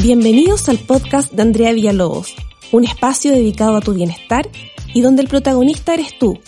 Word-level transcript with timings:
Bienvenidos 0.00 0.68
al 0.68 0.78
podcast 0.78 1.32
de 1.32 1.42
Andrea 1.42 1.72
Villalobos, 1.72 2.36
un 2.70 2.84
espacio 2.84 3.32
dedicado 3.32 3.76
a 3.76 3.80
tu 3.80 3.94
bienestar 3.94 4.48
y 4.94 5.00
donde 5.00 5.22
el 5.22 5.28
protagonista 5.28 5.92
eres 5.92 6.16
tú. 6.20 6.38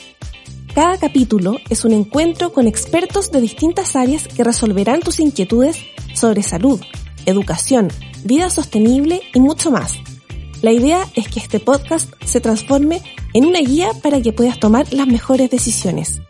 Cada 0.73 0.99
capítulo 0.99 1.57
es 1.69 1.85
un 1.85 1.91
encuentro 1.91 2.53
con 2.53 2.69
expertos 2.69 3.33
de 3.33 3.41
distintas 3.41 3.97
áreas 3.97 4.29
que 4.29 4.45
resolverán 4.45 5.01
tus 5.01 5.19
inquietudes 5.19 5.79
sobre 6.15 6.45
salud, 6.45 6.81
educación, 7.27 7.89
vida 8.23 8.51
sostenible 8.51 9.21
y 9.35 9.41
mucho 9.41 9.73
más. 9.73 9.95
La 10.63 10.71
idea 10.71 11.05
es 11.17 11.27
que 11.27 11.41
este 11.41 11.59
podcast 11.59 12.09
se 12.25 12.41
transforme 12.41 13.03
en 13.35 13.47
una 13.47 13.59
guía 13.59 13.91
para 14.01 14.23
que 14.23 14.33
puedas 14.33 14.61
tomar 14.61 14.93
las 14.93 15.09
mejores 15.09 15.51
decisiones. 15.51 16.21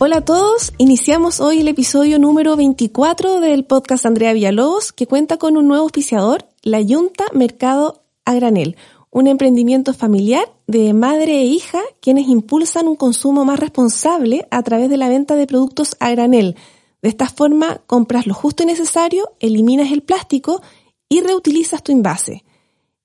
Hola 0.00 0.18
a 0.18 0.24
todos, 0.24 0.72
iniciamos 0.78 1.40
hoy 1.40 1.58
el 1.58 1.66
episodio 1.66 2.20
número 2.20 2.54
24 2.54 3.40
del 3.40 3.64
podcast 3.64 4.06
Andrea 4.06 4.32
Villalobos 4.32 4.92
que 4.92 5.08
cuenta 5.08 5.38
con 5.38 5.56
un 5.56 5.66
nuevo 5.66 5.82
auspiciador, 5.82 6.46
la 6.62 6.80
Yunta 6.80 7.24
Mercado 7.32 8.04
a 8.24 8.34
Granel, 8.34 8.76
un 9.10 9.26
emprendimiento 9.26 9.92
familiar 9.94 10.44
de 10.68 10.92
madre 10.92 11.40
e 11.40 11.46
hija 11.46 11.80
quienes 12.00 12.28
impulsan 12.28 12.86
un 12.86 12.94
consumo 12.94 13.44
más 13.44 13.58
responsable 13.58 14.46
a 14.52 14.62
través 14.62 14.88
de 14.88 14.98
la 14.98 15.08
venta 15.08 15.34
de 15.34 15.48
productos 15.48 15.96
a 15.98 16.10
granel. 16.10 16.54
De 17.02 17.08
esta 17.08 17.28
forma 17.28 17.80
compras 17.88 18.28
lo 18.28 18.34
justo 18.34 18.62
y 18.62 18.66
necesario, 18.66 19.32
eliminas 19.40 19.90
el 19.90 20.02
plástico 20.02 20.62
y 21.08 21.22
reutilizas 21.22 21.82
tu 21.82 21.90
envase. 21.90 22.44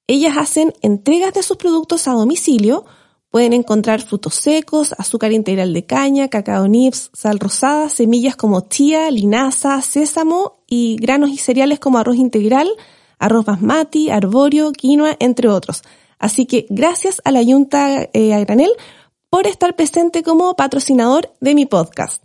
Ellas 0.06 0.38
hacen 0.38 0.76
entregas 0.84 1.34
de 1.34 1.42
sus 1.42 1.58
productos 1.58 2.08
a 2.08 2.12
domicilio, 2.12 2.86
Pueden 3.34 3.54
encontrar 3.54 4.00
frutos 4.00 4.36
secos, 4.36 4.94
azúcar 5.00 5.32
integral 5.32 5.74
de 5.74 5.88
caña, 5.88 6.28
cacao 6.28 6.68
nibs, 6.68 7.10
sal 7.14 7.40
rosada, 7.40 7.90
semillas 7.90 8.36
como 8.36 8.62
chía, 8.70 9.10
linaza, 9.10 9.82
sésamo 9.82 10.60
y 10.68 10.98
granos 10.98 11.32
y 11.32 11.38
cereales 11.38 11.80
como 11.80 11.98
arroz 11.98 12.18
integral, 12.18 12.70
arroz 13.18 13.44
basmati, 13.44 14.12
arborio, 14.12 14.72
quinoa, 14.72 15.18
entre 15.20 15.50
otros. 15.50 15.82
Así 16.20 16.46
que 16.46 16.68
gracias 16.70 17.24
a 17.26 17.32
la 17.32 17.44
Junta 17.44 18.08
eh, 18.14 18.40
Granel 18.46 18.70
por 19.32 19.48
estar 19.48 19.76
presente 19.76 20.22
como 20.22 20.56
patrocinador 20.56 21.34
de 21.42 21.56
mi 21.56 21.66
podcast. 21.66 22.24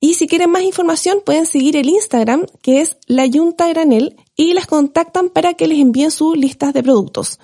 Y 0.00 0.14
si 0.14 0.26
quieren 0.26 0.50
más 0.50 0.62
información 0.62 1.18
pueden 1.26 1.44
seguir 1.44 1.76
el 1.76 1.90
Instagram 1.90 2.46
que 2.62 2.80
es 2.80 2.96
la 3.06 3.28
Junta 3.30 3.68
Granel 3.68 4.16
y 4.34 4.54
las 4.54 4.66
contactan 4.66 5.28
para 5.28 5.52
que 5.52 5.66
les 5.66 5.78
envíen 5.78 6.10
sus 6.10 6.38
listas 6.38 6.72
de 6.72 6.82
productos. 6.82 7.38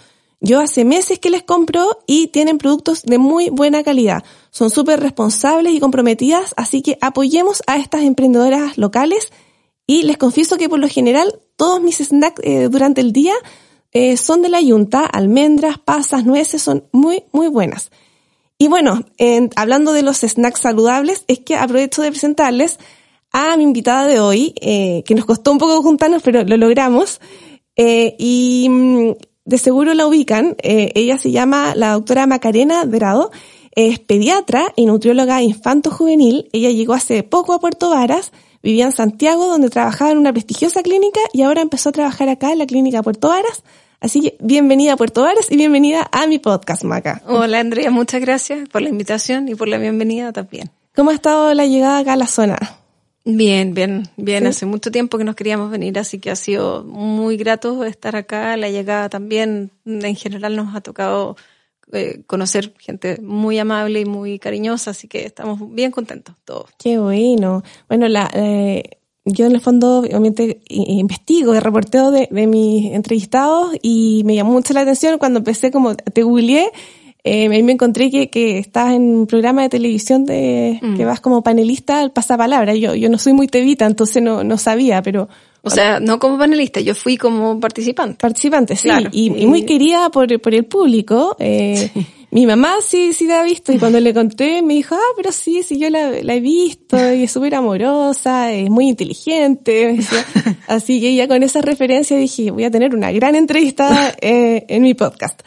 Yo 0.44 0.60
hace 0.60 0.84
meses 0.84 1.18
que 1.18 1.30
les 1.30 1.42
compro 1.42 2.00
y 2.06 2.26
tienen 2.26 2.58
productos 2.58 3.02
de 3.02 3.16
muy 3.16 3.48
buena 3.48 3.82
calidad. 3.82 4.24
Son 4.50 4.68
súper 4.68 5.00
responsables 5.00 5.72
y 5.72 5.80
comprometidas, 5.80 6.52
así 6.58 6.82
que 6.82 6.98
apoyemos 7.00 7.62
a 7.66 7.78
estas 7.78 8.02
emprendedoras 8.02 8.76
locales 8.76 9.32
y 9.86 10.02
les 10.02 10.18
confieso 10.18 10.58
que 10.58 10.68
por 10.68 10.80
lo 10.80 10.86
general 10.86 11.40
todos 11.56 11.80
mis 11.80 11.96
snacks 11.96 12.42
eh, 12.44 12.68
durante 12.70 13.00
el 13.00 13.14
día 13.14 13.32
eh, 13.92 14.18
son 14.18 14.42
de 14.42 14.50
la 14.50 14.60
yunta, 14.60 15.06
almendras, 15.06 15.78
pasas, 15.78 16.26
nueces, 16.26 16.60
son 16.60 16.84
muy, 16.92 17.24
muy 17.32 17.48
buenas. 17.48 17.90
Y 18.58 18.68
bueno, 18.68 19.00
hablando 19.56 19.94
de 19.94 20.02
los 20.02 20.18
snacks 20.18 20.60
saludables, 20.60 21.24
es 21.26 21.38
que 21.38 21.56
aprovecho 21.56 22.02
de 22.02 22.10
presentarles 22.10 22.78
a 23.32 23.56
mi 23.56 23.62
invitada 23.62 24.06
de 24.06 24.20
hoy, 24.20 24.54
eh, 24.60 25.04
que 25.06 25.14
nos 25.14 25.24
costó 25.24 25.52
un 25.52 25.58
poco 25.58 25.80
juntarnos, 25.80 26.22
pero 26.22 26.44
lo 26.44 26.58
logramos. 26.58 27.18
y 27.76 28.68
mm, 28.68 29.12
de 29.44 29.58
seguro 29.58 29.94
la 29.94 30.06
ubican. 30.06 30.56
Eh, 30.62 30.92
ella 30.94 31.18
se 31.18 31.30
llama 31.30 31.74
la 31.74 31.92
doctora 31.92 32.26
Macarena 32.26 32.84
Dorado. 32.84 33.30
Es 33.72 33.98
pediatra 33.98 34.72
y 34.76 34.86
nutrióloga 34.86 35.42
infanto-juvenil. 35.42 36.48
Ella 36.52 36.70
llegó 36.70 36.94
hace 36.94 37.22
poco 37.22 37.52
a 37.52 37.60
Puerto 37.60 37.90
Varas, 37.90 38.32
vivía 38.62 38.84
en 38.84 38.92
Santiago, 38.92 39.46
donde 39.46 39.68
trabajaba 39.68 40.12
en 40.12 40.18
una 40.18 40.32
prestigiosa 40.32 40.82
clínica 40.82 41.20
y 41.32 41.42
ahora 41.42 41.60
empezó 41.60 41.88
a 41.88 41.92
trabajar 41.92 42.28
acá 42.28 42.52
en 42.52 42.58
la 42.58 42.66
clínica 42.66 43.02
Puerto 43.02 43.28
Varas. 43.28 43.64
Así 44.00 44.20
que 44.20 44.36
bienvenida 44.40 44.92
a 44.92 44.96
Puerto 44.96 45.22
Varas 45.22 45.50
y 45.50 45.56
bienvenida 45.56 46.08
a 46.12 46.26
mi 46.26 46.38
podcast, 46.38 46.84
Maca. 46.84 47.22
Hola, 47.26 47.60
Andrea, 47.60 47.90
muchas 47.90 48.20
gracias 48.20 48.68
por 48.68 48.82
la 48.82 48.90
invitación 48.90 49.48
y 49.48 49.54
por 49.54 49.66
la 49.66 49.78
bienvenida 49.78 50.32
también. 50.32 50.70
¿Cómo 50.94 51.10
ha 51.10 51.14
estado 51.14 51.52
la 51.54 51.66
llegada 51.66 51.98
acá 51.98 52.12
a 52.12 52.16
la 52.16 52.26
zona? 52.26 52.83
Bien, 53.26 53.72
bien, 53.72 54.02
bien. 54.18 54.46
Hace 54.46 54.66
mucho 54.66 54.90
tiempo 54.90 55.16
que 55.16 55.24
nos 55.24 55.34
queríamos 55.34 55.70
venir, 55.70 55.98
así 55.98 56.18
que 56.18 56.30
ha 56.30 56.36
sido 56.36 56.84
muy 56.84 57.38
grato 57.38 57.84
estar 57.84 58.16
acá. 58.16 58.56
La 58.58 58.68
llegada 58.68 59.08
también, 59.08 59.70
en 59.86 60.14
general, 60.14 60.56
nos 60.56 60.74
ha 60.76 60.82
tocado 60.82 61.36
eh, 61.92 62.22
conocer 62.26 62.74
gente 62.78 63.18
muy 63.22 63.58
amable 63.58 64.00
y 64.00 64.04
muy 64.04 64.38
cariñosa, 64.38 64.90
así 64.90 65.08
que 65.08 65.24
estamos 65.24 65.58
bien 65.74 65.90
contentos 65.90 66.34
todos. 66.44 66.70
Qué 66.78 66.98
bueno. 66.98 67.62
Bueno, 67.88 68.08
la, 68.08 68.30
eh, 68.34 68.82
yo 69.24 69.46
en 69.46 69.52
el 69.52 69.60
fondo 69.62 70.00
obviamente 70.00 70.60
investigo, 70.68 71.58
reporteo 71.58 72.10
de, 72.10 72.28
de 72.30 72.46
mis 72.46 72.92
entrevistados 72.92 73.74
y 73.80 74.22
me 74.26 74.34
llamó 74.34 74.52
mucho 74.52 74.74
la 74.74 74.82
atención 74.82 75.18
cuando 75.18 75.38
empecé 75.38 75.70
como 75.70 75.94
te 75.94 76.22
googleé 76.22 76.70
eh, 77.26 77.48
me 77.48 77.72
encontré 77.72 78.10
que, 78.10 78.28
que 78.28 78.58
estás 78.58 78.92
en 78.92 79.02
un 79.02 79.26
programa 79.26 79.62
de 79.62 79.70
televisión 79.70 80.26
de, 80.26 80.78
mm. 80.82 80.96
que 80.96 81.06
vas 81.06 81.20
como 81.20 81.42
panelista 81.42 82.00
al 82.00 82.12
pasapalabra. 82.12 82.74
Yo, 82.74 82.94
yo 82.94 83.08
no 83.08 83.16
soy 83.16 83.32
muy 83.32 83.48
tevita, 83.48 83.86
entonces 83.86 84.22
no, 84.22 84.44
no 84.44 84.58
sabía, 84.58 85.00
pero... 85.00 85.28
O 85.62 85.70
sea, 85.70 85.98
no 85.98 86.18
como 86.18 86.36
panelista, 86.36 86.80
yo 86.80 86.94
fui 86.94 87.16
como 87.16 87.58
participante. 87.58 88.18
Participante, 88.20 88.76
sí. 88.76 88.90
Y, 89.12 89.32
y, 89.34 89.46
muy 89.46 89.62
querida 89.62 90.10
por, 90.10 90.38
por 90.38 90.54
el 90.54 90.66
público. 90.66 91.34
Eh, 91.38 91.90
mi 92.34 92.46
mamá 92.46 92.78
sí, 92.84 93.12
sí 93.12 93.28
la 93.28 93.42
ha 93.42 93.44
visto 93.44 93.72
y 93.72 93.78
cuando 93.78 94.00
le 94.00 94.12
conté 94.12 94.60
me 94.60 94.74
dijo, 94.74 94.96
ah, 94.96 95.12
pero 95.16 95.30
sí, 95.30 95.62
sí, 95.62 95.78
yo 95.78 95.88
la, 95.88 96.10
la 96.20 96.34
he 96.34 96.40
visto 96.40 96.96
y 97.14 97.22
es 97.22 97.30
súper 97.30 97.54
amorosa, 97.54 98.52
es 98.52 98.68
muy 98.68 98.88
inteligente. 98.88 100.00
Así 100.66 101.00
que 101.00 101.14
ya 101.14 101.28
con 101.28 101.44
esa 101.44 101.60
referencia 101.60 102.16
dije, 102.16 102.50
voy 102.50 102.64
a 102.64 102.72
tener 102.72 102.92
una 102.92 103.12
gran 103.12 103.36
entrevista 103.36 104.16
eh, 104.20 104.64
en 104.68 104.82
mi 104.82 104.94
podcast. 104.94 105.42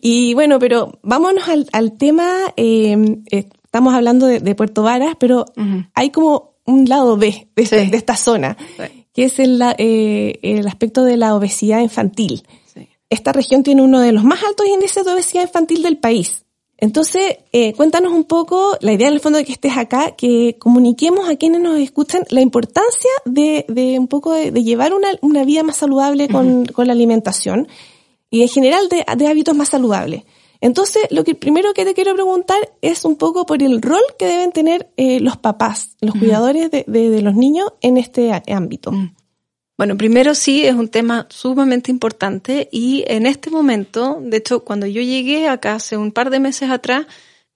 Y 0.00 0.34
bueno, 0.34 0.58
pero 0.58 0.98
vámonos 1.04 1.48
al, 1.48 1.68
al 1.70 1.92
tema, 1.96 2.28
eh, 2.56 3.18
estamos 3.30 3.94
hablando 3.94 4.26
de, 4.26 4.54
Puerto 4.56 4.82
Varas, 4.82 5.14
pero 5.20 5.44
hay 5.94 6.10
como 6.10 6.54
un 6.64 6.88
lado 6.88 7.16
B 7.16 7.46
de, 7.54 7.64
de 7.86 7.96
esta 7.96 8.16
zona, 8.16 8.56
que 9.14 9.26
es 9.26 9.38
el, 9.38 9.62
eh, 9.78 10.40
el 10.42 10.66
aspecto 10.66 11.04
de 11.04 11.16
la 11.16 11.36
obesidad 11.36 11.78
infantil. 11.78 12.42
Esta 13.12 13.30
región 13.30 13.62
tiene 13.62 13.82
uno 13.82 14.00
de 14.00 14.10
los 14.10 14.24
más 14.24 14.42
altos 14.42 14.66
índices 14.66 15.04
de 15.04 15.12
obesidad 15.12 15.42
infantil 15.42 15.82
del 15.82 15.98
país. 15.98 16.46
Entonces, 16.78 17.36
eh, 17.52 17.74
cuéntanos 17.74 18.10
un 18.10 18.24
poco, 18.24 18.78
la 18.80 18.94
idea 18.94 19.08
en 19.08 19.12
el 19.12 19.20
fondo 19.20 19.36
de 19.36 19.44
que 19.44 19.52
estés 19.52 19.76
acá, 19.76 20.12
que 20.16 20.56
comuniquemos 20.58 21.28
a 21.28 21.36
quienes 21.36 21.60
nos 21.60 21.78
escuchan 21.78 22.22
la 22.30 22.40
importancia 22.40 23.10
de, 23.26 23.66
de 23.68 23.98
un 23.98 24.08
poco 24.08 24.32
de, 24.32 24.50
llevar 24.64 24.94
una, 24.94 25.08
una, 25.20 25.44
vida 25.44 25.62
más 25.62 25.76
saludable 25.76 26.26
con, 26.28 26.64
con 26.64 26.86
la 26.86 26.94
alimentación 26.94 27.68
y 28.30 28.40
en 28.40 28.48
general 28.48 28.88
de, 28.88 29.04
de 29.14 29.26
hábitos 29.26 29.54
más 29.54 29.68
saludables. 29.68 30.22
Entonces, 30.62 31.02
lo 31.10 31.22
que 31.22 31.34
primero 31.34 31.74
que 31.74 31.84
te 31.84 31.92
quiero 31.92 32.14
preguntar 32.14 32.72
es 32.80 33.04
un 33.04 33.16
poco 33.16 33.44
por 33.44 33.62
el 33.62 33.82
rol 33.82 34.00
que 34.18 34.24
deben 34.24 34.52
tener 34.52 34.90
eh, 34.96 35.20
los 35.20 35.36
papás, 35.36 35.98
los 36.00 36.14
cuidadores 36.14 36.70
de, 36.70 36.84
de, 36.88 37.20
los 37.20 37.34
niños 37.34 37.74
en 37.82 37.98
este 37.98 38.32
ámbito. 38.48 38.90
Bueno, 39.78 39.96
primero 39.96 40.34
sí, 40.34 40.64
es 40.64 40.74
un 40.74 40.88
tema 40.88 41.26
sumamente 41.30 41.90
importante 41.90 42.68
y 42.70 43.04
en 43.06 43.26
este 43.26 43.50
momento, 43.50 44.18
de 44.20 44.36
hecho, 44.36 44.64
cuando 44.64 44.86
yo 44.86 45.00
llegué 45.00 45.48
acá 45.48 45.74
hace 45.74 45.96
un 45.96 46.12
par 46.12 46.30
de 46.30 46.40
meses 46.40 46.70
atrás, 46.70 47.06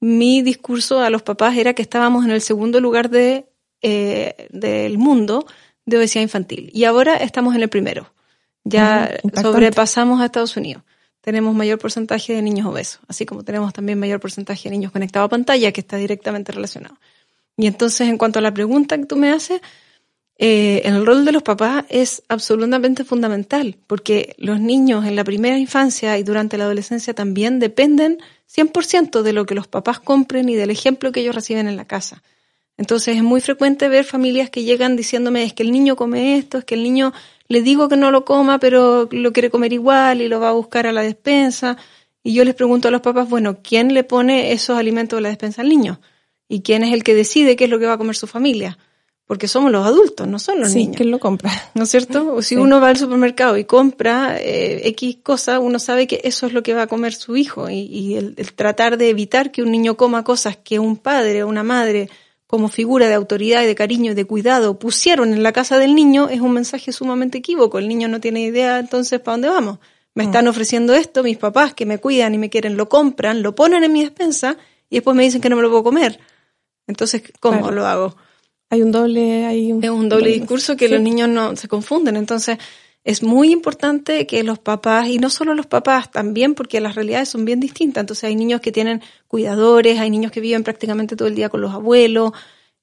mi 0.00 0.42
discurso 0.42 1.00
a 1.00 1.10
los 1.10 1.22
papás 1.22 1.56
era 1.56 1.74
que 1.74 1.82
estábamos 1.82 2.24
en 2.24 2.30
el 2.30 2.40
segundo 2.40 2.80
lugar 2.80 3.10
de, 3.10 3.46
eh, 3.82 4.48
del 4.50 4.98
mundo 4.98 5.46
de 5.84 5.98
obesidad 5.98 6.22
infantil 6.22 6.70
y 6.74 6.84
ahora 6.84 7.16
estamos 7.16 7.54
en 7.54 7.62
el 7.62 7.68
primero. 7.68 8.12
Ya 8.64 9.18
sobrepasamos 9.40 10.20
a 10.20 10.24
Estados 10.24 10.56
Unidos. 10.56 10.82
Tenemos 11.20 11.54
mayor 11.54 11.78
porcentaje 11.78 12.34
de 12.34 12.42
niños 12.42 12.66
obesos, 12.66 13.00
así 13.08 13.26
como 13.26 13.44
tenemos 13.44 13.72
también 13.72 13.98
mayor 13.98 14.20
porcentaje 14.20 14.68
de 14.68 14.70
niños 14.70 14.92
conectados 14.92 15.26
a 15.26 15.30
pantalla, 15.30 15.70
que 15.72 15.80
está 15.80 15.96
directamente 15.96 16.52
relacionado. 16.52 16.96
Y 17.56 17.66
entonces, 17.66 18.08
en 18.08 18.18
cuanto 18.18 18.38
a 18.38 18.42
la 18.42 18.52
pregunta 18.52 18.98
que 18.98 19.06
tú 19.06 19.16
me 19.16 19.30
haces, 19.30 19.60
eh, 20.38 20.82
el 20.84 21.06
rol 21.06 21.24
de 21.24 21.32
los 21.32 21.42
papás 21.42 21.86
es 21.88 22.22
absolutamente 22.28 23.04
fundamental, 23.04 23.78
porque 23.86 24.34
los 24.38 24.60
niños 24.60 25.06
en 25.06 25.16
la 25.16 25.24
primera 25.24 25.58
infancia 25.58 26.18
y 26.18 26.22
durante 26.22 26.58
la 26.58 26.64
adolescencia 26.64 27.14
también 27.14 27.58
dependen 27.58 28.18
100% 28.54 29.22
de 29.22 29.32
lo 29.32 29.46
que 29.46 29.54
los 29.54 29.66
papás 29.66 29.98
compren 29.98 30.48
y 30.48 30.54
del 30.54 30.70
ejemplo 30.70 31.10
que 31.10 31.20
ellos 31.20 31.34
reciben 31.34 31.68
en 31.68 31.76
la 31.76 31.86
casa. 31.86 32.22
Entonces 32.76 33.16
es 33.16 33.22
muy 33.22 33.40
frecuente 33.40 33.88
ver 33.88 34.04
familias 34.04 34.50
que 34.50 34.64
llegan 34.64 34.96
diciéndome 34.96 35.42
es 35.42 35.54
que 35.54 35.62
el 35.62 35.72
niño 35.72 35.96
come 35.96 36.36
esto, 36.36 36.58
es 36.58 36.64
que 36.66 36.74
el 36.74 36.82
niño 36.82 37.14
le 37.48 37.62
digo 37.62 37.88
que 37.88 37.96
no 37.96 38.10
lo 38.10 38.26
coma, 38.26 38.58
pero 38.58 39.08
lo 39.10 39.32
quiere 39.32 39.50
comer 39.50 39.72
igual 39.72 40.20
y 40.20 40.28
lo 40.28 40.40
va 40.40 40.50
a 40.50 40.52
buscar 40.52 40.86
a 40.86 40.92
la 40.92 41.00
despensa. 41.00 41.78
Y 42.22 42.34
yo 42.34 42.44
les 42.44 42.54
pregunto 42.54 42.88
a 42.88 42.90
los 42.90 43.00
papás, 43.00 43.30
bueno, 43.30 43.58
¿quién 43.62 43.94
le 43.94 44.04
pone 44.04 44.52
esos 44.52 44.76
alimentos 44.78 45.16
a 45.16 45.22
la 45.22 45.28
despensa 45.28 45.62
al 45.62 45.70
niño? 45.70 46.00
¿Y 46.48 46.60
quién 46.60 46.84
es 46.84 46.92
el 46.92 47.02
que 47.02 47.14
decide 47.14 47.56
qué 47.56 47.64
es 47.64 47.70
lo 47.70 47.78
que 47.78 47.86
va 47.86 47.94
a 47.94 47.98
comer 47.98 48.16
su 48.16 48.26
familia? 48.26 48.76
Porque 49.26 49.48
somos 49.48 49.72
los 49.72 49.84
adultos, 49.84 50.28
no 50.28 50.38
son 50.38 50.60
los 50.60 50.70
sí, 50.70 50.78
niños. 50.78 50.96
¿quién 50.96 51.10
lo 51.10 51.18
compra? 51.18 51.50
¿No 51.74 51.82
es 51.82 51.90
cierto? 51.90 52.34
O 52.34 52.42
si 52.42 52.56
uno 52.56 52.80
va 52.80 52.88
al 52.88 52.96
supermercado 52.96 53.56
y 53.56 53.64
compra 53.64 54.36
eh, 54.38 54.88
X 54.88 55.18
cosa, 55.22 55.58
uno 55.58 55.78
sabe 55.78 56.06
que 56.06 56.20
eso 56.24 56.46
es 56.46 56.52
lo 56.52 56.62
que 56.62 56.74
va 56.74 56.82
a 56.82 56.86
comer 56.86 57.12
su 57.12 57.36
hijo. 57.36 57.68
Y, 57.68 57.80
y 57.80 58.14
el, 58.14 58.34
el, 58.36 58.52
tratar 58.52 58.98
de 58.98 59.10
evitar 59.10 59.50
que 59.50 59.62
un 59.62 59.72
niño 59.72 59.96
coma 59.96 60.22
cosas 60.22 60.56
que 60.56 60.78
un 60.78 60.96
padre 60.96 61.42
o 61.42 61.48
una 61.48 61.64
madre 61.64 62.08
como 62.46 62.68
figura 62.68 63.08
de 63.08 63.14
autoridad 63.14 63.62
y 63.62 63.66
de 63.66 63.74
cariño 63.74 64.12
y 64.12 64.14
de 64.14 64.24
cuidado 64.24 64.78
pusieron 64.78 65.32
en 65.32 65.42
la 65.42 65.52
casa 65.52 65.78
del 65.78 65.94
niño 65.94 66.28
es 66.28 66.40
un 66.40 66.52
mensaje 66.52 66.92
sumamente 66.92 67.38
equívoco. 67.38 67.78
El 67.78 67.88
niño 67.88 68.08
no 68.08 68.20
tiene 68.20 68.42
idea 68.42 68.78
entonces 68.78 69.20
para 69.20 69.34
dónde 69.34 69.48
vamos. 69.48 69.78
Me 70.14 70.24
mm. 70.24 70.26
están 70.26 70.48
ofreciendo 70.48 70.94
esto, 70.94 71.22
mis 71.22 71.38
papás 71.38 71.74
que 71.74 71.86
me 71.86 71.98
cuidan 71.98 72.34
y 72.34 72.38
me 72.38 72.48
quieren 72.48 72.76
lo 72.76 72.88
compran, 72.88 73.42
lo 73.42 73.54
ponen 73.54 73.82
en 73.82 73.92
mi 73.92 74.02
despensa 74.02 74.56
y 74.88 74.96
después 74.96 75.16
me 75.16 75.24
dicen 75.24 75.40
que 75.40 75.48
no 75.48 75.56
me 75.56 75.62
lo 75.62 75.70
puedo 75.70 75.82
comer. 75.82 76.20
Entonces, 76.86 77.22
¿cómo 77.40 77.58
claro. 77.58 77.74
lo 77.74 77.86
hago? 77.86 78.16
Hay 78.70 78.82
un 78.82 78.92
doble, 78.92 79.46
hay 79.46 79.72
un, 79.72 79.82
es 79.82 79.90
un 79.90 80.08
doble 80.08 80.30
discurso 80.30 80.76
que 80.76 80.88
sí. 80.88 80.92
los 80.92 81.02
niños 81.02 81.28
no 81.28 81.54
se 81.56 81.68
confunden. 81.68 82.16
Entonces, 82.16 82.58
es 83.06 83.22
muy 83.22 83.52
importante 83.52 84.26
que 84.26 84.42
los 84.42 84.58
papás, 84.58 85.08
y 85.08 85.18
no 85.18 85.30
solo 85.30 85.54
los 85.54 85.66
papás, 85.66 86.10
también 86.10 86.54
porque 86.54 86.80
las 86.80 86.96
realidades 86.96 87.28
son 87.28 87.44
bien 87.44 87.60
distintas. 87.60 88.02
Entonces 88.02 88.24
hay 88.24 88.34
niños 88.34 88.60
que 88.60 88.72
tienen 88.72 89.00
cuidadores, 89.28 90.00
hay 90.00 90.10
niños 90.10 90.32
que 90.32 90.40
viven 90.40 90.64
prácticamente 90.64 91.14
todo 91.14 91.28
el 91.28 91.36
día 91.36 91.48
con 91.48 91.60
los 91.60 91.72
abuelos, 91.72 92.32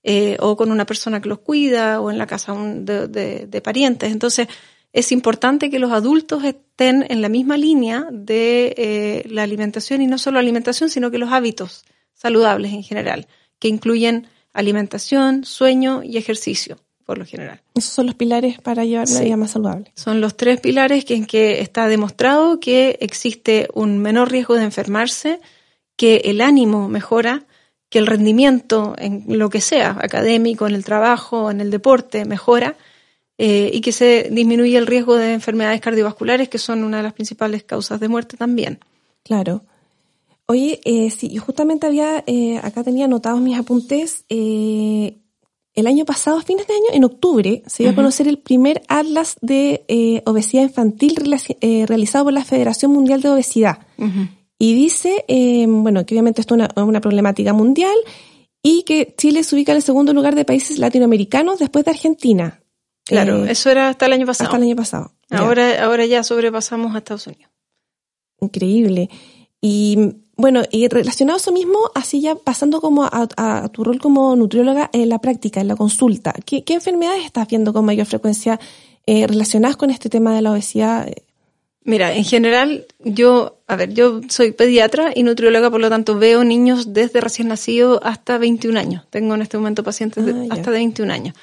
eh, 0.01 0.38
o 0.39 0.56
con 0.56 0.71
una 0.71 0.85
persona 0.85 1.19
que 1.19 1.27
los 1.27 1.39
cuida, 1.39 2.00
o 2.00 2.09
en 2.09 2.18
la 2.18 2.25
casa 2.25 2.53
de, 2.53 3.09
de, 3.09 3.47
de, 3.47 3.62
parientes. 3.62 4.13
Entonces 4.13 4.47
es 4.94 5.12
importante 5.12 5.69
que 5.69 5.80
los 5.80 5.91
adultos 5.91 6.45
estén 6.45 7.06
en 7.09 7.21
la 7.21 7.27
misma 7.27 7.57
línea 7.57 8.07
de 8.09 8.74
eh, 8.77 9.24
la 9.30 9.44
alimentación, 9.44 10.01
y 10.01 10.07
no 10.07 10.18
solo 10.18 10.39
alimentación, 10.39 10.89
sino 10.89 11.12
que 11.12 11.18
los 11.18 11.33
hábitos 11.33 11.83
saludables 12.13 12.71
en 12.71 12.83
general, 12.83 13.27
que 13.59 13.68
incluyen 13.68 14.27
alimentación, 14.54 15.44
sueño 15.44 16.04
y 16.04 16.18
ejercicio 16.18 16.78
por 17.06 17.18
lo 17.18 17.26
general. 17.26 17.62
Esos 17.76 17.92
son 17.92 18.06
los 18.06 18.16
pilares 18.16 18.60
para 18.62 18.86
llevar 18.86 19.08
una 19.08 19.20
sí. 19.20 19.26
vida 19.26 19.38
más 19.38 19.52
saludable. 19.52 19.92
Son 19.96 20.22
los 20.22 20.38
tres 20.38 20.60
pilares 20.62 21.06
que 21.06 21.16
en 21.16 21.26
que 21.26 21.62
está 21.62 21.88
demostrado 21.88 22.60
que 22.60 22.98
existe 23.02 23.68
un 23.74 23.98
menor 23.98 24.32
riesgo 24.32 24.56
de 24.56 24.64
enfermarse, 24.64 25.40
que 25.96 26.22
el 26.26 26.42
ánimo 26.42 26.88
mejora, 26.88 27.46
que 27.90 28.00
el 28.00 28.08
rendimiento 28.08 28.96
en 28.98 29.26
lo 29.28 29.50
que 29.50 29.62
sea, 29.62 29.98
académico, 30.02 30.66
en 30.66 30.76
el 30.76 30.86
trabajo, 30.86 31.52
en 31.52 31.62
el 31.62 31.70
deporte, 31.72 32.26
mejora, 32.26 32.76
eh, 33.38 33.70
y 33.74 33.82
que 33.82 33.92
se 33.92 34.30
disminuye 34.32 34.78
el 34.78 34.88
riesgo 34.88 35.16
de 35.16 35.34
enfermedades 35.34 35.82
cardiovasculares, 35.82 36.50
que 36.50 36.58
son 36.58 36.84
una 36.84 36.98
de 36.98 37.04
las 37.04 37.14
principales 37.14 37.64
causas 37.64 38.00
de 38.00 38.08
muerte 38.08 38.38
también. 38.38 38.80
Claro. 39.24 39.64
Oye, 40.45 40.81
eh, 40.84 41.10
sí, 41.10 41.38
justamente 41.38 41.88
había, 41.88 42.24
eh, 42.28 42.60
acá 42.62 42.84
tenía 42.84 43.06
anotados 43.06 43.40
mis 43.42 43.57
apuntes, 43.57 44.25
eh, 44.30 45.18
el 45.75 45.88
año 45.88 46.06
pasado, 46.06 46.38
a 46.38 46.44
fines 46.44 46.68
de 46.68 46.74
año, 46.74 46.86
en 46.94 47.04
octubre, 47.04 47.63
se 47.66 47.84
dio 47.84 47.90
uh 47.90 47.92
-huh. 47.92 47.94
a 47.94 47.95
conocer 47.95 48.28
el 48.28 48.38
primer 48.38 48.84
atlas 48.88 49.38
de 49.42 49.84
eh, 49.88 50.22
obesidad 50.25 50.63
infantil 50.63 51.16
eh, 51.62 51.86
realizado 51.88 52.25
por 52.25 52.34
la 52.34 52.45
Federación 52.45 52.92
Mundial 52.92 53.22
de 53.22 53.30
Obesidad. 53.30 53.80
Uh 53.98 54.06
-huh. 54.06 54.30
Y 54.60 54.75
dice, 54.75 55.25
eh, 55.28 55.66
bueno, 55.68 56.06
que 56.06 56.13
obviamente 56.13 56.42
esto 56.42 56.56
es 56.56 56.62
una, 56.62 56.84
una, 56.84 57.01
problemática 57.01 57.54
mundial 57.54 57.95
y 58.62 58.84
que 58.84 59.16
Chile 59.18 59.44
se 59.44 59.56
ubica 59.56 59.72
en 59.72 59.78
el 59.78 59.84
segundo 59.84 60.13
lugar 60.13 60.36
de 60.36 60.45
países 60.45 60.78
latinoamericanos 60.78 61.60
después 61.60 61.84
de 61.86 61.92
Argentina. 61.92 62.62
Claro, 63.04 63.45
eso 63.45 63.69
era 63.69 63.90
hasta 63.90 64.06
el 64.06 64.13
año 64.13 64.25
pasado. 64.25 64.50
Hasta 64.50 64.57
el 64.57 64.63
año 64.63 64.75
pasado. 64.75 65.12
Ahora, 65.31 65.74
ya. 65.74 65.84
ahora 65.84 66.06
ya 66.06 66.24
sobrepasamos 66.24 66.94
a 66.94 67.00
Estados 67.00 67.28
Unidos. 67.28 67.51
Increíble. 68.40 69.10
Y 69.60 69.98
bueno, 70.35 70.63
y 70.71 70.88
relacionado 70.88 71.38
a 71.38 71.41
eso 71.41 71.51
mismo, 71.51 71.77
así 71.94 72.21
ya 72.21 72.35
pasando 72.35 72.81
como 72.81 73.06
a, 73.06 73.68
tu 73.69 73.83
rol 73.83 74.00
como 74.00 74.35
nutrióloga 74.35 74.89
en 74.91 75.09
la 75.09 75.19
práctica, 75.19 75.62
en 75.62 75.68
la 75.68 75.75
consulta, 75.75 76.33
¿qué, 76.45 76.63
qué 76.63 76.74
enfermedades 76.74 77.25
estás 77.25 77.47
viendo 77.47 77.71
con 77.71 77.85
mayor 77.85 78.07
frecuencia 78.07 78.59
eh, 79.06 79.27
relacionadas 79.27 79.77
con 79.77 79.89
este 79.89 80.09
tema 80.09 80.35
de 80.35 80.41
la 80.41 80.51
obesidad? 80.51 81.07
Mira, 81.85 82.15
en 82.15 82.24
general, 82.24 82.85
yo, 83.03 83.57
a 83.68 83.75
ver, 83.75 83.94
yo 83.94 84.21
soy 84.30 84.51
pediatra 84.51 85.12
y 85.13 85.24
nutrióloga, 85.24 85.69
por 85.69 85.81
lo 85.81 85.89
tanto 85.89 86.18
veo 86.18 86.44
niños 86.44 86.94
desde 86.94 87.19
recién 87.19 87.50
nacido 87.50 88.00
hasta 88.03 88.38
21 88.38 88.80
años. 88.80 89.03
Tengo 89.09 89.35
en 89.35 89.41
este 89.41 89.57
momento 89.57 89.83
pacientes 89.83 90.25
de, 90.25 90.31
ah, 90.31 90.45
hasta 90.51 90.71
de 90.71 90.77
21 90.77 91.13
años. 91.13 91.35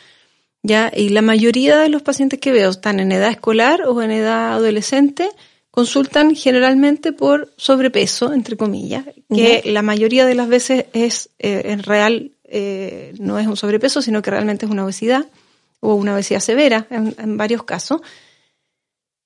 Ya, 0.62 0.90
y 0.94 1.10
la 1.10 1.22
mayoría 1.22 1.78
de 1.78 1.90
los 1.90 2.02
pacientes 2.02 2.40
que 2.40 2.52
veo 2.52 2.70
están 2.70 3.00
en 3.00 3.12
edad 3.12 3.30
escolar 3.30 3.82
o 3.86 4.00
en 4.02 4.10
edad 4.10 4.54
adolescente 4.54 5.28
consultan 5.70 6.34
generalmente 6.34 7.12
por 7.12 7.52
sobrepeso, 7.56 8.32
entre 8.32 8.56
comillas, 8.56 9.04
que 9.28 9.62
la 9.66 9.82
mayoría 9.82 10.26
de 10.26 10.34
las 10.34 10.48
veces 10.48 10.86
es 10.92 11.30
eh, 11.38 11.62
en 11.66 11.82
real, 11.82 12.32
eh, 12.44 13.14
no 13.18 13.38
es 13.38 13.46
un 13.46 13.56
sobrepeso, 13.56 14.02
sino 14.02 14.22
que 14.22 14.30
realmente 14.30 14.66
es 14.66 14.72
una 14.72 14.84
obesidad 14.84 15.26
o 15.80 15.94
una 15.94 16.14
obesidad 16.14 16.40
severa 16.40 16.86
en, 16.90 17.14
en 17.18 17.36
varios 17.36 17.62
casos. 17.62 18.00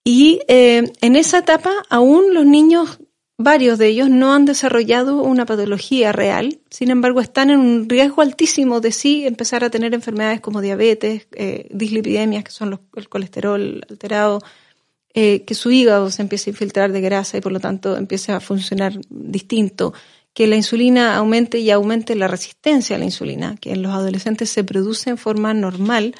Y 0.04 0.40
eh, 0.48 0.92
en 1.00 1.16
esa 1.16 1.38
etapa 1.38 1.72
aún 1.88 2.34
los 2.34 2.44
niños, 2.44 2.98
varios 3.38 3.78
de 3.78 3.88
ellos, 3.88 4.10
no 4.10 4.34
han 4.34 4.44
desarrollado 4.44 5.22
una 5.22 5.46
patología 5.46 6.12
real, 6.12 6.60
sin 6.68 6.90
embargo 6.90 7.22
están 7.22 7.48
en 7.48 7.58
un 7.58 7.88
riesgo 7.88 8.20
altísimo 8.20 8.80
de 8.80 8.92
sí 8.92 9.26
empezar 9.26 9.64
a 9.64 9.70
tener 9.70 9.94
enfermedades 9.94 10.42
como 10.42 10.60
diabetes, 10.60 11.26
eh, 11.32 11.68
dislipidemias, 11.70 12.44
que 12.44 12.50
son 12.50 12.68
los, 12.68 12.80
el 12.96 13.08
colesterol 13.08 13.80
alterado, 13.88 14.40
eh, 15.14 15.44
que 15.44 15.54
su 15.54 15.70
hígado 15.70 16.10
se 16.10 16.22
empiece 16.22 16.50
a 16.50 16.52
infiltrar 16.52 16.92
de 16.92 17.00
grasa 17.00 17.38
y 17.38 17.40
por 17.40 17.52
lo 17.52 17.60
tanto 17.60 17.96
empiece 17.96 18.32
a 18.32 18.40
funcionar 18.40 18.98
distinto, 19.08 19.94
que 20.32 20.48
la 20.48 20.56
insulina 20.56 21.16
aumente 21.16 21.58
y 21.58 21.70
aumente 21.70 22.16
la 22.16 22.26
resistencia 22.26 22.96
a 22.96 22.98
la 22.98 23.04
insulina, 23.04 23.56
que 23.60 23.72
en 23.72 23.82
los 23.82 23.92
adolescentes 23.92 24.50
se 24.50 24.64
produce 24.64 25.10
en 25.10 25.16
forma 25.16 25.54
normal, 25.54 26.16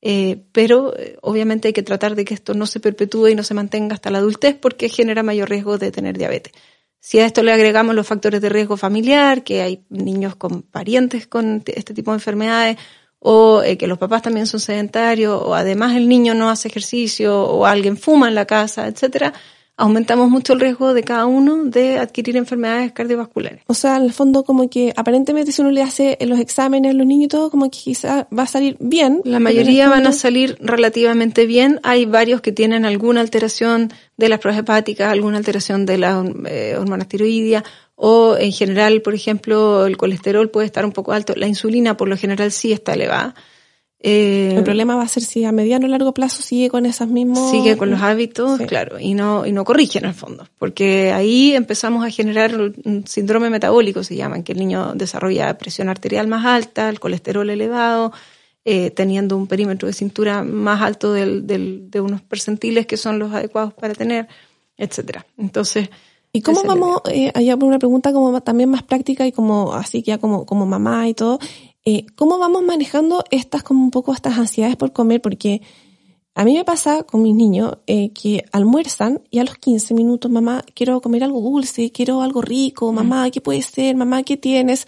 eh, 0.00 0.44
pero 0.52 0.96
eh, 0.96 1.18
obviamente 1.20 1.68
hay 1.68 1.74
que 1.74 1.82
tratar 1.82 2.14
de 2.14 2.24
que 2.24 2.32
esto 2.32 2.54
no 2.54 2.66
se 2.66 2.80
perpetúe 2.80 3.28
y 3.28 3.34
no 3.34 3.42
se 3.42 3.52
mantenga 3.52 3.94
hasta 3.94 4.10
la 4.10 4.18
adultez 4.18 4.56
porque 4.58 4.88
genera 4.88 5.22
mayor 5.22 5.50
riesgo 5.50 5.76
de 5.76 5.92
tener 5.92 6.16
diabetes. 6.16 6.54
Si 7.00 7.18
a 7.20 7.26
esto 7.26 7.42
le 7.42 7.52
agregamos 7.52 7.94
los 7.94 8.06
factores 8.06 8.40
de 8.40 8.48
riesgo 8.48 8.76
familiar, 8.76 9.44
que 9.44 9.60
hay 9.60 9.84
niños 9.90 10.36
con 10.36 10.62
parientes 10.62 11.26
con 11.26 11.62
este 11.66 11.94
tipo 11.94 12.12
de 12.12 12.16
enfermedades, 12.16 12.78
o 13.20 13.62
eh, 13.62 13.76
que 13.76 13.86
los 13.86 13.98
papás 13.98 14.22
también 14.22 14.46
son 14.46 14.60
sedentarios, 14.60 15.40
o 15.42 15.54
además 15.54 15.96
el 15.96 16.08
niño 16.08 16.34
no 16.34 16.50
hace 16.50 16.68
ejercicio, 16.68 17.42
o 17.42 17.66
alguien 17.66 17.96
fuma 17.96 18.28
en 18.28 18.34
la 18.34 18.46
casa, 18.46 18.86
etcétera, 18.86 19.32
aumentamos 19.78 20.28
mucho 20.28 20.52
el 20.52 20.60
riesgo 20.60 20.92
de 20.92 21.04
cada 21.04 21.26
uno 21.26 21.64
de 21.64 21.98
adquirir 21.98 22.36
enfermedades 22.36 22.92
cardiovasculares. 22.92 23.62
O 23.68 23.74
sea, 23.74 23.96
en 23.96 24.02
el 24.02 24.12
fondo 24.12 24.42
como 24.42 24.68
que 24.68 24.92
aparentemente 24.96 25.52
si 25.52 25.62
uno 25.62 25.70
le 25.70 25.82
hace 25.82 26.18
los 26.20 26.40
exámenes 26.40 26.90
a 26.90 26.94
los 26.94 27.06
niños 27.06 27.26
y 27.26 27.28
todo, 27.28 27.50
como 27.50 27.70
que 27.70 27.78
quizá 27.78 28.26
va 28.36 28.42
a 28.42 28.46
salir 28.46 28.76
bien. 28.80 29.22
La 29.24 29.38
mayoría 29.38 29.88
van 29.88 30.06
a 30.06 30.12
salir 30.12 30.58
relativamente 30.60 31.46
bien. 31.46 31.78
Hay 31.84 32.06
varios 32.06 32.40
que 32.40 32.50
tienen 32.50 32.84
alguna 32.84 33.20
alteración 33.20 33.92
de 34.16 34.28
las 34.28 34.40
pruebas 34.40 34.60
hepáticas, 34.60 35.12
alguna 35.12 35.38
alteración 35.38 35.86
de 35.86 35.96
la 35.96 36.24
eh, 36.46 36.74
hormona 36.76 37.04
tiroidia, 37.04 37.62
o 37.94 38.36
en 38.36 38.52
general, 38.52 39.00
por 39.00 39.14
ejemplo, 39.14 39.86
el 39.86 39.96
colesterol 39.96 40.50
puede 40.50 40.66
estar 40.66 40.84
un 40.84 40.92
poco 40.92 41.12
alto. 41.12 41.34
La 41.36 41.46
insulina 41.46 41.96
por 41.96 42.08
lo 42.08 42.16
general 42.16 42.50
sí 42.50 42.72
está 42.72 42.94
elevada. 42.94 43.34
Eh, 44.00 44.54
el 44.56 44.62
problema 44.62 44.94
va 44.94 45.02
a 45.02 45.08
ser 45.08 45.24
si 45.24 45.44
a 45.44 45.50
mediano 45.50 45.86
o 45.86 45.88
largo 45.88 46.14
plazo 46.14 46.40
sigue 46.40 46.70
con 46.70 46.86
esas 46.86 47.08
mismos 47.08 47.50
sigue 47.50 47.76
con 47.76 47.90
los 47.90 48.00
hábitos, 48.00 48.58
sí. 48.58 48.66
claro, 48.66 49.00
y 49.00 49.14
no 49.14 49.44
y 49.44 49.50
no 49.50 49.64
corrige 49.64 49.98
en 49.98 50.04
el 50.04 50.14
fondo, 50.14 50.46
porque 50.56 51.10
ahí 51.10 51.52
empezamos 51.56 52.06
a 52.06 52.10
generar 52.10 52.54
un 52.56 53.04
síndrome 53.08 53.50
metabólico 53.50 54.04
se 54.04 54.14
llama, 54.14 54.36
en 54.36 54.44
que 54.44 54.52
el 54.52 54.60
niño 54.60 54.94
desarrolla 54.94 55.58
presión 55.58 55.88
arterial 55.88 56.28
más 56.28 56.46
alta, 56.46 56.88
el 56.88 57.00
colesterol 57.00 57.50
elevado, 57.50 58.12
eh, 58.64 58.90
teniendo 58.92 59.36
un 59.36 59.48
perímetro 59.48 59.88
de 59.88 59.94
cintura 59.94 60.44
más 60.44 60.80
alto 60.80 61.12
del, 61.12 61.44
del, 61.48 61.90
de 61.90 62.00
unos 62.00 62.22
percentiles 62.22 62.86
que 62.86 62.96
son 62.96 63.18
los 63.18 63.32
adecuados 63.32 63.74
para 63.74 63.94
tener, 63.94 64.28
etcétera. 64.76 65.26
Entonces, 65.36 65.90
¿Y 66.32 66.42
cómo 66.42 66.62
vamos, 66.62 67.00
eh, 67.10 67.32
allá 67.34 67.56
por 67.56 67.68
una 67.68 67.78
pregunta 67.78 68.12
como 68.12 68.40
también 68.42 68.68
más 68.68 68.82
práctica 68.82 69.26
y 69.26 69.32
como 69.32 69.72
así 69.72 70.02
que 70.02 70.10
ya 70.10 70.18
como, 70.18 70.44
como 70.44 70.66
mamá 70.66 71.08
y 71.08 71.14
todo, 71.14 71.38
eh, 71.90 72.04
¿cómo 72.16 72.38
vamos 72.38 72.62
manejando 72.62 73.24
estas 73.30 73.62
como 73.62 73.82
un 73.82 73.90
poco 73.90 74.12
estas 74.12 74.36
ansiedades 74.36 74.76
por 74.76 74.92
comer? 74.92 75.22
Porque 75.22 75.62
a 76.34 76.44
mí 76.44 76.54
me 76.54 76.62
pasa 76.62 77.02
con 77.04 77.22
mis 77.22 77.34
niños 77.34 77.78
eh, 77.86 78.10
que 78.12 78.44
almuerzan 78.52 79.22
y 79.30 79.38
a 79.38 79.44
los 79.44 79.56
15 79.56 79.94
minutos, 79.94 80.30
mamá, 80.30 80.62
quiero 80.74 81.00
comer 81.00 81.24
algo 81.24 81.40
dulce, 81.40 81.90
quiero 81.90 82.20
algo 82.20 82.42
rico, 82.42 82.92
mamá, 82.92 83.30
¿qué 83.30 83.40
puede 83.40 83.62
ser? 83.62 83.96
Mamá, 83.96 84.22
¿qué 84.22 84.36
tienes? 84.36 84.86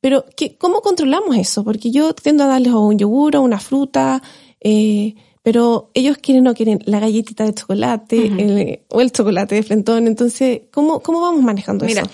Pero, 0.00 0.24
¿qué, 0.36 0.56
¿cómo 0.56 0.80
controlamos 0.80 1.36
eso? 1.36 1.62
Porque 1.62 1.92
yo 1.92 2.14
tiendo 2.14 2.42
a 2.42 2.48
darles 2.48 2.72
un 2.72 2.98
yogur 2.98 3.36
o 3.36 3.42
una 3.42 3.60
fruta, 3.60 4.20
eh, 4.60 5.14
pero 5.42 5.92
ellos 5.94 6.18
quieren 6.18 6.42
no 6.42 6.54
quieren 6.54 6.80
la 6.84 6.98
galletita 6.98 7.44
de 7.44 7.54
chocolate 7.54 8.26
el, 8.26 8.80
o 8.88 9.00
el 9.00 9.12
chocolate 9.12 9.54
de 9.54 9.62
frentón. 9.62 10.08
Entonces, 10.08 10.62
¿cómo, 10.72 10.98
cómo 10.98 11.20
vamos 11.20 11.44
manejando 11.44 11.86
Mira, 11.86 12.02
eso? 12.02 12.10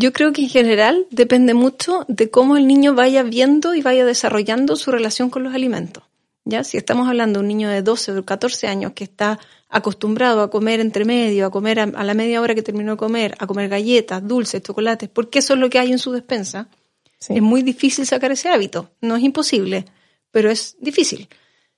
Yo 0.00 0.12
creo 0.12 0.32
que 0.32 0.42
en 0.42 0.48
general 0.48 1.08
depende 1.10 1.54
mucho 1.54 2.04
de 2.06 2.30
cómo 2.30 2.56
el 2.56 2.68
niño 2.68 2.94
vaya 2.94 3.24
viendo 3.24 3.74
y 3.74 3.82
vaya 3.82 4.06
desarrollando 4.06 4.76
su 4.76 4.92
relación 4.92 5.28
con 5.28 5.42
los 5.42 5.54
alimentos. 5.54 6.04
¿Ya? 6.44 6.62
Si 6.62 6.76
estamos 6.76 7.08
hablando 7.08 7.40
de 7.40 7.42
un 7.42 7.48
niño 7.48 7.68
de 7.68 7.82
12 7.82 8.12
o 8.12 8.24
14 8.24 8.68
años 8.68 8.92
que 8.92 9.02
está 9.02 9.40
acostumbrado 9.68 10.42
a 10.42 10.50
comer 10.50 10.78
entre 10.78 11.04
medio, 11.04 11.46
a 11.46 11.50
comer 11.50 11.80
a, 11.80 11.86
la 12.04 12.14
media 12.14 12.40
hora 12.40 12.54
que 12.54 12.62
terminó 12.62 12.92
de 12.92 12.96
comer, 12.96 13.34
a 13.40 13.48
comer 13.48 13.68
galletas, 13.68 14.26
dulces, 14.26 14.62
chocolates, 14.62 15.08
porque 15.08 15.40
eso 15.40 15.54
es 15.54 15.58
lo 15.58 15.68
que 15.68 15.80
hay 15.80 15.90
en 15.90 15.98
su 15.98 16.12
despensa, 16.12 16.68
es 17.28 17.42
muy 17.42 17.62
difícil 17.62 18.06
sacar 18.06 18.30
ese 18.30 18.50
hábito. 18.50 18.92
No 19.00 19.16
es 19.16 19.24
imposible, 19.24 19.84
pero 20.30 20.48
es 20.48 20.76
difícil. 20.80 21.28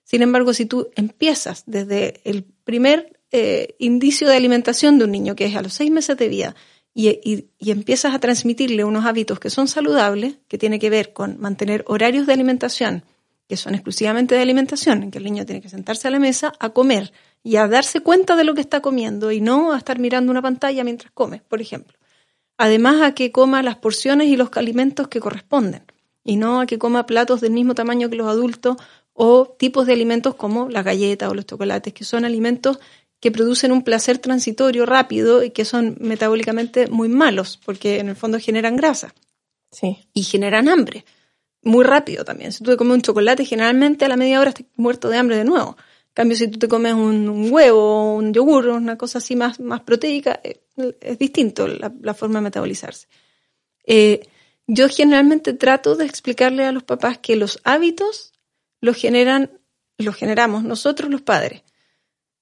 Sin 0.04 0.20
embargo, 0.20 0.52
si 0.52 0.66
tú 0.66 0.90
empiezas 0.94 1.62
desde 1.64 2.20
el 2.24 2.44
primer 2.44 3.18
eh, 3.32 3.76
indicio 3.78 4.28
de 4.28 4.36
alimentación 4.36 4.98
de 4.98 5.06
un 5.06 5.10
niño, 5.10 5.34
que 5.34 5.46
es 5.46 5.56
a 5.56 5.62
los 5.62 5.72
seis 5.72 5.90
meses 5.90 6.18
de 6.18 6.28
vida, 6.28 6.54
y, 6.94 7.48
empiezas 7.60 8.14
a 8.14 8.18
transmitirle 8.18 8.84
unos 8.84 9.06
hábitos 9.06 9.38
que 9.38 9.50
son 9.50 9.68
saludables, 9.68 10.36
que 10.48 10.58
tiene 10.58 10.78
que 10.78 10.90
ver 10.90 11.12
con 11.12 11.38
mantener 11.38 11.84
horarios 11.86 12.26
de 12.26 12.32
alimentación, 12.32 13.04
que 13.48 13.56
son 13.56 13.74
exclusivamente 13.74 14.34
de 14.34 14.42
alimentación, 14.42 15.02
en 15.02 15.10
que 15.10 15.18
el 15.18 15.24
niño 15.24 15.44
tiene 15.44 15.60
que 15.60 15.68
sentarse 15.68 16.08
a 16.08 16.10
la 16.10 16.18
mesa 16.18 16.52
a 16.58 16.70
comer 16.70 17.12
y 17.42 17.56
a 17.56 17.68
darse 17.68 18.00
cuenta 18.00 18.36
de 18.36 18.44
lo 18.44 18.54
que 18.54 18.60
está 18.60 18.80
comiendo 18.80 19.32
y 19.32 19.40
no 19.40 19.72
a 19.72 19.78
estar 19.78 19.98
mirando 19.98 20.30
una 20.30 20.42
pantalla 20.42 20.84
mientras 20.84 21.12
come, 21.12 21.42
por 21.48 21.60
ejemplo. 21.60 21.98
Además 22.58 23.00
a 23.02 23.14
que 23.14 23.32
coma 23.32 23.62
las 23.62 23.76
porciones 23.76 24.28
y 24.28 24.36
los 24.36 24.50
alimentos 24.54 25.08
que 25.08 25.20
corresponden 25.20 25.84
y 26.22 26.36
no 26.36 26.60
a 26.60 26.66
que 26.66 26.78
coma 26.78 27.06
platos 27.06 27.40
del 27.40 27.52
mismo 27.52 27.74
tamaño 27.74 28.10
que 28.10 28.16
los 28.16 28.28
adultos 28.28 28.76
o 29.14 29.46
tipos 29.58 29.86
de 29.86 29.92
alimentos 29.94 30.34
como 30.34 30.68
las 30.68 30.84
galletas 30.84 31.30
o 31.30 31.34
los 31.34 31.46
chocolates, 31.46 31.92
que 31.92 32.04
son 32.04 32.24
alimentos 32.24 32.78
que 33.20 33.30
producen 33.30 33.70
un 33.70 33.82
placer 33.82 34.18
transitorio 34.18 34.86
rápido 34.86 35.44
y 35.44 35.50
que 35.50 35.66
son 35.66 35.96
metabólicamente 36.00 36.88
muy 36.88 37.08
malos, 37.08 37.60
porque 37.64 37.98
en 38.00 38.08
el 38.08 38.16
fondo 38.16 38.40
generan 38.40 38.76
grasa. 38.76 39.14
Sí. 39.70 39.98
Y 40.14 40.22
generan 40.22 40.68
hambre. 40.68 41.04
Muy 41.62 41.84
rápido 41.84 42.24
también. 42.24 42.52
Si 42.52 42.64
tú 42.64 42.70
te 42.70 42.76
comes 42.78 42.94
un 42.94 43.02
chocolate, 43.02 43.44
generalmente 43.44 44.06
a 44.06 44.08
la 44.08 44.16
media 44.16 44.40
hora 44.40 44.48
estás 44.48 44.66
muerto 44.76 45.10
de 45.10 45.18
hambre 45.18 45.36
de 45.36 45.44
nuevo. 45.44 45.76
En 45.78 46.14
cambio, 46.14 46.36
si 46.36 46.48
tú 46.48 46.58
te 46.58 46.66
comes 46.66 46.94
un, 46.94 47.52
huevo, 47.52 48.16
un 48.16 48.32
yogur, 48.32 48.68
una 48.68 48.96
cosa 48.96 49.18
así 49.18 49.36
más, 49.36 49.60
más 49.60 49.82
proteica, 49.82 50.40
eh, 50.42 50.62
es, 51.00 51.18
distinto 51.18 51.68
la, 51.68 52.14
forma 52.14 52.38
de 52.38 52.44
metabolizarse. 52.44 53.06
Eh, 53.84 54.26
yo 54.66 54.88
generalmente 54.88 55.52
trato 55.52 55.94
de 55.94 56.06
explicarle 56.06 56.64
a 56.64 56.72
los 56.72 56.84
papás 56.84 57.18
que 57.18 57.36
los 57.36 57.60
hábitos 57.64 58.32
los 58.80 58.96
generan, 58.96 59.50
los 59.98 60.16
generamos 60.16 60.64
nosotros 60.64 61.10
los 61.10 61.20
padres 61.20 61.62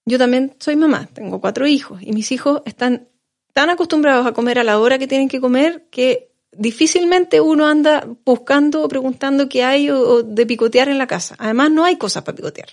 yo 0.09 0.19
también 0.19 0.55
soy 0.59 0.77
mamá, 0.77 1.09
tengo 1.12 1.41
cuatro 1.41 1.67
hijos 1.67 2.00
y 2.03 2.12
mis 2.12 2.33
hijos 2.33 2.62
están 2.65 3.09
tan 3.53 3.71
acostumbrados 3.71 4.27
a 4.27 4.33
comer 4.33 4.59
a 4.59 4.65
la 4.65 4.79
hora 4.79 4.99
que 4.99 5.07
tienen 5.07 5.29
que 5.29 5.41
comer 5.41 5.87
que 5.91 6.31
difícilmente 6.53 7.41
uno 7.41 7.67
anda 7.67 8.07
buscando 8.25 8.83
o 8.83 8.88
preguntando 8.88 9.49
qué 9.49 9.65
hay 9.65 9.91
o, 9.91 10.23
de 10.23 10.47
picotear 10.47 10.88
en 10.88 10.99
la 10.99 11.07
casa. 11.07 11.35
Además, 11.38 11.71
no 11.71 11.85
hay 11.85 11.97
cosas 11.97 12.23
para 12.23 12.37
picotear 12.37 12.69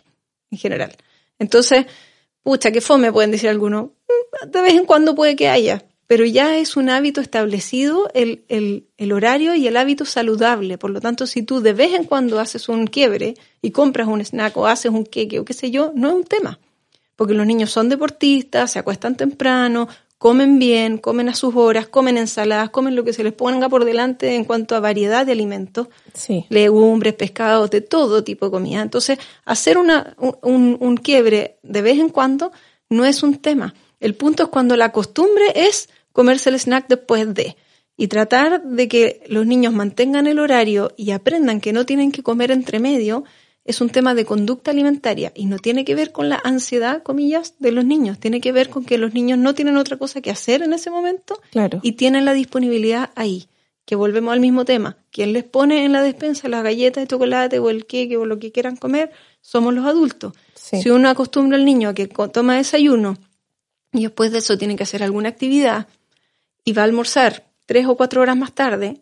en 0.52 0.58
general. 0.58 0.96
Entonces, 1.40 1.86
pucha, 2.42 2.72
qué 2.72 2.82
fome 2.82 3.12
pueden 3.12 3.32
decir 3.32 3.50
algunos. 3.50 3.86
Mm, 3.86 4.52
de 4.52 4.62
vez 4.62 4.74
en 4.76 4.86
cuando 4.86 5.14
puede 5.14 5.36
que 5.36 5.50
haya, 5.50 5.84
pero 6.08 6.24
ya 6.24 6.58
es 6.58 6.78
un 6.78 6.90
hábito 6.90 7.20
establecido 7.20 8.10
el, 8.14 8.46
el, 8.48 8.88
el, 8.98 9.12
horario 9.12 9.56
y 9.56 9.68
el 9.68 9.76
hábito 9.76 10.06
saludable. 10.06 10.78
Por 10.78 10.92
lo 10.92 11.02
tanto, 11.02 11.28
si 11.28 11.42
tú 11.42 11.60
de 11.60 11.74
vez 11.74 11.94
en 11.94 12.06
cuando 12.06 12.40
haces 12.40 12.70
un 12.70 12.88
quiebre 12.88 13.34
y 13.62 13.72
compras 13.72 14.08
un 14.08 14.22
snack 14.22 14.56
o 14.56 14.68
haces 14.68 14.92
un 14.92 15.04
queque 15.04 15.40
o 15.40 15.46
qué 15.46 15.54
sé 15.54 15.72
yo, 15.72 15.92
no 15.96 16.10
es 16.10 16.14
un 16.14 16.24
tema 16.24 16.60
porque 17.16 17.34
los 17.34 17.46
niños 17.46 17.72
son 17.72 17.90
deportistas, 17.90 18.72
se 18.72 18.80
acuestan 18.80 19.16
temprano, 19.16 19.88
comen 20.18 20.60
bien, 20.60 20.98
comen 20.98 21.30
a 21.30 21.36
sus 21.36 21.56
horas, 21.56 21.88
comen 21.88 22.18
ensaladas, 22.18 22.70
comen 22.70 22.96
lo 22.96 23.04
que 23.04 23.14
se 23.14 23.24
les 23.24 23.34
ponga 23.34 23.70
por 23.70 23.86
delante 23.86 24.36
en 24.36 24.46
cuanto 24.46 24.76
a 24.76 24.80
variedad 24.80 25.26
de 25.26 25.34
alimentos, 25.34 25.88
legumbres, 26.50 27.14
pescados, 27.14 27.70
de 27.70 27.82
todo 27.82 28.24
tipo 28.24 28.46
de 28.46 28.52
comida. 28.52 28.82
Entonces, 28.82 29.20
hacer 29.46 29.78
una, 29.78 30.16
un, 30.42 30.78
un 30.80 30.98
quiebre 30.98 31.58
de 31.64 31.82
vez 31.82 32.00
en 32.00 32.10
cuando 32.10 32.52
no 32.90 33.06
es 33.06 33.24
un 33.24 33.38
tema. 33.38 33.74
El 34.00 34.16
punto 34.16 34.44
es 34.44 34.50
cuando 34.50 34.76
la 34.76 34.92
costumbre 34.92 35.46
es 35.56 35.90
comerse 36.12 36.50
el 36.50 36.60
snack 36.60 36.88
después 36.88 37.34
de. 37.34 37.56
Y 37.98 38.08
tratar 38.08 38.62
de 38.64 38.88
que 38.88 39.24
los 39.28 39.46
niños 39.46 39.74
mantengan 39.74 40.28
el 40.28 40.40
horario 40.40 40.92
y 40.98 41.12
aprendan 41.12 41.62
que 41.62 41.72
no 41.72 41.86
tienen 41.86 42.12
que 42.12 42.24
comer 42.24 42.52
entre 42.52 42.80
medio 42.80 43.24
es 43.66 43.82
un 43.82 43.90
tema 43.90 44.14
de 44.14 44.26
conducta 44.26 44.72
alimentaria 44.72 45.32
y 45.36 45.48
no 45.48 45.58
tiene 45.58 45.86
que 45.86 45.96
ver 45.96 46.12
con 46.12 46.30
la 46.30 46.40
ansiedad, 46.44 47.02
comillas, 47.02 47.56
de 47.58 47.72
los 47.72 47.84
niños. 47.84 48.20
Tiene 48.20 48.40
que 48.40 48.52
ver 48.52 48.70
con 48.70 48.86
que 48.86 49.00
los 49.00 49.16
niños 49.16 49.40
no 49.40 49.56
tienen 49.56 49.76
otra 49.76 49.98
cosa 49.98 50.22
que 50.22 50.30
hacer 50.30 50.62
en 50.62 50.72
ese 50.72 50.92
momento 50.92 51.42
claro. 51.52 51.80
y 51.82 51.94
tienen 51.94 52.26
la 52.26 52.34
disponibilidad 52.34 53.10
ahí. 53.16 53.48
Que 53.84 53.96
volvemos 53.96 54.34
al 54.34 54.40
mismo 54.40 54.66
tema. 54.66 54.98
Quien 55.12 55.34
les 55.34 55.44
pone 55.44 55.86
en 55.86 55.92
la 55.92 56.02
despensa 56.02 56.48
las 56.48 56.64
galletas 56.64 57.04
de 57.04 57.08
chocolate 57.08 57.60
o 57.60 57.70
el 57.70 57.86
queque 57.86 58.18
o 58.18 58.26
lo 58.26 58.40
que 58.40 58.52
quieran 58.52 58.78
comer 58.78 59.12
somos 59.42 59.74
los 59.74 59.86
adultos. 59.86 60.34
Si 60.54 60.90
uno 60.90 61.10
acostumbra 61.10 61.58
al 61.58 61.66
niño 61.66 61.90
a 61.90 61.94
que 61.94 62.08
toma 62.08 62.56
desayuno 62.56 63.18
y 63.94 64.04
después 64.04 64.32
de 64.32 64.40
eso 64.40 64.58
tiene 64.58 64.76
que 64.76 64.84
hacer 64.84 65.04
alguna 65.04 65.30
actividad 65.30 65.88
y 66.64 66.74
va 66.74 66.82
a 66.82 66.86
almorzar 66.86 67.46
tres 67.68 67.86
o 67.86 67.96
cuatro 67.96 68.22
horas 68.22 68.36
más 68.36 68.54
tarde, 68.54 69.02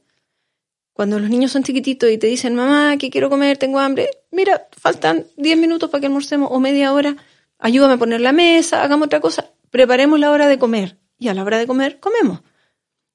cuando 0.94 1.20
los 1.20 1.30
niños 1.30 1.52
son 1.52 1.64
chiquititos 1.64 2.10
y 2.10 2.18
te 2.18 2.28
dicen, 2.28 2.56
mamá, 2.56 2.98
que 2.98 3.10
quiero 3.10 3.30
comer, 3.30 3.58
tengo 3.58 3.80
hambre, 3.80 4.10
mira, 4.32 4.68
faltan 4.72 5.26
10 5.38 5.58
minutos 5.58 5.90
para 5.90 6.02
que 6.02 6.08
almorcemos 6.08 6.50
o 6.52 6.60
media 6.60 6.94
hora, 6.94 7.18
ayúdame 7.58 7.96
a 7.96 7.98
poner 7.98 8.22
la 8.22 8.32
mesa, 8.32 8.84
hagamos 8.84 9.08
otra 9.08 9.20
cosa, 9.20 9.52
preparemos 9.72 10.20
la 10.20 10.32
hora 10.32 10.48
de 10.48 10.60
comer. 10.60 10.98
Y 11.18 11.30
a 11.30 11.34
la 11.34 11.44
hora 11.44 11.58
de 11.58 11.68
comer, 11.68 12.00
comemos. 12.00 12.42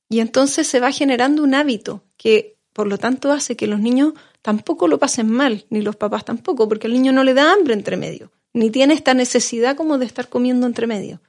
Y 0.08 0.20
entonces 0.20 0.66
se 0.66 0.80
va 0.80 0.90
generando 0.92 1.42
un 1.42 1.54
hábito 1.54 2.04
que, 2.16 2.56
por 2.72 2.86
lo 2.86 2.96
tanto, 2.96 3.32
hace 3.32 3.56
que 3.56 3.66
los 3.66 3.80
niños 3.80 4.14
tampoco 4.40 4.88
lo 4.88 4.98
pasen 4.98 5.30
mal, 5.30 5.66
ni 5.68 5.82
los 5.82 5.96
papás 5.96 6.24
tampoco, 6.24 6.68
porque 6.68 6.86
el 6.86 6.94
niño 6.94 7.12
no 7.12 7.22
le 7.22 7.34
da 7.34 7.52
hambre 7.52 7.74
entre 7.74 7.96
medio, 7.96 8.32
ni 8.54 8.70
tiene 8.70 8.94
esta 8.94 9.12
necesidad 9.14 9.76
como 9.76 9.98
de 9.98 10.06
estar 10.06 10.28
comiendo 10.28 10.66
entre 10.66 10.86
medio. 10.86 11.20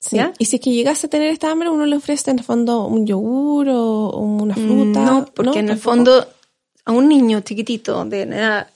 Sí. 0.00 0.18
Y 0.38 0.46
si 0.46 0.56
es 0.56 0.62
que 0.62 0.70
llegase 0.70 1.06
a 1.06 1.10
tener 1.10 1.28
esta 1.28 1.50
hambre, 1.50 1.68
uno 1.68 1.84
le 1.84 1.96
ofrece 1.96 2.30
en 2.30 2.38
el 2.38 2.44
fondo 2.44 2.86
un 2.86 3.06
yogur 3.06 3.68
o 3.68 4.16
una 4.16 4.54
mm, 4.56 4.66
fruta. 4.66 5.04
No, 5.04 5.26
porque 5.26 5.58
en 5.58 5.68
el 5.68 5.78
fondo 5.78 6.26
a 6.86 6.92
un 6.92 7.08
niño 7.08 7.40
chiquitito 7.40 8.04
de 8.06 8.22
edad... 8.22 8.68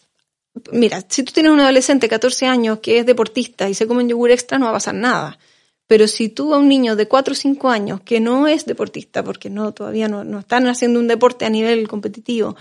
Mira, 0.70 1.02
si 1.08 1.24
tú 1.24 1.32
tienes 1.32 1.50
un 1.50 1.60
adolescente 1.60 2.06
de 2.06 2.10
14 2.10 2.46
años 2.46 2.78
que 2.80 2.98
es 2.98 3.06
deportista 3.06 3.68
y 3.68 3.74
se 3.74 3.86
come 3.86 4.02
un 4.02 4.10
yogur 4.10 4.30
extra, 4.30 4.58
no 4.58 4.66
va 4.66 4.70
a 4.70 4.74
pasar 4.74 4.94
nada. 4.94 5.38
Pero 5.86 6.06
si 6.06 6.28
tú 6.28 6.54
a 6.54 6.58
un 6.58 6.68
niño 6.68 6.94
de 6.94 7.08
4 7.08 7.32
o 7.32 7.34
5 7.34 7.70
años 7.70 8.00
que 8.02 8.20
no 8.20 8.46
es 8.46 8.66
deportista, 8.66 9.24
porque 9.24 9.50
no 9.50 9.72
todavía 9.72 10.08
no, 10.08 10.24
no 10.24 10.40
están 10.40 10.66
haciendo 10.68 11.00
un 11.00 11.08
deporte 11.08 11.44
a 11.44 11.50
nivel 11.50 11.88
competitivo, 11.88 12.54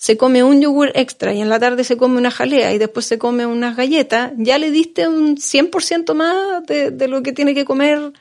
se 0.00 0.16
come 0.16 0.42
un 0.42 0.62
yogur 0.62 0.92
extra 0.94 1.34
y 1.34 1.42
en 1.42 1.50
la 1.50 1.58
tarde 1.58 1.84
se 1.84 1.98
come 1.98 2.16
una 2.16 2.30
jalea 2.30 2.72
y 2.72 2.78
después 2.78 3.04
se 3.04 3.18
come 3.18 3.44
unas 3.44 3.76
galletas, 3.76 4.32
ya 4.38 4.56
le 4.56 4.70
diste 4.70 5.06
un 5.06 5.36
100% 5.36 6.14
más 6.14 6.64
de, 6.66 7.06
lo 7.06 7.22
que 7.22 7.34
tiene 7.34 7.54
que 7.54 7.66
comer 7.66 8.14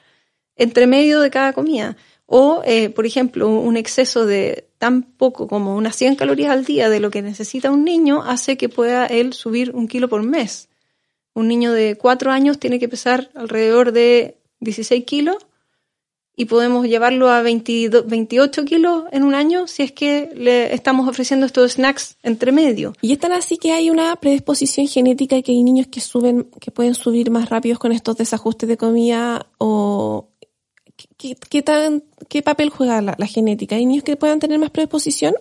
entre 0.58 0.88
medio 0.88 1.22
de 1.22 1.30
cada 1.30 1.54
comida. 1.54 1.96
O, 2.26 2.62
eh, 2.66 2.90
por 2.90 3.06
ejemplo, 3.06 3.48
un 3.48 3.78
exceso 3.78 4.26
de 4.26 4.68
tan 4.78 5.04
poco 5.04 5.48
como 5.48 5.78
unas 5.78 5.96
100 5.96 6.18
calorías 6.18 6.52
al 6.52 6.66
día 6.66 6.90
de 6.90 7.00
lo 7.00 7.12
que 7.12 7.22
necesita 7.22 7.72
un 7.72 7.86
niño 7.86 8.24
hace 8.24 8.58
que 8.58 8.68
pueda 8.68 9.06
él 9.06 9.32
subir 9.32 9.72
un 9.74 9.88
kilo 9.88 10.10
por 10.10 10.22
mes. 10.22 10.68
Un 11.34 11.48
niño 11.48 11.72
de 11.72 11.96
4 11.96 12.30
años 12.30 12.60
tiene 12.60 12.80
que 12.80 12.90
pesar 12.90 13.32
alrededor 13.36 13.94
de 13.94 14.36
16 14.60 15.06
kilos 15.06 15.38
y 16.40 16.46
podemos 16.46 16.88
llevarlo 16.88 17.30
a 17.30 17.42
28 17.42 18.64
kilos 18.64 19.04
en 19.12 19.24
un 19.24 19.36
año 19.36 19.68
si 19.68 19.84
es 19.84 19.92
que 19.92 20.32
le 20.34 20.74
estamos 20.74 21.06
ofreciendo 21.06 21.46
estos 21.46 21.74
snacks 21.74 22.16
entre 22.24 22.54
medio. 22.54 22.94
Y 23.02 23.12
es 23.12 23.20
tan 23.20 23.34
así 23.34 23.58
que 23.58 23.74
hay 23.74 23.90
una 23.90 24.16
predisposición 24.16 24.88
genética 24.88 25.36
y 25.36 25.44
que 25.44 25.52
hay 25.52 25.62
niños 25.64 25.88
que 25.88 26.00
suben, 26.00 26.48
que 26.62 26.72
pueden 26.72 26.96
subir 26.96 27.30
más 27.30 27.50
rápidos 27.50 27.78
con 27.78 27.92
estos 27.92 28.16
desajustes 28.16 28.70
de 28.70 28.78
comida 28.78 29.48
o 29.58 30.30
¿qué, 31.18 31.62
tan, 31.62 32.06
qué 32.30 32.42
papel 32.42 32.70
juega 32.70 33.02
la, 33.02 33.28
genética? 33.28 33.76
¿Hay 33.76 33.86
niños 33.86 34.06
que 34.06 34.16
puedan 34.16 34.40
tener 34.40 34.60
más 34.60 34.70
predisposición? 34.70 35.34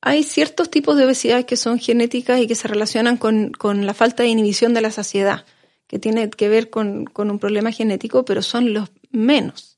Hay 0.00 0.22
ciertos 0.22 0.70
tipos 0.70 0.96
de 0.96 1.04
obesidad 1.04 1.44
que 1.44 1.56
son 1.56 1.78
genéticas 1.78 2.40
y 2.40 2.46
que 2.46 2.54
se 2.54 2.66
relacionan 2.66 3.18
con, 3.18 3.50
con 3.50 3.84
la 3.84 3.92
falta 3.92 4.22
de 4.22 4.30
inhibición 4.30 4.72
de 4.72 4.80
la 4.80 4.90
saciedad, 4.90 5.44
que 5.86 5.98
tiene 5.98 6.30
que 6.30 6.48
ver 6.48 6.70
con, 6.70 7.04
con 7.04 7.30
un 7.30 7.38
problema 7.38 7.72
genético, 7.72 8.24
pero 8.24 8.40
son 8.40 8.72
los 8.72 8.88
menos 9.10 9.75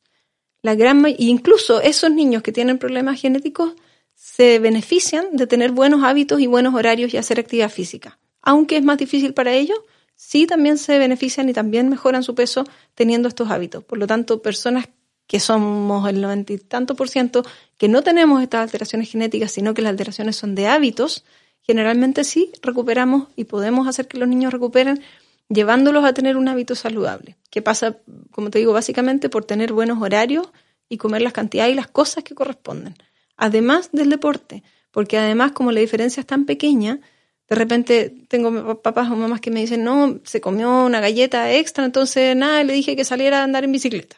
la 0.62 0.74
gran 0.74 1.04
incluso 1.18 1.80
esos 1.80 2.10
niños 2.10 2.42
que 2.42 2.52
tienen 2.52 2.78
problemas 2.78 3.20
genéticos 3.20 3.74
se 4.14 4.58
benefician 4.58 5.36
de 5.36 5.46
tener 5.46 5.70
buenos 5.70 6.02
hábitos 6.02 6.40
y 6.40 6.46
buenos 6.46 6.74
horarios 6.74 7.14
y 7.14 7.16
hacer 7.16 7.38
actividad 7.38 7.70
física. 7.70 8.18
Aunque 8.42 8.76
es 8.76 8.82
más 8.82 8.98
difícil 8.98 9.34
para 9.34 9.52
ellos, 9.52 9.78
sí 10.16 10.46
también 10.46 10.78
se 10.78 10.98
benefician 10.98 11.48
y 11.48 11.52
también 11.52 11.88
mejoran 11.88 12.24
su 12.24 12.34
peso 12.34 12.64
teniendo 12.94 13.28
estos 13.28 13.50
hábitos. 13.50 13.84
Por 13.84 13.98
lo 13.98 14.06
tanto, 14.06 14.42
personas 14.42 14.88
que 15.28 15.38
somos 15.38 16.08
el 16.08 16.20
noventa 16.20 16.52
y 16.52 16.58
tanto 16.58 16.96
por 16.96 17.08
ciento 17.08 17.44
que 17.76 17.88
no 17.88 18.02
tenemos 18.02 18.42
estas 18.42 18.62
alteraciones 18.62 19.10
genéticas, 19.10 19.52
sino 19.52 19.74
que 19.74 19.82
las 19.82 19.90
alteraciones 19.90 20.36
son 20.36 20.54
de 20.54 20.66
hábitos, 20.66 21.24
generalmente 21.60 22.24
sí 22.24 22.50
recuperamos 22.62 23.28
y 23.36 23.44
podemos 23.44 23.86
hacer 23.86 24.08
que 24.08 24.18
los 24.18 24.28
niños 24.28 24.52
recuperen 24.52 25.02
llevándolos 25.48 26.04
a 26.04 26.12
tener 26.12 26.36
un 26.36 26.48
hábito 26.48 26.74
saludable, 26.74 27.36
que 27.50 27.62
pasa, 27.62 27.98
como 28.30 28.50
te 28.50 28.58
digo, 28.58 28.72
básicamente 28.72 29.28
por 29.28 29.44
tener 29.44 29.72
buenos 29.72 30.00
horarios 30.02 30.48
y 30.88 30.98
comer 30.98 31.22
las 31.22 31.32
cantidades 31.32 31.72
y 31.72 31.76
las 31.76 31.88
cosas 31.88 32.24
que 32.24 32.34
corresponden. 32.34 32.94
además 33.36 33.90
del 33.92 34.10
deporte, 34.10 34.64
porque 34.90 35.16
además 35.16 35.52
como 35.52 35.70
la 35.70 35.78
diferencia 35.78 36.20
es 36.20 36.26
tan 36.26 36.44
pequeña, 36.44 37.00
de 37.48 37.54
repente 37.56 38.14
tengo 38.28 38.82
papás 38.82 39.10
o 39.10 39.16
mamás 39.16 39.40
que 39.40 39.50
me 39.50 39.60
dicen, 39.60 39.84
no, 39.84 40.20
se 40.24 40.40
comió 40.40 40.84
una 40.84 41.00
galleta 41.00 41.52
extra, 41.52 41.84
entonces 41.84 42.36
nada, 42.36 42.62
le 42.64 42.72
dije 42.72 42.96
que 42.96 43.04
saliera 43.04 43.40
a 43.40 43.44
andar 43.44 43.64
en 43.64 43.72
bicicleta. 43.72 44.16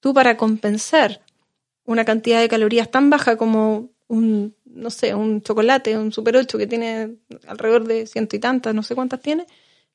Tú 0.00 0.14
para 0.14 0.36
compensar 0.36 1.20
una 1.84 2.04
cantidad 2.04 2.40
de 2.40 2.48
calorías 2.48 2.90
tan 2.90 3.10
baja 3.10 3.36
como 3.36 3.90
un, 4.08 4.56
no 4.64 4.90
sé, 4.90 5.14
un 5.14 5.42
chocolate, 5.42 5.96
un 5.96 6.12
Super 6.12 6.36
8 6.36 6.58
que 6.58 6.66
tiene 6.66 7.16
alrededor 7.46 7.86
de 7.86 8.06
ciento 8.06 8.34
y 8.34 8.38
tantas, 8.38 8.74
no 8.74 8.82
sé 8.82 8.94
cuántas 8.94 9.20
tiene, 9.20 9.46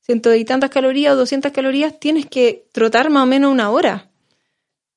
ciento 0.05 0.33
y 0.35 0.45
tantas 0.45 0.69
calorías 0.69 1.13
o 1.13 1.17
doscientas 1.17 1.51
calorías, 1.51 1.99
tienes 1.99 2.25
que 2.25 2.67
trotar 2.71 3.09
más 3.09 3.23
o 3.23 3.25
menos 3.25 3.51
una 3.51 3.69
hora 3.69 4.09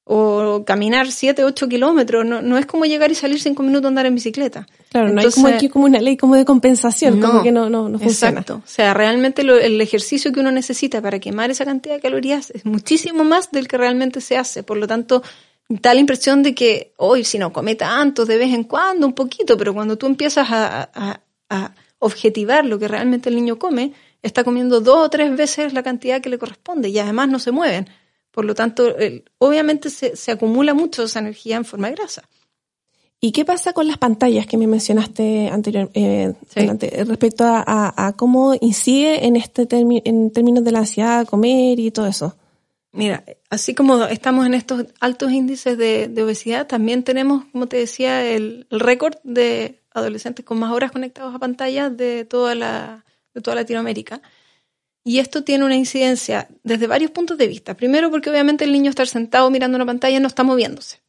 o 0.09 0.65
caminar 0.65 1.11
7, 1.11 1.43
8 1.43 1.69
kilómetros. 1.69 2.25
No, 2.25 2.41
no 2.41 2.59
es 2.59 2.67
como 2.67 2.85
llegar 2.85 3.11
y 3.11 3.17
salir 3.17 3.41
cinco 3.41 3.65
minutos 3.65 3.87
a 3.87 3.89
andar 3.89 4.07
en 4.07 4.15
bicicleta. 4.15 4.67
Claro, 4.91 5.13
no 5.13 5.21
hay 5.21 5.31
como 5.33 5.49
aquí 5.49 5.69
como 5.69 5.85
una 5.85 6.01
ley 6.01 6.17
como 6.17 6.37
de 6.37 6.45
compensación, 6.45 7.21
como 7.21 7.43
que 7.43 7.51
no, 7.51 7.69
no, 7.69 7.89
no 7.89 7.99
funciona. 7.99 8.41
Exacto. 8.41 8.63
O 8.65 8.69
sea, 8.69 8.95
realmente 8.95 9.43
el 9.43 9.81
ejercicio 9.81 10.33
que 10.33 10.39
uno 10.39 10.53
necesita 10.53 11.03
para 11.03 11.19
quemar 11.19 11.51
esa 11.51 11.65
cantidad 11.65 11.97
de 11.97 12.01
calorías 12.01 12.51
es 12.53 12.65
muchísimo 12.65 13.25
más 13.25 13.51
del 13.51 13.67
que 13.67 13.79
realmente 13.79 14.21
se 14.21 14.37
hace. 14.37 14.63
Por 14.63 14.77
lo 14.77 14.87
tanto, 14.87 15.25
da 15.69 15.93
la 15.93 15.99
impresión 15.99 16.45
de 16.45 16.55
que 16.55 16.93
hoy 16.99 17.25
si 17.25 17.39
no 17.39 17.53
come 17.53 17.75
tanto 17.75 18.25
de 18.25 18.39
vez 18.39 18.55
en 18.55 18.63
cuando, 18.63 19.09
un 19.09 19.13
poquito, 19.13 19.57
pero 19.57 19.75
cuando 19.75 19.99
tú 19.99 20.07
empiezas 20.07 20.47
a, 20.53 20.89
a, 20.95 21.21
a 21.51 21.75
objetivar 21.99 22.65
lo 22.65 22.79
que 22.79 22.87
realmente 22.87 23.29
el 23.29 23.35
niño 23.35 23.59
come, 23.59 23.93
está 24.27 24.45
comiendo 24.45 24.81
dos 24.81 25.07
o 25.07 25.11
tres 25.11 25.37
veces 25.37 25.73
la 25.73 25.83
cantidad 25.83 26.21
que 26.21 26.29
le 26.29 26.39
corresponde 26.39 26.89
y 26.89 26.99
además 26.99 27.29
no 27.29 27.39
se 27.39 27.53
mueven. 27.53 27.89
Por 28.31 28.45
lo 28.45 28.55
tanto, 28.55 28.95
obviamente 29.39 29.89
se, 29.89 30.15
se, 30.17 30.33
acumula 30.33 30.75
mucho 30.75 31.05
esa 31.05 31.21
energía 31.21 31.57
en 31.57 31.65
forma 31.65 31.89
de 31.89 31.95
grasa. 31.95 32.29
¿Y 33.19 33.33
qué 33.33 33.47
pasa 33.47 33.73
con 33.73 33.87
las 33.87 33.97
pantallas 33.97 34.47
que 34.47 34.59
me 34.59 34.67
mencionaste 34.67 35.49
anterior, 35.49 35.91
eh, 35.95 36.35
respecto 37.07 37.45
a, 37.45 37.95
a, 37.97 38.13
cómo 38.13 38.55
incide 38.61 39.27
en 39.27 39.37
este 39.37 39.67
en 39.71 40.31
términos 40.33 40.65
de 40.65 40.73
la 40.73 40.81
ansiedad, 40.81 41.27
comer 41.27 41.81
y 41.81 41.91
todo 41.91 42.07
eso? 42.07 42.37
Mira, 42.93 43.25
así 43.49 43.75
como 43.75 44.05
estamos 44.05 44.45
en 44.45 44.53
estos 44.53 44.87
altos 45.01 45.33
índices 45.33 45.79
de, 45.79 46.09
de 46.09 46.23
obesidad, 46.23 46.67
también 46.67 47.05
tenemos, 47.05 47.47
como 47.53 47.69
te 47.69 47.79
decía, 47.79 48.25
el, 48.25 48.67
el 48.71 48.81
récord 48.81 49.15
de 49.23 49.81
adolescentes 49.93 50.45
con 50.45 50.59
más 50.59 50.73
horas 50.73 50.93
conectados 50.93 51.35
a 51.35 51.39
pantallas 51.39 51.97
de 51.97 52.27
toda 52.27 52.55
la 52.55 53.06
de 53.37 53.43
toda 53.43 53.55
Latinoamérica. 53.55 54.21
Y 55.05 55.21
esto 55.21 55.45
tiene 55.45 55.65
una 55.65 55.77
incidencia 55.77 56.49
desde 56.65 56.89
varios 56.89 57.13
puntos 57.13 57.39
de 57.39 57.47
vista. 57.47 57.77
Primero, 57.77 58.11
porque 58.11 58.31
obviamente 58.31 58.65
el 58.65 58.73
niño 58.73 58.91
estar 58.91 59.07
sentado 59.07 59.49
mirando 59.51 59.77
una 59.77 59.87
pantalla 59.87 60.19
no 60.19 60.27
está 60.27 60.43
moviéndose. 60.43 61.01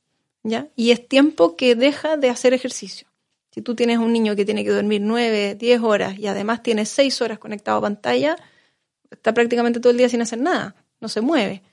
¿ya? 0.43 0.67
Y 0.75 0.91
es 0.91 1.07
tiempo 1.07 1.55
que 1.55 1.74
deja 1.74 2.17
de 2.17 2.29
hacer 2.29 2.53
ejercicio. 2.53 3.07
Si 3.50 3.62
tú 3.63 3.74
tienes 3.74 3.98
un 3.98 4.13
niño 4.13 4.36
que 4.36 4.46
tiene 4.46 4.63
que 4.63 4.69
dormir 4.69 5.01
9, 5.01 5.55
10 5.55 5.81
horas 5.81 6.19
y 6.19 6.27
además 6.27 6.62
tiene 6.62 6.86
6 6.86 7.22
horas 7.22 7.39
conectado 7.39 7.79
a 7.79 7.81
pantalla, 7.81 8.36
está 9.10 9.34
prácticamente 9.34 9.79
todo 9.79 9.91
el 9.91 9.98
día 9.98 10.10
sin 10.10 10.22
hacer 10.22 10.39
nada, 10.39 10.75
no 11.00 11.07
se 11.07 11.22
mueve. 11.22 11.63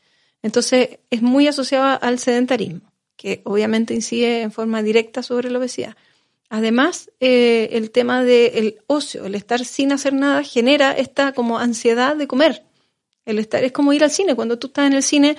Entonces 0.40 1.00
es 1.11 1.20
muy 1.20 1.46
asociado 1.46 1.99
al 2.00 2.18
sedentarismo, 2.18 2.92
que 3.16 3.42
obviamente 3.44 3.92
incide 3.92 4.42
en 4.42 4.52
forma 4.52 4.82
directa 4.82 5.23
sobre 5.23 5.50
la 5.50 5.58
obesidad. 5.58 5.96
Además, 6.54 7.11
eh, 7.18 7.70
el 7.73 7.90
tema 7.90 8.23
del 8.23 8.76
ocio, 8.87 9.25
el 9.25 9.34
estar 9.34 9.64
sin 9.64 9.90
hacer 9.90 10.12
nada, 10.12 10.44
genera 10.44 10.92
esta 10.92 11.32
como 11.32 11.58
ansiedad 11.58 12.14
de 12.14 12.28
comer. 12.28 12.62
El 13.25 13.40
estar 13.40 13.64
es 13.64 13.73
como 13.73 13.92
ir 13.92 14.04
al 14.04 14.12
cine. 14.12 14.37
Cuando 14.37 14.56
tú 14.56 14.68
estás 14.68 14.87
en 14.87 14.92
el 14.92 15.02
cine, 15.02 15.37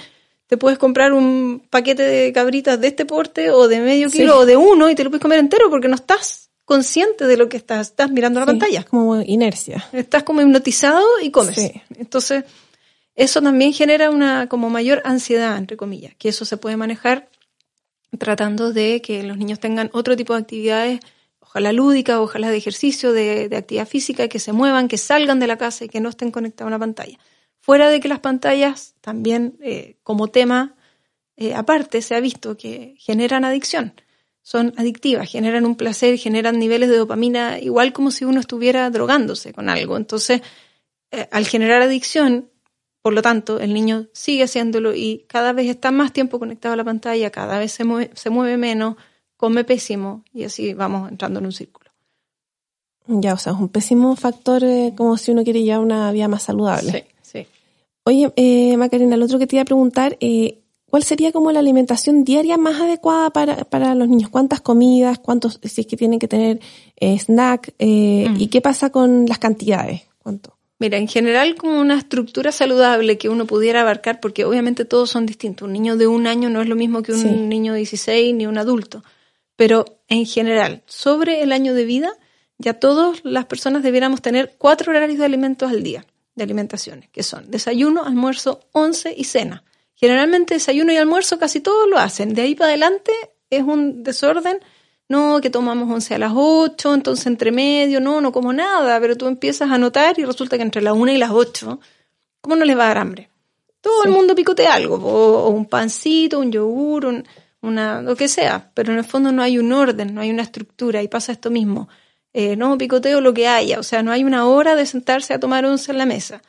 te 0.48 0.57
puedes 0.57 0.77
comprar 0.77 1.13
un 1.13 1.65
paquete 1.69 2.03
de 2.03 2.34
cabritas 2.34 2.81
de 2.81 2.88
este 2.88 3.05
porte 3.05 3.50
o 3.50 3.69
de 3.69 3.79
medio 3.79 4.10
kilo 4.10 4.39
o 4.39 4.45
de 4.45 4.57
uno 4.57 4.89
y 4.89 4.95
te 4.95 5.05
lo 5.05 5.10
puedes 5.10 5.22
comer 5.22 5.39
entero 5.39 5.69
porque 5.69 5.88
no 5.88 5.95
estás 5.95 6.50
consciente 6.65 7.27
de 7.27 7.38
lo 7.38 7.48
que 7.48 7.55
estás, 7.55 7.91
estás 7.91 8.12
mirando 8.12 8.41
la 8.41 8.48
pantalla. 8.48 8.84
Como 8.84 9.22
inercia. 9.22 9.88
Estás 9.93 10.23
como 10.23 10.41
hipnotizado 10.41 11.06
y 11.21 11.32
comes. 11.32 11.58
Entonces, 11.97 12.43
eso 13.15 13.41
también 13.41 13.71
genera 13.71 14.10
una 14.10 14.49
como 14.49 14.69
mayor 14.69 15.01
ansiedad, 15.06 15.58
entre 15.58 15.78
comillas, 15.78 16.13
que 16.17 16.28
eso 16.28 16.43
se 16.43 16.58
puede 16.58 16.75
manejar 16.75 17.30
tratando 18.17 18.73
de 18.73 19.01
que 19.01 19.23
los 19.23 19.38
niños 19.38 19.60
tengan 19.60 19.89
otro 19.93 20.15
tipo 20.15 20.34
de 20.34 20.39
actividades, 20.39 20.99
ojalá 21.39 21.71
lúdicas, 21.71 22.17
ojalá 22.17 22.49
de 22.49 22.58
ejercicio, 22.58 23.13
de, 23.13 23.49
actividad 23.56 23.88
física, 23.88 24.28
que 24.28 24.39
se 24.39 24.51
muevan, 24.51 24.88
que 24.88 24.97
salgan 24.97 25.39
de 25.39 25.47
la 25.47 25.58
casa 25.58 25.86
y 25.86 25.89
que 25.89 26.01
no 26.01 26.10
estén 26.10 26.32
conectados 26.32 26.67
a 26.67 26.75
una 26.75 26.80
pantalla. 26.80 27.17
Fuera 27.62 27.89
de 27.89 27.99
que 27.99 28.08
las 28.08 28.19
pantallas 28.19 28.95
también 29.01 29.58
eh, 29.62 29.97
como 30.04 30.28
tema 30.28 30.75
eh, 31.38 31.54
aparte 31.54 32.01
se 32.01 32.15
ha 32.15 32.19
visto 32.19 32.56
que 32.56 32.95
generan 32.97 33.43
adicción, 33.43 33.93
son 34.41 34.73
adictivas, 34.78 35.30
generan 35.30 35.65
un 35.65 35.75
placer, 35.75 36.17
generan 36.17 36.60
niveles 36.60 36.89
de 36.89 36.97
dopamina 36.97 37.60
igual 37.60 37.93
como 37.93 38.12
si 38.12 38.25
uno 38.25 38.39
estuviera 38.39 38.89
drogándose 38.89 39.54
con 39.54 39.69
algo. 39.69 39.97
Entonces, 39.97 40.41
eh, 41.12 41.28
al 41.32 41.45
generar 41.45 41.82
adicción, 41.82 42.51
por 43.06 43.13
lo 43.13 43.22
tanto, 43.22 43.60
el 43.60 43.72
niño 43.72 44.08
sigue 44.13 44.46
haciéndolo 44.46 44.96
y 44.96 45.26
cada 45.28 45.54
vez 45.54 45.70
está 45.70 45.91
más 45.91 46.12
tiempo 46.12 46.39
conectado 46.39 46.74
a 46.74 46.76
la 46.76 46.84
pantalla, 46.84 47.30
cada 47.30 47.60
vez 47.60 47.72
se 47.72 47.84
mueve, 47.84 48.10
se 48.15 48.32
mueve 48.32 48.58
menos, 48.58 48.96
come 49.38 49.63
pésimo 49.63 50.24
y 50.34 50.44
así 50.44 50.74
vamos 50.74 51.12
entrando 51.12 51.38
en 51.38 51.46
un 51.46 51.52
círculo. 51.52 51.91
Ya, 53.06 53.36
o 53.36 53.38
sea, 53.38 53.54
es 53.54 53.60
un 53.60 53.70
pésimo 53.70 54.15
factor 54.15 54.63
eh, 54.63 54.94
como 54.98 55.18
si 55.18 55.30
uno 55.30 55.44
quiere 55.44 55.62
llevar 55.62 55.82
una 55.82 56.12
vida 56.12 56.28
más 56.28 56.41
saludable. 56.41 57.06
Sí, 57.22 57.44
sí. 57.44 57.48
Oye, 58.06 58.34
eh, 58.38 58.76
Macarena, 58.76 59.13
el 59.13 59.22
otro 59.22 59.38
que 59.38 59.46
te 59.46 59.58
iba 59.58 59.62
a 59.62 59.65
preguntar, 59.65 60.18
eh, 60.20 60.63
¿cuál 60.89 61.04
sería 61.04 61.32
como 61.32 61.52
la 61.52 61.60
alimentación 61.60 62.24
diaria 62.24 62.58
más 62.58 62.82
adecuada 62.82 63.30
para, 63.30 63.65
para 63.65 63.94
los 63.94 64.10
niños? 64.10 64.32
¿Cuántas 64.32 64.62
comidas? 64.62 65.20
¿Cuántos, 65.20 65.60
si 65.62 65.82
es 65.82 65.86
que 65.86 65.96
tienen 65.96 66.18
que 66.18 66.28
tener 66.28 66.60
eh, 66.96 67.20
snack? 67.20 67.76
Eh, 67.78 68.30
mm. 68.32 68.41
¿Y 68.41 68.48
qué 68.48 68.62
pasa 68.62 68.89
con 68.89 69.28
las 69.28 69.38
cantidades? 69.38 70.02
¿Cuánto? 70.24 70.55
Mira, 70.78 70.98
en 70.98 71.08
general 71.08 71.56
como 71.56 71.80
una 71.80 71.98
estructura 71.98 72.52
saludable 72.52 73.18
que 73.18 73.30
uno 73.30 73.46
pudiera 73.46 73.82
abarcar, 73.82 74.20
porque 74.20 74.44
obviamente 74.44 74.84
todos 74.84 75.10
son 75.10 75.26
distintos. 75.26 75.68
Un 75.68 75.74
niño 75.74 75.96
de 75.96 76.08
un 76.08 76.28
año 76.28 76.50
no 76.50 76.62
es 76.62 76.68
lo 76.68 76.76
mismo 76.76 77.02
que 77.02 77.14
un 77.14 77.48
niño 77.48 77.74
de 77.74 77.80
16 77.80 78.36
ni 78.36 78.46
un 78.46 78.58
adulto. 78.58 79.04
Pero 79.56 79.86
en 80.10 80.26
general, 80.26 80.84
sobre 80.86 81.42
el 81.42 81.54
año 81.54 81.74
de 81.74 81.86
vida, 81.86 82.12
ya 82.58 82.74
todas 82.74 83.24
las 83.24 83.46
personas 83.46 83.84
debiéramos 83.84 84.22
tener 84.22 84.56
cuatro 84.58 84.92
horarios 84.92 85.20
de 85.20 85.26
alimentos 85.26 85.72
al 85.72 85.82
día, 85.82 86.06
de 86.36 86.44
alimentaciones, 86.44 87.10
que 87.10 87.24
son 87.24 87.50
desayuno, 87.50 88.04
almuerzo, 88.04 88.60
once 88.74 89.14
y 89.16 89.24
cena. 89.24 89.64
Generalmente 89.96 90.56
desayuno 90.56 90.92
y 90.92 90.98
almuerzo 90.98 91.40
casi 91.40 91.62
todos 91.62 91.90
lo 91.90 91.98
hacen. 91.98 92.34
De 92.34 92.42
ahí 92.42 92.54
para 92.54 92.70
adelante 92.72 93.14
es 93.50 93.64
un 93.64 94.04
desorden 94.04 94.60
no, 95.08 95.39
que 95.39 95.50
tomamos 95.50 95.89
once 95.91 96.15
a 96.15 96.18
las 96.18 96.32
ocho, 96.34 96.94
entonces 96.94 97.28
entre 97.28 97.52
medio, 97.52 98.00
no, 98.00 98.22
no 98.22 98.32
como 98.32 98.54
nada, 98.54 99.00
pero 99.00 99.15
tú 99.15 99.28
empiezas 99.28 99.70
a 99.70 99.78
notar 99.78 100.18
y 100.18 100.26
resulta 100.26 100.58
que 100.58 100.63
entre 100.63 100.82
las 100.82 100.94
una 100.94 101.13
y 101.13 101.18
las 101.18 101.32
ocho, 101.32 101.80
¿cómo 102.41 102.56
no 102.56 102.65
les 102.65 102.78
va 102.78 102.86
a 102.86 102.88
dar 102.88 102.98
hambre? 102.98 103.30
Todo 103.82 104.04
el 104.04 104.12
mundo 104.12 104.34
picotea 104.34 104.74
algo, 104.74 104.96
o, 104.96 105.50
un 105.50 105.68
pancito, 105.68 106.39
un 106.39 106.52
yogur, 106.52 107.06
un, 107.06 107.24
una, 107.62 108.02
lo 108.02 108.15
que 108.15 108.28
sea, 108.28 108.72
pero 108.74 108.94
en 108.94 108.98
el 108.98 109.04
fondo 109.04 109.32
no 109.32 109.44
hay 109.44 109.60
un 109.60 109.72
orden, 109.72 110.15
no 110.15 110.22
hay 110.22 110.32
una 110.32 110.41
estructura 110.41 111.04
y 111.04 111.08
pasa 111.08 111.32
esto 111.32 111.52
mismo. 111.52 111.88
Eh, 112.34 112.56
no, 112.56 112.78
picoteo 112.78 113.22
lo 113.22 113.34
que 113.34 113.48
haya, 113.48 113.80
o 113.80 113.84
sea, 113.84 114.02
no 114.02 114.12
hay 114.12 114.24
una 114.24 114.48
hora 114.48 114.76
de 114.76 114.88
sentarse 114.88 115.34
a 115.34 115.39
tomar 115.39 115.65
once 115.65 115.91
en 115.91 116.00
la 116.00 116.06
mesa. 116.06 116.41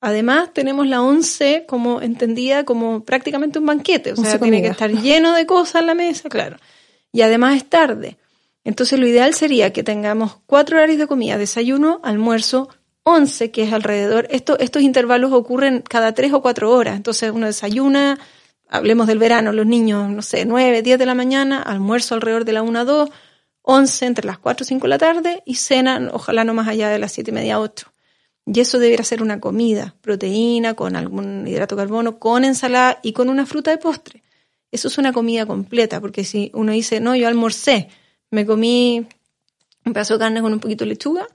Además, 0.00 0.52
tenemos 0.54 0.86
la 0.86 1.02
once 1.02 1.64
como 1.68 2.00
entendida 2.00 2.64
como 2.64 3.04
prácticamente 3.04 3.58
un 3.58 3.66
banquete, 3.66 4.12
o 4.12 4.16
sea, 4.16 4.38
tiene 4.38 4.62
que 4.62 4.68
estar 4.68 4.90
lleno 4.90 5.34
de 5.34 5.44
cosas 5.44 5.82
en 5.82 5.86
la 5.86 5.94
mesa, 5.94 6.28
claro 6.30 6.56
y 7.12 7.22
además 7.22 7.56
es 7.56 7.68
tarde. 7.68 8.18
Entonces 8.64 8.98
lo 8.98 9.06
ideal 9.06 9.34
sería 9.34 9.72
que 9.72 9.82
tengamos 9.82 10.38
cuatro 10.46 10.76
horarios 10.76 10.98
de 10.98 11.06
comida, 11.06 11.38
desayuno, 11.38 12.00
almuerzo, 12.02 12.68
once, 13.02 13.50
que 13.50 13.62
es 13.62 13.72
alrededor. 13.72 14.26
Esto, 14.30 14.58
estos 14.58 14.82
intervalos 14.82 15.32
ocurren 15.32 15.82
cada 15.82 16.12
tres 16.12 16.32
o 16.32 16.42
cuatro 16.42 16.70
horas. 16.70 16.96
Entonces 16.96 17.30
uno 17.30 17.46
desayuna, 17.46 18.18
hablemos 18.68 19.06
del 19.06 19.18
verano, 19.18 19.52
los 19.52 19.66
niños, 19.66 20.10
no 20.10 20.22
sé, 20.22 20.44
nueve, 20.44 20.82
diez 20.82 20.98
de 20.98 21.06
la 21.06 21.14
mañana, 21.14 21.62
almuerzo 21.62 22.14
alrededor 22.14 22.44
de 22.44 22.52
la 22.52 22.62
una, 22.62 22.84
dos, 22.84 23.08
once 23.62 24.06
entre 24.06 24.26
las 24.26 24.38
cuatro 24.38 24.64
o 24.64 24.66
cinco 24.66 24.84
de 24.84 24.90
la 24.90 24.98
tarde 24.98 25.42
y 25.46 25.54
cena, 25.54 26.10
ojalá 26.12 26.44
no 26.44 26.54
más 26.54 26.68
allá 26.68 26.88
de 26.88 26.98
las 26.98 27.12
siete 27.12 27.30
y 27.30 27.34
media, 27.34 27.60
ocho. 27.60 27.92
Y 28.44 28.60
eso 28.60 28.78
debería 28.78 29.04
ser 29.04 29.22
una 29.22 29.40
comida, 29.40 29.94
proteína, 30.00 30.74
con 30.74 30.96
algún 30.96 31.46
hidrato 31.46 31.76
de 31.76 31.82
carbono, 31.82 32.18
con 32.18 32.44
ensalada 32.44 32.98
y 33.02 33.12
con 33.12 33.28
una 33.28 33.44
fruta 33.44 33.70
de 33.70 33.78
postre. 33.78 34.22
Eso 34.70 34.88
es 34.88 34.98
una 34.98 35.12
comida 35.12 35.46
completa, 35.46 36.00
porque 36.00 36.24
si 36.24 36.50
uno 36.54 36.72
dice, 36.72 37.00
no, 37.00 37.16
yo 37.16 37.28
almorcé, 37.28 37.88
me 38.30 38.44
comí 38.44 39.06
un 39.84 39.92
pedazo 39.92 40.14
de 40.14 40.20
carne 40.20 40.42
con 40.42 40.52
un 40.52 40.60
poquito 40.60 40.84
de 40.84 40.90
lechuga, 40.90 41.26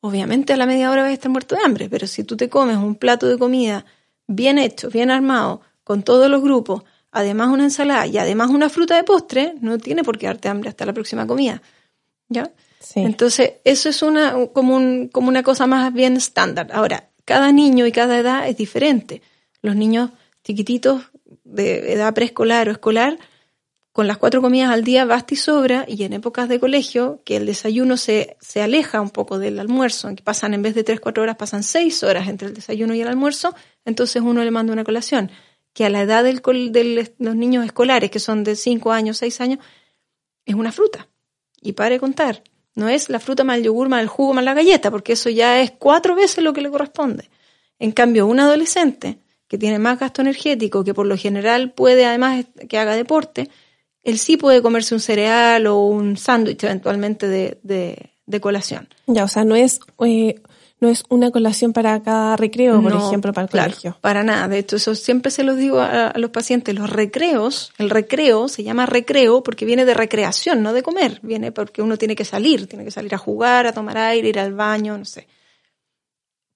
obviamente 0.00 0.52
a 0.52 0.56
la 0.56 0.66
media 0.66 0.90
hora 0.90 1.02
vas 1.02 1.10
a 1.10 1.14
estar 1.14 1.30
muerto 1.30 1.54
de 1.54 1.62
hambre, 1.64 1.88
pero 1.88 2.06
si 2.06 2.24
tú 2.24 2.36
te 2.36 2.48
comes 2.48 2.76
un 2.76 2.96
plato 2.96 3.28
de 3.28 3.38
comida 3.38 3.84
bien 4.26 4.58
hecho, 4.58 4.90
bien 4.90 5.10
armado, 5.10 5.60
con 5.84 6.02
todos 6.02 6.28
los 6.30 6.42
grupos, 6.42 6.84
además 7.12 7.48
una 7.48 7.64
ensalada 7.64 8.06
y 8.06 8.18
además 8.18 8.50
una 8.50 8.68
fruta 8.68 8.96
de 8.96 9.04
postre, 9.04 9.54
no 9.60 9.78
tiene 9.78 10.04
por 10.04 10.18
qué 10.18 10.26
darte 10.26 10.48
hambre 10.48 10.68
hasta 10.68 10.86
la 10.86 10.92
próxima 10.92 11.26
comida. 11.26 11.62
¿Ya? 12.28 12.50
Entonces, 12.94 13.54
eso 13.64 13.88
es 13.88 14.02
una, 14.02 14.46
como, 14.52 14.76
un, 14.76 15.08
como 15.08 15.28
una 15.28 15.42
cosa 15.42 15.66
más 15.66 15.92
bien 15.92 16.16
estándar. 16.16 16.68
Ahora, 16.72 17.10
cada 17.24 17.52
niño 17.52 17.86
y 17.86 17.92
cada 17.92 18.18
edad 18.18 18.48
es 18.48 18.56
diferente. 18.56 19.22
Los 19.62 19.76
niños 19.76 20.10
chiquititos 20.44 21.02
de 21.50 21.92
edad 21.92 22.14
preescolar 22.14 22.68
o 22.68 22.72
escolar 22.72 23.18
con 23.92 24.06
las 24.06 24.18
cuatro 24.18 24.40
comidas 24.40 24.70
al 24.70 24.84
día 24.84 25.04
basta 25.04 25.34
y 25.34 25.36
sobra, 25.36 25.84
y 25.88 26.04
en 26.04 26.12
épocas 26.12 26.48
de 26.48 26.60
colegio, 26.60 27.20
que 27.24 27.36
el 27.36 27.46
desayuno 27.46 27.96
se, 27.96 28.36
se 28.40 28.62
aleja 28.62 29.00
un 29.00 29.10
poco 29.10 29.38
del 29.38 29.58
almuerzo, 29.58 30.14
que 30.14 30.22
pasan 30.22 30.54
en 30.54 30.62
vez 30.62 30.74
de 30.74 30.84
tres, 30.84 31.00
cuatro 31.00 31.22
horas, 31.22 31.36
pasan 31.36 31.62
seis 31.62 32.02
horas 32.04 32.28
entre 32.28 32.48
el 32.48 32.54
desayuno 32.54 32.94
y 32.94 33.00
el 33.00 33.08
almuerzo, 33.08 33.54
entonces 33.84 34.22
uno 34.22 34.44
le 34.44 34.50
manda 34.52 34.72
una 34.72 34.84
colación, 34.84 35.30
que 35.72 35.84
a 35.84 35.90
la 35.90 36.02
edad 36.02 36.22
del, 36.22 36.40
de 36.72 37.14
los 37.18 37.34
niños 37.34 37.64
escolares, 37.64 38.10
que 38.10 38.20
son 38.20 38.44
de 38.44 38.54
cinco 38.54 38.92
años, 38.92 39.18
seis 39.18 39.40
años, 39.40 39.58
es 40.44 40.54
una 40.54 40.72
fruta. 40.72 41.08
Y 41.60 41.72
pare 41.72 41.96
de 41.96 42.00
contar, 42.00 42.42
no 42.74 42.88
es 42.88 43.10
la 43.10 43.18
fruta 43.18 43.44
más 43.44 43.58
el 43.58 43.64
yogur, 43.64 43.88
más 43.88 44.00
el 44.00 44.08
jugo, 44.08 44.34
más 44.34 44.44
la 44.44 44.54
galleta, 44.54 44.90
porque 44.90 45.12
eso 45.12 45.30
ya 45.30 45.60
es 45.60 45.72
cuatro 45.72 46.14
veces 46.14 46.42
lo 46.44 46.52
que 46.52 46.62
le 46.62 46.70
corresponde. 46.70 47.28
En 47.78 47.92
cambio, 47.92 48.26
un 48.26 48.40
adolescente 48.40 49.18
que 49.50 49.58
tiene 49.58 49.80
más 49.80 49.98
gasto 49.98 50.22
energético, 50.22 50.84
que 50.84 50.94
por 50.94 51.06
lo 51.06 51.16
general 51.16 51.72
puede 51.72 52.06
además 52.06 52.46
que 52.68 52.78
haga 52.78 52.94
deporte, 52.94 53.50
él 54.04 54.16
sí 54.16 54.36
puede 54.36 54.62
comerse 54.62 54.94
un 54.94 55.00
cereal 55.00 55.66
o 55.66 55.86
un 55.86 56.16
sándwich 56.16 56.62
eventualmente 56.62 57.26
de, 57.26 57.58
de, 57.64 58.40
colación. 58.40 58.88
Ya, 59.08 59.24
o 59.24 59.28
sea, 59.28 59.42
no 59.44 59.56
es, 59.56 59.80
eh, 60.06 60.40
no 60.78 60.88
es 60.88 61.02
una 61.08 61.32
colación 61.32 61.72
para 61.72 62.00
cada 62.00 62.36
recreo, 62.36 62.80
por 62.80 62.92
ejemplo, 62.92 63.32
para 63.32 63.46
el 63.46 63.50
colegio. 63.50 63.98
Para 64.00 64.22
nada. 64.22 64.46
De 64.46 64.58
hecho, 64.58 64.76
eso 64.76 64.94
siempre 64.94 65.32
se 65.32 65.42
los 65.42 65.56
digo 65.56 65.80
a, 65.80 66.12
los 66.14 66.30
pacientes. 66.30 66.72
Los 66.76 66.88
recreos, 66.88 67.72
el 67.78 67.90
recreo 67.90 68.46
se 68.46 68.62
llama 68.62 68.86
recreo 68.86 69.42
porque 69.42 69.64
viene 69.64 69.84
de 69.84 69.94
recreación, 69.94 70.62
no 70.62 70.72
de 70.72 70.84
comer. 70.84 71.18
Viene 71.22 71.50
porque 71.50 71.82
uno 71.82 71.96
tiene 71.96 72.14
que 72.14 72.24
salir, 72.24 72.68
tiene 72.68 72.84
que 72.84 72.92
salir 72.92 73.12
a 73.16 73.18
jugar, 73.18 73.66
a 73.66 73.72
tomar 73.72 73.98
aire, 73.98 74.28
ir 74.28 74.38
al 74.38 74.54
baño, 74.54 74.96
no 74.96 75.04
sé. 75.04 75.26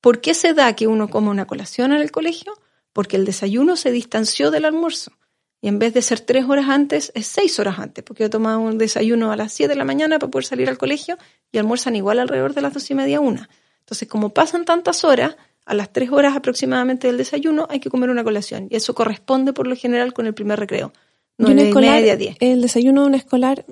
¿Por 0.00 0.20
qué 0.20 0.32
se 0.32 0.54
da 0.54 0.76
que 0.76 0.86
uno 0.86 1.10
come 1.10 1.30
una 1.30 1.46
colación 1.46 1.92
en 1.92 2.00
el 2.00 2.12
colegio? 2.12 2.54
Porque 2.94 3.16
el 3.16 3.26
desayuno 3.26 3.76
se 3.76 3.92
distanció 3.92 4.50
del 4.50 4.64
almuerzo. 4.64 5.12
Y 5.60 5.68
en 5.68 5.78
vez 5.78 5.92
de 5.92 6.00
ser 6.00 6.20
tres 6.20 6.46
horas 6.46 6.68
antes, 6.68 7.12
es 7.14 7.26
seis 7.26 7.58
horas 7.58 7.78
antes, 7.78 8.02
porque 8.04 8.22
yo 8.22 8.30
tomaba 8.30 8.56
un 8.56 8.78
desayuno 8.78 9.32
a 9.32 9.36
las 9.36 9.52
siete 9.52 9.72
de 9.72 9.78
la 9.78 9.84
mañana 9.84 10.18
para 10.18 10.30
poder 10.30 10.46
salir 10.46 10.68
al 10.68 10.78
colegio 10.78 11.18
y 11.52 11.58
almuerzan 11.58 11.96
igual 11.96 12.18
alrededor 12.18 12.54
de 12.54 12.62
las 12.62 12.72
dos 12.72 12.90
y 12.90 12.94
media, 12.94 13.20
una. 13.20 13.50
Entonces, 13.80 14.08
como 14.08 14.30
pasan 14.30 14.64
tantas 14.64 15.04
horas, 15.04 15.36
a 15.66 15.74
las 15.74 15.92
tres 15.92 16.10
horas 16.10 16.36
aproximadamente 16.36 17.06
del 17.06 17.16
desayuno 17.16 17.66
hay 17.70 17.80
que 17.80 17.90
comer 17.90 18.10
una 18.10 18.24
colación. 18.24 18.68
Y 18.70 18.76
eso 18.76 18.94
corresponde 18.94 19.52
por 19.52 19.66
lo 19.66 19.76
general 19.76 20.12
con 20.12 20.26
el 20.26 20.34
primer 20.34 20.58
recreo. 20.58 20.92
No 21.38 21.50
y 21.50 21.54
media, 21.54 22.16
diez. 22.16 22.36
El 22.40 22.60
desayuno 22.62 23.02
de 23.02 23.06
un 23.08 23.14
escolar, 23.14 23.64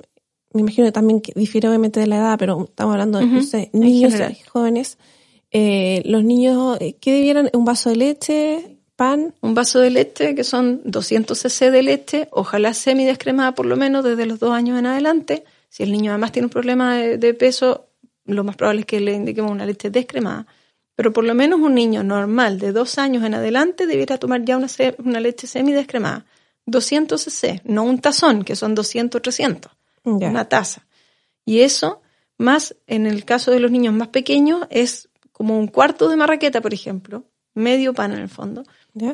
me 0.53 0.63
imagino 0.63 0.87
que 0.87 0.93
también 0.93 1.23
difiere 1.35 1.69
obviamente 1.69 2.01
de 2.01 2.07
la 2.07 2.17
edad, 2.17 2.39
pero 2.39 2.65
estamos 2.65 2.93
hablando 2.93 3.19
de 3.19 3.27
no 3.27 3.43
sé, 3.43 3.71
niños 3.73 4.15
y 4.15 4.43
jóvenes. 4.49 4.99
Eh, 5.51 6.03
los 6.07 6.25
niños, 6.25 6.79
eh, 6.81 6.97
¿qué 7.01 7.13
debieran? 7.13 7.51
¿Un 7.53 7.65
vaso 7.65 7.91
de 7.91 7.97
leche? 7.97 8.79
Un 9.41 9.55
vaso 9.55 9.81
de 9.81 9.91
leche, 9.91 10.35
que 10.35 10.45
son 10.45 10.81
200 10.85 11.37
cc 11.37 11.71
de 11.71 11.83
leche, 11.83 12.29
ojalá 12.31 12.73
semi-descremada 12.73 13.53
por 13.53 13.67
lo 13.67 13.77
menos 13.77 14.05
desde 14.05 14.27
los 14.27 14.38
dos 14.38 14.53
años 14.53 14.79
en 14.79 14.87
adelante. 14.87 15.45
Si 15.69 15.83
el 15.83 15.91
niño 15.91 16.12
además 16.12 16.31
tiene 16.31 16.47
un 16.47 16.51
problema 16.51 16.97
de, 16.97 17.35
peso, 17.35 17.87
lo 18.27 18.45
más 18.45 18.57
probable 18.57 18.83
es 18.83 18.87
que 18.87 19.01
le 19.01 19.12
indiquemos 19.12 19.51
una 19.51 19.67
leche 19.67 19.91
descremada. 19.91 20.47
Pero 20.95 21.12
por 21.12 21.25
lo 21.25 21.35
menos 21.35 21.61
un 21.61 21.75
niño 21.75 22.05
normal 22.05 22.59
de 22.59 22.71
dos 22.71 22.99
años 22.99 23.25
en 23.25 23.35
adelante 23.35 23.87
debiera 23.87 24.19
tomar 24.19 24.45
ya 24.45 24.57
una, 24.57 24.69
una 24.99 25.21
leche 25.21 25.47
semi-descremada. 25.47 26.25
200 26.67 27.21
cc, 27.21 27.62
no 27.65 27.83
un 27.83 27.99
tazón, 27.99 28.45
que 28.45 28.55
son 28.55 28.75
200 28.75 29.21
300. 29.21 29.73
Una 30.05 30.49
taza. 30.49 30.87
Y 31.45 31.61
eso, 31.61 32.03
más 32.38 32.77
en 32.87 33.07
el 33.07 33.25
caso 33.25 33.51
de 33.51 33.59
los 33.59 33.71
niños 33.71 33.95
más 33.95 34.09
pequeños, 34.09 34.67
es 34.71 35.09
como 35.33 35.59
un 35.59 35.67
cuarto 35.67 36.09
de 36.09 36.17
marraqueta, 36.17 36.61
por 36.61 36.73
ejemplo, 36.73 37.25
medio 37.55 37.95
pan 37.95 38.12
en 38.12 38.19
el 38.19 38.29
fondo, 38.29 38.65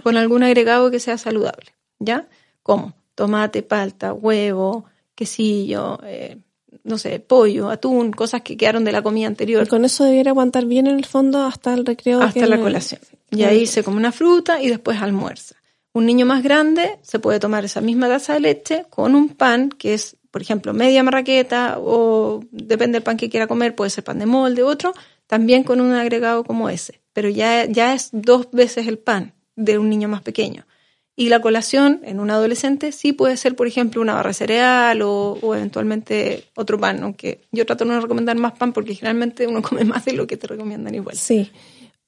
con 0.02 0.16
algún 0.16 0.42
agregado 0.42 0.90
que 0.90 1.00
sea 1.00 1.18
saludable, 1.18 1.74
¿ya? 1.98 2.28
Como 2.62 2.94
tomate, 3.14 3.62
palta, 3.62 4.12
huevo, 4.12 4.84
quesillo, 5.14 5.98
eh, 6.04 6.38
no 6.84 6.98
sé, 6.98 7.18
pollo, 7.20 7.70
atún, 7.70 8.12
cosas 8.12 8.42
que 8.42 8.56
quedaron 8.56 8.84
de 8.84 8.92
la 8.92 9.02
comida 9.02 9.26
anterior. 9.26 9.64
Y 9.64 9.68
con 9.68 9.84
eso 9.84 10.04
debiera 10.04 10.30
aguantar 10.30 10.64
bien 10.66 10.86
en 10.86 10.96
el 10.96 11.04
fondo 11.04 11.42
hasta 11.42 11.74
el 11.74 11.84
recreo. 11.84 12.22
Hasta 12.22 12.46
la 12.46 12.60
colación. 12.60 13.00
Y 13.30 13.42
ahí 13.42 13.66
se 13.66 13.82
come 13.82 13.98
una 13.98 14.12
fruta 14.12 14.62
y 14.62 14.68
después 14.68 15.00
almuerza. 15.00 15.56
Un 15.92 16.06
niño 16.06 16.26
más 16.26 16.42
grande 16.42 16.98
se 17.02 17.18
puede 17.18 17.40
tomar 17.40 17.64
esa 17.64 17.80
misma 17.80 18.08
taza 18.08 18.34
de 18.34 18.40
leche 18.40 18.84
con 18.90 19.14
un 19.14 19.30
pan 19.30 19.70
que 19.70 19.94
es, 19.94 20.16
por 20.30 20.42
ejemplo, 20.42 20.72
media 20.72 21.02
marraqueta 21.02 21.78
o 21.78 22.40
depende 22.50 22.96
del 22.96 23.02
pan 23.02 23.16
que 23.16 23.28
quiera 23.28 23.46
comer, 23.46 23.74
puede 23.74 23.90
ser 23.90 24.04
pan 24.04 24.18
de 24.18 24.26
molde, 24.26 24.62
otro, 24.62 24.94
también 25.26 25.64
con 25.64 25.80
un 25.80 25.92
agregado 25.92 26.44
como 26.44 26.70
ese. 26.70 27.00
Pero 27.12 27.28
ya, 27.28 27.64
ya 27.64 27.94
es 27.94 28.10
dos 28.12 28.48
veces 28.52 28.86
el 28.86 28.98
pan 28.98 29.34
de 29.58 29.76
un 29.76 29.90
niño 29.90 30.08
más 30.08 30.22
pequeño. 30.22 30.64
Y 31.16 31.30
la 31.30 31.40
colación 31.40 32.00
en 32.04 32.20
un 32.20 32.30
adolescente 32.30 32.92
sí 32.92 33.12
puede 33.12 33.36
ser, 33.36 33.56
por 33.56 33.66
ejemplo, 33.66 34.00
una 34.00 34.14
barra 34.14 34.32
cereal 34.32 35.02
o, 35.02 35.36
eventualmente 35.54 36.44
otro 36.54 36.78
pan, 36.78 37.02
aunque 37.02 37.40
yo 37.50 37.66
trato 37.66 37.84
de 37.84 37.90
no 37.90 38.00
recomendar 38.00 38.36
más 38.36 38.52
pan 38.52 38.72
porque 38.72 38.94
generalmente 38.94 39.48
uno 39.48 39.60
come 39.68 39.84
más 39.84 40.04
de 40.04 40.12
lo 40.12 40.28
que 40.28 40.36
te 40.36 40.46
recomiendan 40.46 40.94
igual. 40.94 41.16
Sí. 41.16 41.50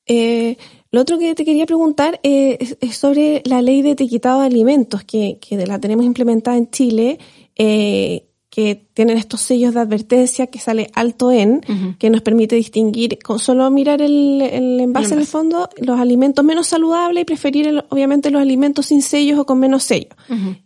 Eh, 0.06 0.56
lo 0.92 1.00
otro 1.00 1.18
que 1.18 1.34
te 1.34 1.44
quería 1.44 1.66
preguntar 1.66 2.20
eh, 2.22 2.76
es, 2.80 2.96
sobre 2.96 3.42
la 3.44 3.62
ley 3.62 3.82
de 3.82 3.92
etiquetado 3.92 4.40
de 4.40 4.46
alimentos 4.46 5.02
que, 5.02 5.38
que 5.40 5.56
la 5.66 5.80
tenemos 5.80 6.04
implementada 6.04 6.56
en 6.56 6.70
Chile. 6.70 7.18
Eh, 7.56 8.29
que 8.50 8.84
tienen 8.94 9.16
estos 9.16 9.40
sellos 9.40 9.74
de 9.74 9.80
advertencia 9.80 10.48
que 10.48 10.58
sale 10.58 10.90
alto 10.94 11.30
en, 11.30 11.60
que 11.98 12.10
nos 12.10 12.20
permite 12.20 12.56
distinguir 12.56 13.18
con 13.22 13.38
solo 13.38 13.70
mirar 13.70 14.02
el, 14.02 14.42
envase 14.42 15.14
en 15.14 15.20
el 15.20 15.26
fondo 15.26 15.70
los 15.78 16.00
alimentos 16.00 16.44
menos 16.44 16.66
saludables 16.66 17.22
y 17.22 17.24
preferir 17.24 17.84
obviamente 17.90 18.30
los 18.30 18.42
alimentos 18.42 18.86
sin 18.86 19.02
sellos 19.02 19.38
o 19.38 19.46
con 19.46 19.60
menos 19.60 19.84
sellos. 19.84 20.14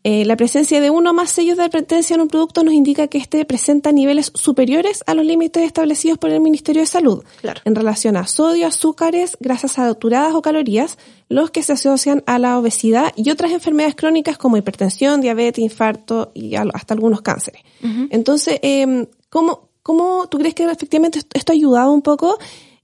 Eh, 0.03 0.25
la 0.25 0.37
presencia 0.37 0.81
de 0.81 0.89
uno 0.89 1.11
o 1.11 1.13
más 1.13 1.31
sellos 1.31 1.59
de 1.59 1.65
advertencia 1.65 2.15
en 2.15 2.23
un 2.23 2.29
producto 2.29 2.65
nos 2.65 2.73
indica 2.73 3.07
que 3.09 3.19
este 3.19 3.45
presenta 3.45 3.93
niveles 3.93 4.33
superiores 4.35 5.05
a 5.07 5.13
los 5.13 5.27
límites 5.27 5.63
establecidos 5.63 6.17
por 6.17 6.31
el 6.31 6.41
Ministerio 6.41 6.81
de 6.81 6.87
Salud 6.87 7.23
en 7.65 7.75
relación 7.75 8.17
a 8.17 8.27
sodio, 8.27 8.67
azúcares, 8.67 9.37
grasas 9.41 9.73
saturadas 9.73 10.35
o 10.35 10.41
calorías, 10.41 10.97
los 11.29 11.51
que 11.51 11.63
se 11.63 11.73
asocian 11.73 12.23
a 12.27 12.39
la 12.39 12.59
obesidad 12.59 13.13
y 13.17 13.31
otras 13.31 13.53
enfermedades 13.53 13.97
crónicas 13.97 14.39
como 14.39 14.57
hipertensión, 14.57 15.21
diabetes, 15.21 15.63
infarto 15.63 16.33
y 16.35 16.55
hasta 16.55 16.95
algunos 16.95 17.23
cánceres. 17.23 17.63
Entonces, 18.11 18.59
eh, 18.63 19.09
¿cómo, 19.31 19.71
¿cómo 19.83 20.29
tú 20.29 20.39
crees 20.39 20.55
que 20.55 20.65
efectivamente 20.65 21.21
esto 21.33 21.53
ha 21.53 21.55
ayudado 21.55 21.93
un 21.93 22.03
poco? 22.03 22.39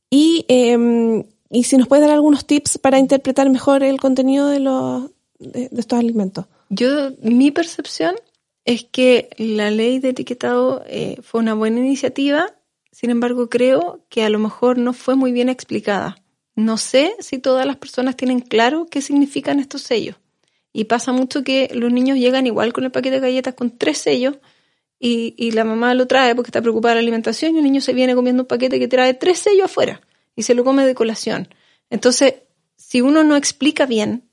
Y, 0.09 0.45
eh, 0.49 1.25
y 1.51 1.65
si 1.65 1.77
nos 1.77 1.89
puedes 1.89 2.07
dar 2.07 2.15
algunos 2.15 2.47
tips 2.47 2.79
para 2.79 2.99
interpretar 2.99 3.51
mejor 3.51 3.83
el 3.83 4.01
contenido 4.01 4.49
de, 4.49 4.61
los, 4.61 5.11
de, 5.39 5.69
estos 5.77 5.99
alimentos. 5.99 6.47
Yo, 6.69 7.11
mi 7.23 7.51
percepción 7.51 8.15
es 8.65 8.85
que 8.85 9.31
la 9.37 9.71
ley 9.71 9.99
de 9.99 10.11
etiquetado 10.11 10.85
eh, 10.87 11.17
fue 11.23 11.41
una 11.41 11.55
buena 11.55 11.81
iniciativa, 11.81 12.55
sin 12.93 13.11
embargo 13.11 13.49
creo 13.49 14.05
que 14.09 14.23
a 14.23 14.31
lo 14.31 14.39
mejor 14.39 14.79
no 14.79 14.93
fue 14.93 15.17
muy 15.17 15.33
bien 15.33 15.49
explicada. 15.49 16.17
No 16.57 16.77
sé 16.77 17.15
si 17.21 17.39
todas 17.39 17.67
las 17.67 17.77
personas 17.77 18.17
tienen 18.17 18.41
claro 18.41 18.87
qué 18.91 19.01
significan 19.01 19.61
estos 19.61 19.83
sellos. 19.83 20.17
Y 20.73 20.85
pasa 20.85 21.13
mucho 21.13 21.43
que 21.43 21.71
los 21.75 21.93
niños 21.93 22.19
llegan 22.19 22.47
igual 22.47 22.73
con 22.73 22.85
el 22.85 22.91
paquete 22.91 23.17
de 23.17 23.21
galletas 23.21 23.55
con 23.55 23.77
tres 23.77 23.99
sellos 23.99 24.37
y, 25.03 25.51
la 25.53 25.65
mamá 25.65 25.95
lo 25.95 26.07
trae 26.07 26.35
porque 26.35 26.49
está 26.49 26.61
preocupada 26.61 26.95
de 26.95 27.01
la 27.01 27.05
alimentación 27.05 27.55
y 27.55 27.59
el 27.59 27.65
niño 27.65 27.81
se 27.81 27.95
viene 27.95 28.15
comiendo 28.15 28.43
un 28.43 28.47
paquete 28.47 28.79
que 28.79 28.87
trae 28.87 29.15
tres 29.15 29.39
sellos 29.39 29.65
afuera 29.65 30.03
y 30.37 30.43
se 30.43 30.55
lo 30.55 30.63
come 30.63 30.87
de 30.87 30.95
colación. 30.95 31.49
Entonces, 31.89 32.35
si 32.77 33.01
uno 33.01 33.25
no 33.25 33.37
explica 33.37 33.87
bien 33.87 34.29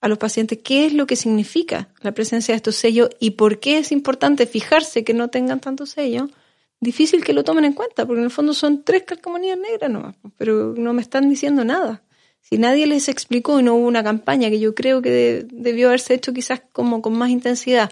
a 0.00 0.08
los 0.08 0.18
pacientes 0.18 0.58
qué 0.64 0.86
es 0.86 0.94
lo 0.94 1.06
que 1.06 1.16
significa 1.16 1.88
la 2.00 2.12
presencia 2.12 2.52
de 2.52 2.56
estos 2.56 2.76
sellos 2.76 3.10
y 3.20 3.32
por 3.32 3.60
qué 3.60 3.78
es 3.78 3.92
importante 3.92 4.46
fijarse 4.46 5.04
que 5.04 5.14
no 5.14 5.28
tengan 5.28 5.60
tantos 5.60 5.90
sellos, 5.90 6.30
difícil 6.80 7.24
que 7.24 7.32
lo 7.32 7.44
tomen 7.44 7.64
en 7.64 7.72
cuenta, 7.72 8.06
porque 8.06 8.20
en 8.20 8.24
el 8.24 8.30
fondo 8.30 8.54
son 8.54 8.84
tres 8.84 9.04
calcomanías 9.04 9.58
negras 9.58 9.90
nomás, 9.90 10.16
pero 10.36 10.74
no 10.76 10.92
me 10.92 11.02
están 11.02 11.28
diciendo 11.28 11.64
nada. 11.64 12.02
Si 12.40 12.58
nadie 12.58 12.86
les 12.86 13.08
explicó 13.08 13.58
y 13.58 13.62
no 13.62 13.74
hubo 13.74 13.86
una 13.86 14.04
campaña 14.04 14.50
que 14.50 14.60
yo 14.60 14.74
creo 14.74 15.02
que 15.02 15.46
debió 15.50 15.88
haberse 15.88 16.14
hecho 16.14 16.32
quizás 16.32 16.62
como 16.72 17.02
con 17.02 17.14
más 17.14 17.30
intensidad, 17.30 17.90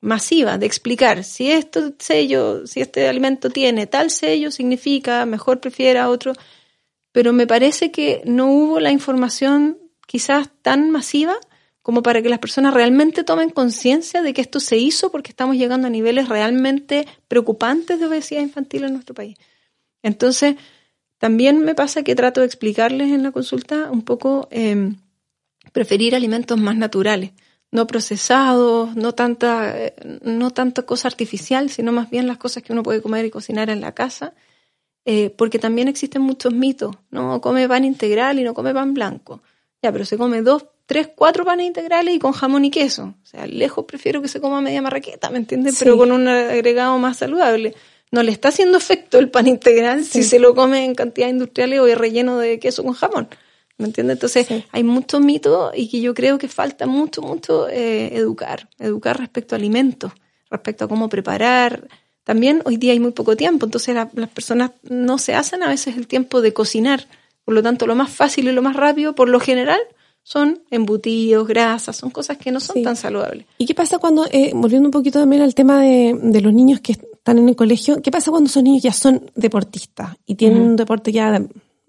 masiva 0.00 0.58
de 0.58 0.66
explicar 0.66 1.24
si 1.24 1.50
este 1.50 1.94
sello, 1.98 2.66
si 2.66 2.80
este 2.80 3.08
alimento 3.08 3.50
tiene 3.50 3.86
tal 3.86 4.10
sello, 4.10 4.50
significa 4.50 5.24
mejor 5.26 5.60
prefiera 5.60 6.10
otro, 6.10 6.34
pero 7.12 7.32
me 7.32 7.46
parece 7.46 7.90
que 7.90 8.22
no 8.24 8.50
hubo 8.52 8.80
la 8.80 8.90
información 8.90 9.78
quizás 10.06 10.50
tan 10.62 10.90
masiva 10.90 11.36
como 11.86 12.02
para 12.02 12.20
que 12.20 12.28
las 12.28 12.40
personas 12.40 12.74
realmente 12.74 13.22
tomen 13.22 13.48
conciencia 13.48 14.20
de 14.20 14.34
que 14.34 14.40
esto 14.40 14.58
se 14.58 14.76
hizo 14.76 15.12
porque 15.12 15.30
estamos 15.30 15.54
llegando 15.54 15.86
a 15.86 15.90
niveles 15.90 16.28
realmente 16.28 17.06
preocupantes 17.28 18.00
de 18.00 18.06
obesidad 18.06 18.40
infantil 18.40 18.82
en 18.82 18.94
nuestro 18.94 19.14
país. 19.14 19.36
Entonces, 20.02 20.56
también 21.18 21.60
me 21.60 21.76
pasa 21.76 22.02
que 22.02 22.16
trato 22.16 22.40
de 22.40 22.46
explicarles 22.46 23.12
en 23.12 23.22
la 23.22 23.30
consulta 23.30 23.88
un 23.92 24.02
poco 24.02 24.48
eh, 24.50 24.94
preferir 25.70 26.16
alimentos 26.16 26.58
más 26.58 26.76
naturales 26.76 27.30
no 27.70 27.86
procesados, 27.86 28.96
no 28.96 29.12
tanta, 29.12 29.76
no 30.22 30.50
tanta 30.50 30.82
cosa 30.82 31.06
artificial, 31.06 31.70
sino 31.70 31.92
más 31.92 32.10
bien 32.10 32.26
las 32.26 32.38
cosas 32.38 32.64
que 32.64 32.72
uno 32.72 32.82
puede 32.82 33.00
comer 33.00 33.26
y 33.26 33.30
cocinar 33.30 33.70
en 33.70 33.80
la 33.80 33.92
casa, 33.92 34.34
eh, 35.04 35.30
porque 35.30 35.60
también 35.60 35.86
existen 35.86 36.22
muchos 36.22 36.52
mitos, 36.52 36.96
no 37.10 37.40
come 37.40 37.68
pan 37.68 37.84
integral 37.84 38.40
y 38.40 38.42
no 38.42 38.54
come 38.54 38.74
pan 38.74 38.92
blanco. 38.92 39.40
Ya, 39.82 39.92
pero 39.92 40.04
se 40.04 40.18
come 40.18 40.42
dos 40.42 40.64
tres, 40.86 41.10
cuatro 41.14 41.44
panes 41.44 41.66
integrales 41.66 42.14
y 42.14 42.18
con 42.18 42.32
jamón 42.32 42.64
y 42.64 42.70
queso. 42.70 43.14
O 43.22 43.26
sea, 43.26 43.46
lejos 43.46 43.84
prefiero 43.84 44.22
que 44.22 44.28
se 44.28 44.40
coma 44.40 44.60
media 44.60 44.80
marraqueta, 44.80 45.30
¿me 45.30 45.38
entiendes? 45.38 45.76
Pero 45.78 45.96
con 45.98 46.12
un 46.12 46.26
agregado 46.28 46.96
más 46.98 47.18
saludable. 47.18 47.74
No 48.12 48.22
le 48.22 48.30
está 48.30 48.48
haciendo 48.48 48.78
efecto 48.78 49.18
el 49.18 49.30
pan 49.30 49.48
integral 49.48 50.04
si 50.04 50.22
se 50.22 50.38
lo 50.38 50.54
come 50.54 50.84
en 50.84 50.94
cantidades 50.94 51.32
industriales 51.32 51.80
o 51.80 51.86
es 51.88 51.98
relleno 51.98 52.38
de 52.38 52.60
queso 52.60 52.84
con 52.84 52.94
jamón. 52.94 53.28
¿Me 53.78 53.86
entiendes? 53.86 54.14
Entonces, 54.14 54.46
hay 54.70 54.84
muchos 54.84 55.20
mitos 55.20 55.72
y 55.74 55.88
que 55.90 56.00
yo 56.00 56.14
creo 56.14 56.38
que 56.38 56.48
falta 56.48 56.86
mucho, 56.86 57.20
mucho 57.20 57.68
eh, 57.68 58.16
educar. 58.16 58.70
Educar 58.78 59.18
respecto 59.18 59.54
a 59.54 59.58
alimentos, 59.58 60.12
respecto 60.50 60.86
a 60.86 60.88
cómo 60.88 61.08
preparar. 61.08 61.88
También 62.24 62.62
hoy 62.64 62.76
día 62.76 62.92
hay 62.92 63.00
muy 63.00 63.12
poco 63.12 63.36
tiempo, 63.36 63.66
entonces 63.66 63.94
las 63.94 64.30
personas 64.30 64.70
no 64.82 65.18
se 65.18 65.34
hacen 65.34 65.62
a 65.62 65.68
veces 65.68 65.96
el 65.96 66.06
tiempo 66.06 66.40
de 66.40 66.52
cocinar. 66.52 67.06
Por 67.44 67.54
lo 67.54 67.62
tanto, 67.62 67.86
lo 67.86 67.94
más 67.94 68.10
fácil 68.10 68.48
y 68.48 68.52
lo 68.52 68.62
más 68.62 68.76
rápido, 68.76 69.14
por 69.14 69.28
lo 69.28 69.40
general, 69.40 69.80
son 70.26 70.58
embutidos, 70.72 71.46
grasas, 71.46 71.94
son 71.94 72.10
cosas 72.10 72.36
que 72.36 72.50
no 72.50 72.58
son 72.58 72.82
tan 72.82 72.96
saludables. 72.96 73.46
¿Y 73.58 73.64
qué 73.64 73.76
pasa 73.76 73.98
cuando, 73.98 74.26
eh, 74.32 74.50
volviendo 74.56 74.88
un 74.88 74.90
poquito 74.90 75.20
también 75.20 75.40
al 75.40 75.54
tema 75.54 75.82
de, 75.82 76.18
de, 76.20 76.40
los 76.40 76.52
niños 76.52 76.80
que 76.80 76.92
están 76.92 77.38
en 77.38 77.48
el 77.48 77.54
colegio, 77.54 78.02
qué 78.02 78.10
pasa 78.10 78.32
cuando 78.32 78.50
esos 78.50 78.60
niños 78.64 78.82
ya 78.82 78.92
son 78.92 79.30
deportistas 79.36 80.16
y 80.26 80.34
tienen 80.34 80.62
un 80.62 80.74
deporte 80.74 81.12
ya 81.12 81.40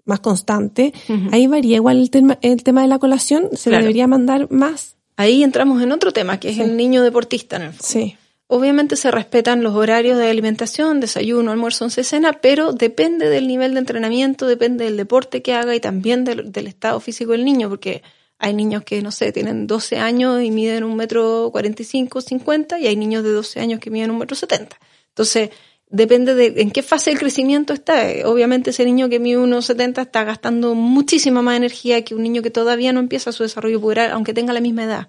más 0.04 0.20
constante? 0.20 0.92
Ahí 1.32 1.48
varía 1.48 1.74
igual 1.74 1.96
el 1.96 2.10
tema, 2.10 2.38
el 2.40 2.62
tema 2.62 2.82
de 2.82 2.86
la 2.86 3.00
colación, 3.00 3.48
se 3.54 3.70
le 3.70 3.78
debería 3.78 4.06
mandar 4.06 4.48
más. 4.52 4.94
Ahí 5.16 5.42
entramos 5.42 5.82
en 5.82 5.90
otro 5.90 6.12
tema, 6.12 6.38
que 6.38 6.50
es 6.50 6.58
el 6.58 6.76
niño 6.76 7.02
deportista 7.02 7.56
en 7.56 7.62
el 7.62 7.68
fondo. 7.70 7.84
Sí. 7.84 8.16
Obviamente 8.46 8.94
se 8.94 9.10
respetan 9.10 9.64
los 9.64 9.74
horarios 9.74 10.16
de 10.16 10.30
alimentación, 10.30 11.00
desayuno, 11.00 11.50
almuerzo, 11.50 11.86
once, 11.86 12.04
cena, 12.04 12.34
pero 12.34 12.72
depende 12.72 13.28
del 13.28 13.48
nivel 13.48 13.74
de 13.74 13.80
entrenamiento, 13.80 14.46
depende 14.46 14.84
del 14.84 14.96
deporte 14.96 15.42
que 15.42 15.54
haga 15.54 15.74
y 15.74 15.80
también 15.80 16.22
del, 16.22 16.52
del 16.52 16.68
estado 16.68 17.00
físico 17.00 17.32
del 17.32 17.44
niño, 17.44 17.68
porque 17.68 18.04
hay 18.38 18.54
niños 18.54 18.84
que, 18.84 19.02
no 19.02 19.10
sé, 19.10 19.32
tienen 19.32 19.66
12 19.66 19.98
años 19.98 20.42
y 20.42 20.50
miden 20.50 20.84
un 20.84 20.96
metro 20.96 21.48
45, 21.50 22.20
50 22.20 22.78
y 22.78 22.86
hay 22.86 22.96
niños 22.96 23.24
de 23.24 23.32
12 23.32 23.60
años 23.60 23.80
que 23.80 23.90
miden 23.90 24.10
un 24.10 24.18
metro 24.18 24.36
70. 24.36 24.78
Entonces, 25.08 25.50
depende 25.90 26.34
de 26.34 26.60
en 26.62 26.70
qué 26.70 26.82
fase 26.82 27.10
del 27.10 27.18
crecimiento 27.18 27.72
está. 27.72 28.06
Obviamente 28.24 28.70
ese 28.70 28.84
niño 28.84 29.08
que 29.08 29.18
mide 29.18 29.38
1,70 29.38 30.02
está 30.02 30.24
gastando 30.24 30.74
muchísima 30.74 31.42
más 31.42 31.56
energía 31.56 32.04
que 32.04 32.14
un 32.14 32.22
niño 32.22 32.42
que 32.42 32.50
todavía 32.50 32.92
no 32.92 33.00
empieza 33.00 33.32
su 33.32 33.42
desarrollo 33.42 33.80
puberal, 33.80 34.12
aunque 34.12 34.34
tenga 34.34 34.52
la 34.52 34.60
misma 34.60 34.84
edad. 34.84 35.08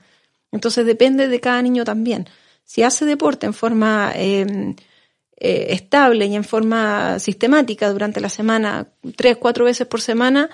Entonces 0.52 0.86
depende 0.86 1.28
de 1.28 1.39
cada 1.39 1.62
niño 1.62 1.84
también. 1.84 2.28
Si 2.63 2.84
hace 2.84 3.06
deporte 3.06 3.46
en 3.46 3.54
forma 3.54 4.12
eh, 4.15 4.76
eh, 5.38 5.68
estable 5.70 6.26
y 6.26 6.36
en 6.36 6.44
forma 6.44 7.20
sistemática 7.20 7.92
durante 7.92 8.20
la 8.20 8.30
semana, 8.30 8.88
tres, 9.15 9.38
cuatro 9.38 9.65
veces 9.65 9.88
por 9.88 10.02
semana, 10.02 10.50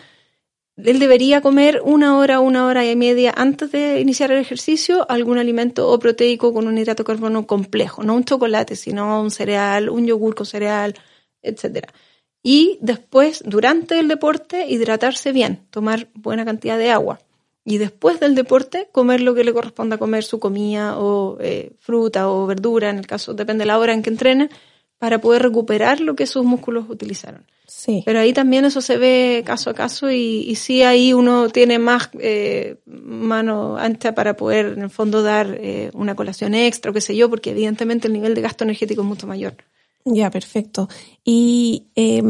él 0.78 1.00
debería 1.00 1.42
comer 1.42 1.82
una 1.84 2.18
hora, 2.18 2.40
una 2.42 2.66
hora 2.66 2.86
y 2.86 2.96
media 2.96 3.34
antes 3.36 3.72
de 3.72 4.02
iniciar 4.02 4.32
el 4.32 4.40
ejercicio 4.40 5.10
algún 5.10 5.38
alimento 5.38 5.90
o 5.90 6.00
proteico 6.00 6.54
con 6.54 6.68
un 6.68 6.78
hidrato 6.78 7.04
de 7.04 7.08
carbono 7.08 7.48
complejo, 7.48 8.04
no 8.04 8.16
un 8.16 8.26
chocolate, 8.26 8.76
sino 8.76 9.22
un 9.22 9.32
cereal, 9.32 9.90
un 9.90 10.06
yogur 10.06 10.36
con 10.36 10.46
cereal, 10.46 10.96
etcétera. 11.42 11.94
Y 12.44 12.78
después, 12.82 13.42
durante 13.46 14.00
el 14.00 14.08
deporte, 14.08 14.68
hidratarse 14.70 15.32
bien, 15.32 15.66
tomar 15.72 16.10
buena 16.14 16.46
cantidad 16.46 16.78
de 16.78 16.92
agua. 16.92 17.20
Y 17.64 17.80
después 17.80 18.20
del 18.20 18.36
deporte, 18.36 18.90
comer 18.92 19.22
lo 19.22 19.34
que 19.34 19.44
le 19.44 19.54
corresponda 19.54 19.98
comer, 19.98 20.24
su 20.24 20.40
comida 20.40 21.00
o 21.00 21.38
eh, 21.40 21.72
fruta 21.80 22.30
o 22.30 22.46
verdura, 22.46 22.92
en 22.92 23.00
el 23.00 23.08
caso, 23.08 23.34
depende 23.34 23.64
de 23.64 23.68
la 23.68 23.80
hora 23.80 23.94
en 23.94 24.04
que 24.04 24.12
entrene, 24.12 24.50
para 25.06 25.22
poder 25.22 25.44
recuperar 25.44 26.02
lo 26.02 26.16
que 26.16 26.26
sus 26.26 26.44
músculos 26.44 26.90
utilizaron. 26.90 27.46
Sí. 27.68 28.02
Pero 28.08 28.18
ahí 28.18 28.34
también 28.34 28.66
eso 28.66 28.82
se 28.82 28.98
ve 28.98 29.44
caso 29.46 29.70
a 29.70 29.76
caso 29.76 30.10
y, 30.10 30.44
y 30.48 30.56
sí 30.56 30.82
ahí 30.82 31.14
uno 31.14 31.50
tiene 31.50 31.78
más 31.78 32.10
eh, 32.20 32.78
mano 32.88 33.78
ancha 33.78 34.16
para 34.16 34.36
poder 34.36 34.74
en 34.76 34.82
el 34.82 34.90
fondo 34.90 35.22
dar 35.22 35.56
eh, 35.62 35.92
una 35.94 36.16
colación 36.16 36.56
extra 36.56 36.90
o 36.90 36.94
qué 36.96 37.02
sé 37.02 37.16
yo, 37.16 37.30
porque 37.30 37.52
evidentemente 37.52 38.08
el 38.08 38.14
nivel 38.14 38.34
de 38.34 38.42
gasto 38.42 38.64
energético 38.64 39.04
es 39.04 39.08
mucho 39.08 39.28
mayor. 39.28 39.54
Ya, 40.06 40.32
perfecto. 40.32 40.90
Y 41.24 41.84
eh, 41.96 42.24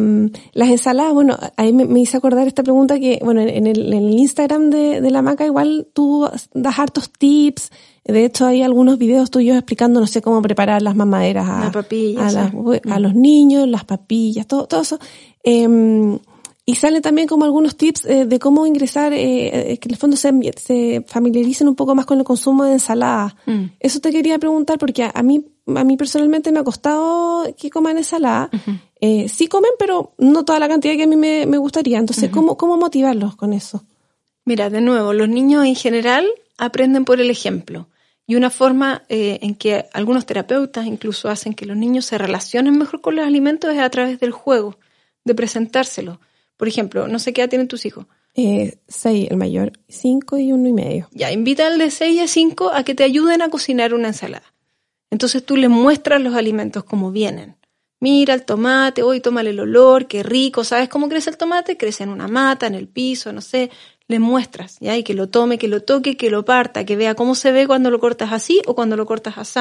las 0.51 0.67
ensaladas, 0.67 1.13
bueno, 1.13 1.37
ahí 1.55 1.71
me, 1.71 1.97
hice 1.97 2.17
acordar 2.17 2.45
esta 2.45 2.63
pregunta 2.63 2.99
que, 2.99 3.19
bueno, 3.23 3.39
en 3.39 3.67
el, 3.67 3.93
en 3.93 4.03
el 4.03 4.19
Instagram 4.19 4.69
de, 4.69 4.99
de 4.99 5.11
la 5.11 5.21
maca 5.21 5.45
igual 5.45 5.87
tú 5.93 6.29
das 6.53 6.77
hartos 6.77 7.09
tips, 7.09 7.71
de 8.05 8.25
hecho, 8.25 8.45
hay 8.45 8.61
algunos 8.61 8.97
videos 8.97 9.31
tuyos 9.31 9.57
explicando, 9.57 9.99
no 9.99 10.07
sé, 10.07 10.21
cómo 10.21 10.41
preparar 10.41 10.81
las 10.81 10.95
mamaderas 10.95 11.47
a, 11.49 11.71
a, 11.71 12.99
los 12.99 13.15
niños, 13.15 13.67
las 13.67 13.83
papillas, 13.83 14.47
todo, 14.47 14.67
todo 14.67 14.81
eso. 14.81 14.99
Eh, 15.43 16.17
y 16.67 16.75
salen 16.75 17.03
también 17.03 17.27
como 17.27 17.45
algunos 17.45 17.77
tips 17.77 18.05
eh, 18.05 18.25
de 18.25 18.39
cómo 18.39 18.65
ingresar, 18.65 19.13
eh, 19.13 19.73
eh, 19.73 19.77
que 19.77 19.87
en 19.87 19.91
el 19.93 19.97
fondo 19.97 20.17
se, 20.17 20.31
se, 20.57 21.05
familiaricen 21.07 21.67
un 21.67 21.75
poco 21.75 21.93
más 21.93 22.07
con 22.07 22.17
el 22.17 22.23
consumo 22.23 22.63
de 22.63 22.73
ensalada. 22.73 23.35
Mm. 23.45 23.65
Eso 23.79 23.99
te 23.99 24.11
quería 24.11 24.39
preguntar 24.39 24.79
porque 24.79 25.03
a, 25.03 25.21
mí 25.21 25.45
a 25.67 25.83
mí 25.83 25.95
personalmente 25.95 26.51
me 26.51 26.59
ha 26.59 26.63
costado 26.63 27.45
que 27.55 27.69
coman 27.69 27.97
ensalada. 27.97 28.49
eh, 28.99 29.29
sí 29.29 29.47
comen, 29.47 29.71
pero 29.77 30.13
no 30.17 30.43
toda 30.43 30.57
la 30.57 30.67
cantidad 30.67 30.95
que 30.95 31.03
a 31.03 31.07
mí 31.07 31.15
me, 31.15 31.45
me 31.45 31.59
gustaría. 31.59 31.99
Entonces, 31.99 32.31
¿cómo, 32.31 32.57
¿cómo 32.57 32.77
motivarlos 32.77 33.35
con 33.35 33.53
eso? 33.53 33.83
Mira, 34.43 34.71
de 34.71 34.81
nuevo, 34.81 35.13
los 35.13 35.29
niños 35.29 35.65
en 35.65 35.75
general 35.75 36.25
aprenden 36.57 37.05
por 37.05 37.21
el 37.21 37.29
ejemplo. 37.29 37.89
Y 38.27 38.35
una 38.35 38.49
forma 38.49 39.03
eh, 39.07 39.39
en 39.41 39.55
que 39.55 39.85
algunos 39.93 40.25
terapeutas 40.25 40.85
incluso 40.85 41.29
hacen 41.29 41.53
que 41.53 41.65
los 41.65 41.77
niños 41.77 42.05
se 42.05 42.17
relacionen 42.17 42.77
mejor 42.77 43.01
con 43.01 43.15
los 43.15 43.25
alimentos 43.25 43.73
es 43.73 43.79
a 43.79 43.89
través 43.89 44.19
del 44.19 44.31
juego, 44.31 44.77
de 45.23 45.35
presentárselo. 45.35 46.19
Por 46.57 46.67
ejemplo, 46.67 47.07
no 47.07 47.19
sé 47.19 47.33
qué 47.33 47.41
edad 47.41 47.49
tienen 47.49 47.67
tus 47.67 47.85
hijos. 47.85 48.07
Eh, 48.33 48.79
seis, 48.87 49.29
el 49.29 49.37
mayor, 49.37 49.73
cinco 49.87 50.37
y 50.37 50.51
uno 50.51 50.67
y 50.67 50.73
medio. 50.73 51.07
Ya, 51.11 51.31
invita 51.31 51.67
al 51.67 51.77
de 51.77 51.91
seis 51.91 52.21
a 52.21 52.27
cinco 52.27 52.71
a 52.73 52.83
que 52.83 52.95
te 52.95 53.03
ayuden 53.03 53.41
a 53.41 53.49
cocinar 53.49 53.93
una 53.93 54.09
ensalada. 54.09 54.53
Entonces 55.09 55.45
tú 55.45 55.55
les 55.55 55.69
muestras 55.69 56.21
los 56.21 56.35
alimentos 56.35 56.83
como 56.83 57.11
vienen. 57.11 57.55
Mira 58.01 58.33
el 58.33 58.43
tomate, 58.43 59.03
hoy 59.03 59.21
tómale 59.21 59.51
el 59.51 59.59
olor, 59.59 60.07
qué 60.07 60.21
rico, 60.21 60.63
¿sabes 60.63 60.89
cómo 60.89 61.07
crece 61.07 61.29
el 61.29 61.37
tomate? 61.37 61.77
Crece 61.77 62.03
en 62.03 62.09
una 62.09 62.27
mata, 62.27 62.67
en 62.67 62.75
el 62.75 62.87
piso, 62.87 63.31
no 63.31 63.41
sé, 63.41 63.71
le 64.07 64.19
muestras, 64.19 64.77
¿ya? 64.79 64.95
Y 64.97 65.03
que 65.03 65.13
lo 65.13 65.29
tome, 65.29 65.57
que 65.57 65.67
lo 65.67 65.81
toque, 65.81 66.17
que 66.17 66.29
lo 66.29 66.45
parta, 66.45 66.85
que 66.85 66.95
vea 66.95 67.15
cómo 67.15 67.35
se 67.35 67.51
ve 67.51 67.67
cuando 67.67 67.89
lo 67.89 67.99
cortas 67.99 68.31
así 68.31 68.61
o 68.67 68.75
cuando 68.75 68.97
lo 68.97 69.05
cortas 69.05 69.37
así. 69.37 69.59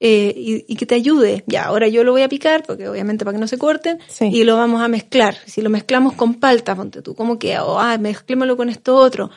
Eh, 0.00 0.64
y, 0.68 0.76
que 0.76 0.86
te 0.86 0.94
ayude. 0.94 1.42
Ya, 1.48 1.64
ahora 1.64 1.88
yo 1.88 2.04
lo 2.04 2.12
voy 2.12 2.22
a 2.22 2.28
picar, 2.28 2.62
porque 2.64 2.88
obviamente 2.88 3.24
para 3.24 3.36
que 3.36 3.40
no 3.40 3.48
se 3.48 3.58
corten, 3.58 3.98
y 4.20 4.44
lo 4.44 4.56
vamos 4.56 4.80
a 4.80 4.88
mezclar. 4.88 5.36
Si 5.46 5.60
lo 5.60 5.70
mezclamos 5.70 6.12
con 6.12 6.34
palta, 6.34 6.76
ponte 6.76 7.02
tú, 7.02 7.14
¿cómo 7.14 7.38
que? 7.38 7.58
Oh, 7.58 7.80
ah, 7.80 7.98
mezclémoslo 7.98 8.56
con 8.56 8.68
esto 8.68 8.94
otro. 8.94 9.30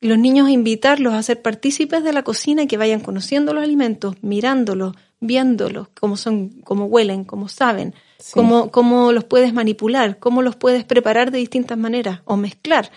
Y 0.00 0.08
los 0.08 0.18
niños 0.18 0.48
invitarlos 0.48 1.14
a 1.14 1.22
ser 1.22 1.40
partícipes 1.42 2.02
de 2.02 2.12
la 2.12 2.22
cocina 2.22 2.62
y 2.62 2.66
que 2.66 2.76
vayan 2.76 3.00
conociendo 3.00 3.52
los 3.52 3.62
alimentos, 3.62 4.16
mirándolos, 4.22 4.94
viéndolos, 5.20 5.88
cómo 6.00 6.16
son, 6.16 6.50
cómo 6.62 6.86
huelen, 6.86 7.24
cómo 7.24 7.48
saben, 7.48 7.94
cómo, 8.32 8.70
cómo 8.70 9.12
los 9.12 9.24
puedes 9.24 9.52
manipular, 9.52 10.18
cómo 10.18 10.42
los 10.42 10.56
puedes 10.56 10.84
preparar 10.84 11.30
de 11.30 11.38
distintas 11.38 11.78
maneras 11.78 12.20
o 12.24 12.36
mezclar 12.36 12.90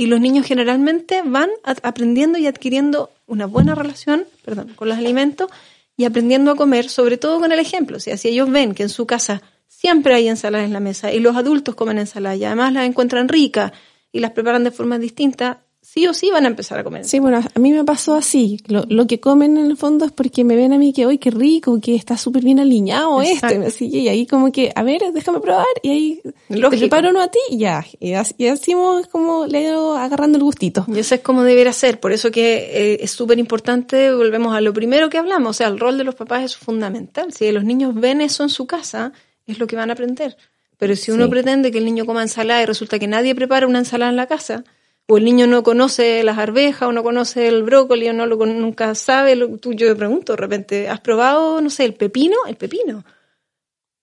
y 0.00 0.06
los 0.06 0.18
niños 0.18 0.46
generalmente 0.46 1.20
van 1.22 1.50
aprendiendo 1.62 2.38
y 2.38 2.46
adquiriendo 2.46 3.10
una 3.26 3.44
buena 3.44 3.74
relación 3.74 4.24
perdón, 4.42 4.72
con 4.74 4.88
los 4.88 4.96
alimentos 4.96 5.50
y 5.94 6.06
aprendiendo 6.06 6.52
a 6.52 6.56
comer, 6.56 6.88
sobre 6.88 7.18
todo 7.18 7.38
con 7.38 7.52
el 7.52 7.58
ejemplo. 7.58 7.98
O 7.98 8.00
sea, 8.00 8.16
si 8.16 8.28
ellos 8.28 8.50
ven 8.50 8.72
que 8.74 8.82
en 8.82 8.88
su 8.88 9.06
casa 9.06 9.42
siempre 9.68 10.14
hay 10.14 10.28
ensaladas 10.28 10.64
en 10.64 10.72
la 10.72 10.80
mesa 10.80 11.12
y 11.12 11.20
los 11.20 11.36
adultos 11.36 11.74
comen 11.74 11.98
ensaladas 11.98 12.38
y 12.38 12.44
además 12.46 12.72
las 12.72 12.86
encuentran 12.86 13.28
ricas 13.28 13.72
y 14.10 14.20
las 14.20 14.30
preparan 14.30 14.64
de 14.64 14.70
forma 14.70 14.98
distinta, 14.98 15.60
sí 15.82 16.06
o 16.06 16.14
sí 16.14 16.30
van 16.30 16.44
a 16.44 16.48
empezar 16.48 16.78
a 16.78 16.84
comer. 16.84 17.04
Sí, 17.04 17.18
bueno, 17.18 17.38
a 17.38 17.58
mí 17.58 17.72
me 17.72 17.84
pasó 17.84 18.14
así. 18.14 18.62
Lo, 18.66 18.84
lo, 18.88 19.06
que 19.06 19.18
comen 19.18 19.56
en 19.56 19.66
el 19.66 19.76
fondo 19.76 20.04
es 20.04 20.12
porque 20.12 20.44
me 20.44 20.54
ven 20.54 20.72
a 20.72 20.78
mí 20.78 20.92
que, 20.92 21.06
hoy 21.06 21.18
qué 21.18 21.30
rico, 21.30 21.80
que 21.80 21.94
está 21.94 22.16
súper 22.16 22.44
bien 22.44 22.60
alineado 22.60 23.20
esto. 23.22 23.48
y 23.80 24.08
ahí 24.08 24.26
como 24.26 24.52
que, 24.52 24.72
a 24.74 24.82
ver, 24.82 25.02
déjame 25.12 25.40
probar. 25.40 25.66
Y 25.82 25.90
ahí 25.90 26.20
Lógico. 26.48 26.70
te 26.70 26.78
preparo 26.78 27.10
uno 27.10 27.20
a 27.20 27.28
ti 27.28 27.38
y 27.50 27.58
ya. 27.58 27.84
Y 27.98 28.12
así, 28.12 28.34
y 28.38 28.46
así 28.46 28.74
como 29.10 29.46
le 29.46 29.58
he 29.58 29.62
ido 29.64 29.96
agarrando 29.96 30.38
el 30.38 30.44
gustito. 30.44 30.84
Y 30.88 30.98
eso 30.98 31.14
es 31.14 31.22
como 31.22 31.42
debería 31.42 31.72
ser. 31.72 31.98
Por 31.98 32.12
eso 32.12 32.30
que 32.30 32.70
eh, 32.72 32.98
es 33.00 33.10
súper 33.10 33.38
importante, 33.38 34.12
volvemos 34.14 34.54
a 34.54 34.60
lo 34.60 34.72
primero 34.72 35.08
que 35.08 35.18
hablamos. 35.18 35.50
O 35.50 35.54
sea, 35.54 35.68
el 35.68 35.78
rol 35.78 35.98
de 35.98 36.04
los 36.04 36.14
papás 36.14 36.44
es 36.44 36.56
fundamental. 36.56 37.32
Si 37.32 37.50
los 37.50 37.64
niños 37.64 37.94
ven 37.94 38.20
eso 38.20 38.42
en 38.42 38.50
su 38.50 38.66
casa, 38.66 39.12
es 39.46 39.58
lo 39.58 39.66
que 39.66 39.76
van 39.76 39.90
a 39.90 39.94
aprender. 39.94 40.36
Pero 40.78 40.96
si 40.96 41.10
uno 41.10 41.28
pretende 41.28 41.70
que 41.70 41.78
el 41.78 41.84
niño 41.84 42.06
coma 42.06 42.22
ensalada 42.22 42.62
y 42.62 42.66
resulta 42.66 42.98
que 42.98 43.06
nadie 43.06 43.34
prepara 43.34 43.66
una 43.66 43.80
ensalada 43.80 44.10
en 44.10 44.16
la 44.16 44.26
casa, 44.26 44.64
o 45.10 45.18
el 45.18 45.24
niño 45.24 45.48
no 45.48 45.64
conoce 45.64 46.22
las 46.22 46.38
arvejas 46.38 46.88
o 46.88 46.92
no 46.92 47.02
conoce 47.02 47.48
el 47.48 47.64
brócoli 47.64 48.08
o 48.08 48.12
no 48.12 48.26
lo 48.26 48.36
nunca 48.46 48.94
sabe, 48.94 49.34
lo, 49.34 49.58
tú, 49.58 49.72
yo 49.72 49.88
te 49.88 49.96
pregunto 49.96 50.34
de 50.34 50.36
repente, 50.36 50.88
¿has 50.88 51.00
probado, 51.00 51.60
no 51.60 51.68
sé, 51.68 51.84
el 51.84 51.94
pepino? 51.94 52.36
El 52.46 52.54
pepino. 52.54 53.04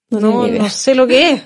No, 0.09 0.19
no, 0.19 0.69
sé 0.69 0.95
lo 0.95 1.07
que 1.07 1.31
es, 1.31 1.43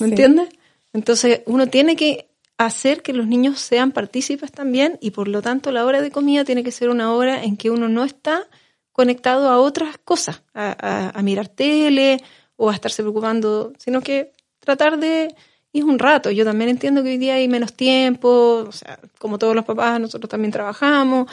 ¿me 0.00 0.06
entiendes? 0.08 0.48
Entonces 0.94 1.42
uno 1.44 1.66
tiene 1.66 1.96
que 1.96 2.30
hacer 2.56 3.02
que 3.02 3.12
los 3.12 3.26
niños 3.26 3.60
sean 3.60 3.92
partícipes 3.92 4.50
también 4.52 4.96
y 5.02 5.10
por 5.10 5.28
lo 5.28 5.42
tanto 5.42 5.70
la 5.70 5.84
hora 5.84 6.00
de 6.00 6.10
comida 6.10 6.44
tiene 6.44 6.64
que 6.64 6.72
ser 6.72 6.88
una 6.88 7.12
hora 7.12 7.44
en 7.44 7.58
que 7.58 7.68
uno 7.68 7.90
no 7.90 8.04
está 8.04 8.48
conectado 8.90 9.50
a 9.50 9.58
otras 9.58 9.98
cosas, 9.98 10.42
a, 10.54 11.10
a 11.14 11.22
mirar 11.22 11.48
tele 11.48 12.22
o 12.56 12.70
a 12.70 12.74
estarse 12.74 13.02
preocupando, 13.02 13.74
sino 13.76 14.00
que 14.00 14.32
tratar 14.60 14.98
de 14.98 15.34
y 15.74 15.80
es 15.80 15.84
un 15.84 15.98
rato. 15.98 16.30
Yo 16.30 16.44
también 16.44 16.70
entiendo 16.70 17.02
que 17.02 17.10
hoy 17.10 17.18
día 17.18 17.34
hay 17.34 17.48
menos 17.48 17.74
tiempo, 17.74 18.64
o 18.68 18.70
sea, 18.70 19.00
como 19.18 19.40
todos 19.40 19.56
los 19.56 19.64
papás, 19.64 20.00
nosotros 20.00 20.30
también 20.30 20.52
trabajamos, 20.52 21.28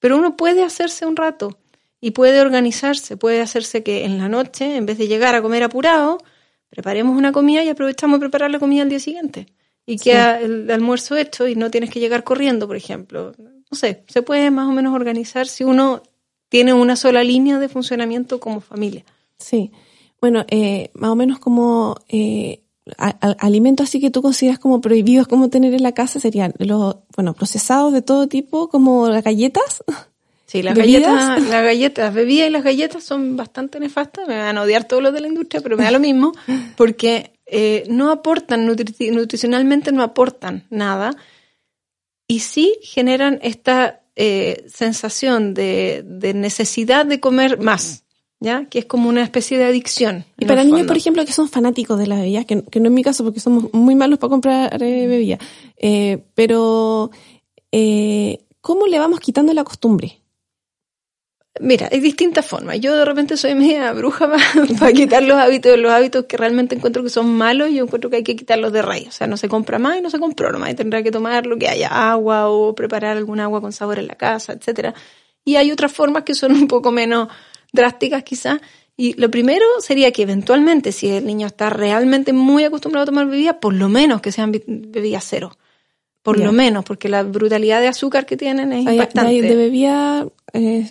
pero 0.00 0.16
uno 0.16 0.38
puede 0.38 0.64
hacerse 0.64 1.04
un 1.04 1.16
rato 1.16 1.58
y 2.00 2.12
puede 2.12 2.40
organizarse, 2.40 3.18
puede 3.18 3.42
hacerse 3.42 3.82
que 3.82 4.06
en 4.06 4.16
la 4.16 4.30
noche, 4.30 4.76
en 4.76 4.86
vez 4.86 4.96
de 4.96 5.06
llegar 5.06 5.34
a 5.34 5.42
comer 5.42 5.62
apurado, 5.62 6.16
preparemos 6.70 7.14
una 7.14 7.30
comida 7.30 7.62
y 7.62 7.68
aprovechamos 7.68 8.16
a 8.16 8.20
preparar 8.20 8.50
la 8.50 8.58
comida 8.58 8.80
al 8.82 8.88
día 8.88 9.00
siguiente. 9.00 9.48
Y 9.84 9.98
queda 9.98 10.40
el 10.40 10.70
almuerzo 10.70 11.14
hecho 11.18 11.46
y 11.46 11.54
no 11.54 11.70
tienes 11.70 11.90
que 11.90 12.00
llegar 12.00 12.24
corriendo, 12.24 12.66
por 12.66 12.76
ejemplo. 12.76 13.34
No 13.38 13.76
sé, 13.76 14.02
se 14.08 14.22
puede 14.22 14.50
más 14.50 14.66
o 14.66 14.72
menos 14.72 14.94
organizar 14.94 15.46
si 15.46 15.62
uno 15.62 16.02
tiene 16.48 16.72
una 16.72 16.96
sola 16.96 17.22
línea 17.22 17.58
de 17.58 17.68
funcionamiento 17.68 18.40
como 18.40 18.62
familia. 18.62 19.04
Sí. 19.36 19.72
Bueno, 20.22 20.46
eh, 20.48 20.90
más 20.94 21.10
o 21.10 21.16
menos 21.16 21.38
como 21.38 21.96
eh, 22.08 22.63
alimentos 22.98 23.88
así 23.88 24.00
que 24.00 24.10
tú 24.10 24.20
consideras 24.20 24.58
como 24.58 24.80
prohibidos 24.80 25.26
como 25.26 25.48
tener 25.48 25.72
en 25.72 25.82
la 25.82 25.92
casa 25.92 26.20
serían 26.20 26.52
los, 26.58 26.96
bueno, 27.16 27.32
procesados 27.32 27.92
de 27.92 28.02
todo 28.02 28.28
tipo, 28.28 28.68
como 28.68 29.08
las 29.08 29.24
galletas. 29.24 29.82
Sí, 30.46 30.62
las 30.62 30.76
galletas, 30.76 31.42
las 31.42 31.64
galletas, 31.64 32.14
bebidas 32.14 32.48
y 32.48 32.50
las 32.50 32.62
galletas 32.62 33.02
son 33.02 33.36
bastante 33.36 33.80
nefastas, 33.80 34.28
me 34.28 34.36
van 34.36 34.56
a 34.56 34.62
odiar 34.62 34.84
todos 34.84 35.02
los 35.02 35.12
de 35.12 35.20
la 35.20 35.28
industria, 35.28 35.60
pero 35.62 35.76
me 35.76 35.84
da 35.84 35.90
lo 35.90 35.98
mismo, 35.98 36.32
porque 36.76 37.32
eh, 37.46 37.84
no 37.88 38.12
aportan, 38.12 38.64
nutricionalmente 38.64 39.90
no 39.90 40.02
aportan 40.02 40.64
nada, 40.70 41.16
y 42.28 42.40
sí 42.40 42.78
generan 42.82 43.40
esta 43.42 44.02
eh, 44.14 44.64
sensación 44.68 45.54
de, 45.54 46.04
de 46.06 46.34
necesidad 46.34 47.04
de 47.04 47.18
comer 47.18 47.58
más. 47.58 48.03
¿Ya? 48.44 48.66
Que 48.66 48.78
es 48.80 48.84
como 48.84 49.08
una 49.08 49.22
especie 49.22 49.58
de 49.58 49.64
adicción. 49.64 50.24
Y 50.38 50.44
para 50.44 50.62
niños, 50.62 50.86
por 50.86 50.96
ejemplo, 50.96 51.24
que 51.24 51.32
son 51.32 51.48
fanáticos 51.48 51.98
de 51.98 52.06
las 52.06 52.20
bebidas, 52.20 52.44
que, 52.44 52.56
no 52.56 52.88
es 52.88 52.92
mi 52.92 53.02
caso 53.02 53.24
porque 53.24 53.40
somos 53.40 53.72
muy 53.72 53.94
malos 53.94 54.18
para 54.18 54.28
comprar 54.30 54.82
eh, 54.82 55.06
bebidas, 55.06 55.40
eh, 55.78 56.22
pero 56.34 57.10
eh, 57.72 58.44
¿cómo 58.60 58.86
le 58.86 58.98
vamos 58.98 59.18
quitando 59.18 59.52
la 59.54 59.64
costumbre? 59.64 60.20
Mira, 61.60 61.88
hay 61.90 62.00
distintas 62.00 62.44
formas. 62.44 62.80
Yo 62.80 62.96
de 62.96 63.04
repente 63.04 63.36
soy 63.36 63.54
media 63.54 63.92
bruja 63.92 64.28
para, 64.78 64.92
quitar 64.92 65.22
los 65.22 65.38
hábitos, 65.38 65.78
los 65.78 65.90
hábitos 65.90 66.26
que 66.26 66.36
realmente 66.36 66.74
encuentro 66.74 67.02
que 67.02 67.10
son 67.10 67.32
malos, 67.32 67.70
yo 67.70 67.84
encuentro 67.84 68.10
que 68.10 68.16
hay 68.16 68.24
que 68.24 68.36
quitarlos 68.36 68.72
de 68.72 68.82
raíz. 68.82 69.08
O 69.08 69.12
sea, 69.12 69.26
no 69.26 69.36
se 69.36 69.48
compra 69.48 69.78
más 69.78 69.98
y 69.98 70.02
no 70.02 70.10
se 70.10 70.18
compró 70.18 70.52
nomás. 70.52 70.70
Y 70.70 70.74
tendrá 70.74 71.02
que 71.02 71.12
tomar 71.12 71.46
lo 71.46 71.56
que 71.56 71.68
haya 71.68 71.88
agua 72.10 72.50
o 72.50 72.74
preparar 72.74 73.16
algún 73.16 73.40
agua 73.40 73.60
con 73.60 73.72
sabor 73.72 74.00
en 74.00 74.08
la 74.08 74.16
casa, 74.16 74.52
etcétera. 74.52 74.94
Y 75.44 75.56
hay 75.56 75.70
otras 75.70 75.92
formas 75.92 76.24
que 76.24 76.34
son 76.34 76.52
un 76.52 76.66
poco 76.66 76.90
menos 76.90 77.28
drásticas 77.74 78.22
quizás. 78.22 78.60
Y 78.96 79.14
lo 79.14 79.30
primero 79.30 79.66
sería 79.80 80.12
que 80.12 80.22
eventualmente, 80.22 80.92
si 80.92 81.10
el 81.10 81.26
niño 81.26 81.48
está 81.48 81.68
realmente 81.68 82.32
muy 82.32 82.64
acostumbrado 82.64 83.02
a 83.02 83.06
tomar 83.06 83.26
bebidas, 83.26 83.56
por 83.60 83.74
lo 83.74 83.88
menos 83.88 84.20
que 84.20 84.32
sean 84.32 84.52
bebidas 84.52 85.26
cero. 85.28 85.56
Por 86.22 86.38
lo 86.38 86.52
menos, 86.52 86.86
porque 86.86 87.10
la 87.10 87.22
brutalidad 87.22 87.82
de 87.82 87.88
azúcar 87.88 88.24
que 88.24 88.38
tienen 88.38 88.72
es 88.72 88.86
impactante. 88.86 89.42
De 89.42 89.56
bebida, 89.56 90.26
eh, 90.54 90.90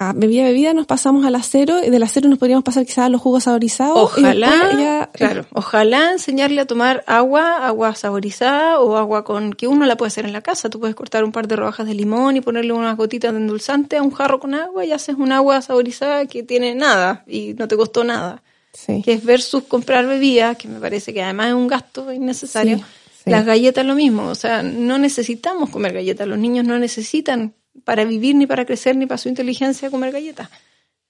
a 0.00 0.14
bebida 0.14 0.44
bebida 0.44 0.72
nos 0.72 0.86
pasamos 0.86 1.26
al 1.26 1.34
acero 1.34 1.84
y 1.84 1.90
del 1.90 2.02
acero 2.02 2.30
nos 2.30 2.38
podríamos 2.38 2.64
pasar 2.64 2.86
quizás 2.86 3.00
a 3.04 3.08
los 3.10 3.20
jugos 3.20 3.44
saborizados. 3.44 3.98
Ojalá, 3.98 5.10
claro, 5.12 5.44
ojalá 5.52 6.12
enseñarle 6.12 6.62
a 6.62 6.66
tomar 6.66 7.04
agua, 7.06 7.66
agua 7.66 7.94
saborizada 7.94 8.80
o 8.80 8.96
agua 8.96 9.24
con 9.24 9.52
que 9.52 9.68
uno 9.68 9.84
la 9.84 9.98
puede 9.98 10.08
hacer 10.08 10.24
en 10.24 10.32
la 10.32 10.40
casa. 10.40 10.70
Tú 10.70 10.80
puedes 10.80 10.96
cortar 10.96 11.22
un 11.22 11.32
par 11.32 11.48
de 11.48 11.56
rodajas 11.56 11.86
de 11.86 11.92
limón 11.92 12.38
y 12.38 12.40
ponerle 12.40 12.72
unas 12.72 12.96
gotitas 12.96 13.34
de 13.34 13.40
endulzante 13.40 13.98
a 13.98 14.02
un 14.02 14.10
jarro 14.10 14.40
con 14.40 14.54
agua 14.54 14.86
y 14.86 14.92
haces 14.92 15.16
un 15.18 15.32
agua 15.32 15.60
saborizada 15.60 16.24
que 16.24 16.42
tiene 16.44 16.74
nada 16.74 17.22
y 17.26 17.52
no 17.52 17.68
te 17.68 17.76
costó 17.76 18.02
nada. 18.02 18.42
Sí. 18.72 19.02
Que 19.04 19.12
es 19.12 19.22
versus 19.22 19.64
comprar 19.64 20.06
bebidas, 20.06 20.56
que 20.56 20.66
me 20.66 20.80
parece 20.80 21.12
que 21.12 21.22
además 21.22 21.48
es 21.48 21.54
un 21.54 21.68
gasto 21.68 22.10
innecesario. 22.10 22.80
Las 23.26 23.44
galletas 23.44 23.84
lo 23.84 23.94
mismo, 23.94 24.28
o 24.28 24.34
sea, 24.34 24.62
no 24.62 24.96
necesitamos 24.96 25.68
comer 25.68 25.92
galletas, 25.92 26.26
los 26.26 26.38
niños 26.38 26.64
no 26.64 26.78
necesitan 26.78 27.52
para 27.84 28.04
vivir, 28.04 28.34
ni 28.36 28.46
para 28.46 28.64
crecer, 28.64 28.96
ni 28.96 29.06
para 29.06 29.18
su 29.18 29.28
inteligencia 29.28 29.90
comer 29.90 30.12
galletas. 30.12 30.48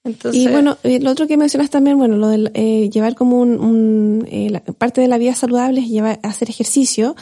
Entonces, 0.03 0.41
y 0.41 0.47
bueno, 0.47 0.77
eh, 0.83 0.99
lo 0.99 1.11
otro 1.11 1.27
que 1.27 1.37
mencionas 1.37 1.69
también, 1.69 1.97
bueno, 1.97 2.17
lo 2.17 2.29
de 2.29 2.49
eh, 2.55 2.89
llevar 2.89 3.13
como 3.13 3.39
un, 3.39 4.27
eh, 4.31 4.59
parte 4.77 4.99
de 4.99 5.07
la 5.07 5.19
vida 5.19 5.35
saludable 5.35 5.81
es 5.81 5.89
llevar, 5.89 6.19
hacer 6.23 6.49
ejercicio. 6.49 7.15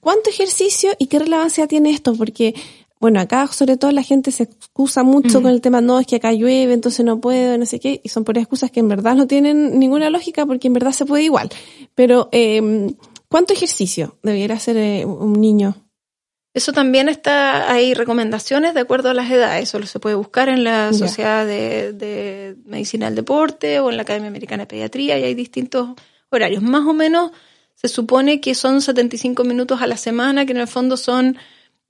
¿Cuánto 0.00 0.28
ejercicio 0.28 0.90
y 0.98 1.06
qué 1.06 1.18
relevancia 1.18 1.66
tiene 1.66 1.90
esto? 1.90 2.14
Porque, 2.14 2.54
bueno, 3.00 3.20
acá 3.20 3.46
sobre 3.46 3.78
todo 3.78 3.90
la 3.90 4.02
gente 4.02 4.32
se 4.32 4.42
excusa 4.42 5.02
mucho 5.02 5.40
con 5.40 5.50
el 5.50 5.62
tema, 5.62 5.80
no, 5.80 5.98
es 5.98 6.06
que 6.06 6.16
acá 6.16 6.32
llueve, 6.32 6.74
entonces 6.74 7.06
no 7.06 7.22
puedo, 7.22 7.56
no 7.56 7.64
sé 7.64 7.80
qué, 7.80 8.02
y 8.04 8.10
son 8.10 8.24
por 8.24 8.36
excusas 8.36 8.70
que 8.70 8.80
en 8.80 8.88
verdad 8.88 9.14
no 9.14 9.26
tienen 9.26 9.78
ninguna 9.78 10.10
lógica 10.10 10.44
porque 10.44 10.66
en 10.66 10.74
verdad 10.74 10.92
se 10.92 11.06
puede 11.06 11.24
igual. 11.24 11.48
Pero, 11.94 12.28
¿cuánto 13.28 13.54
ejercicio 13.54 14.18
debiera 14.22 14.56
hacer 14.56 15.06
un 15.06 15.40
niño? 15.40 15.85
Eso 16.56 16.72
también 16.72 17.10
está, 17.10 17.70
hay 17.70 17.92
recomendaciones 17.92 18.72
de 18.72 18.80
acuerdo 18.80 19.10
a 19.10 19.14
las 19.14 19.30
edades, 19.30 19.64
eso 19.68 19.84
se 19.84 20.00
puede 20.00 20.14
buscar 20.14 20.48
en 20.48 20.64
la 20.64 20.94
Sociedad 20.94 21.46
de, 21.46 22.56
Medicina 22.64 23.04
del 23.04 23.14
Deporte 23.14 23.78
o 23.78 23.90
en 23.90 23.98
la 23.98 24.04
Academia 24.04 24.28
Americana 24.28 24.62
de 24.62 24.66
Pediatría 24.66 25.18
y 25.18 25.24
hay 25.24 25.34
distintos 25.34 25.90
horarios. 26.30 26.62
Más 26.62 26.86
o 26.86 26.94
menos 26.94 27.32
se 27.74 27.88
supone 27.88 28.40
que 28.40 28.54
son 28.54 28.80
75 28.80 29.44
minutos 29.44 29.82
a 29.82 29.86
la 29.86 29.98
semana, 29.98 30.46
que 30.46 30.52
en 30.52 30.56
el 30.56 30.66
fondo 30.66 30.96
son 30.96 31.36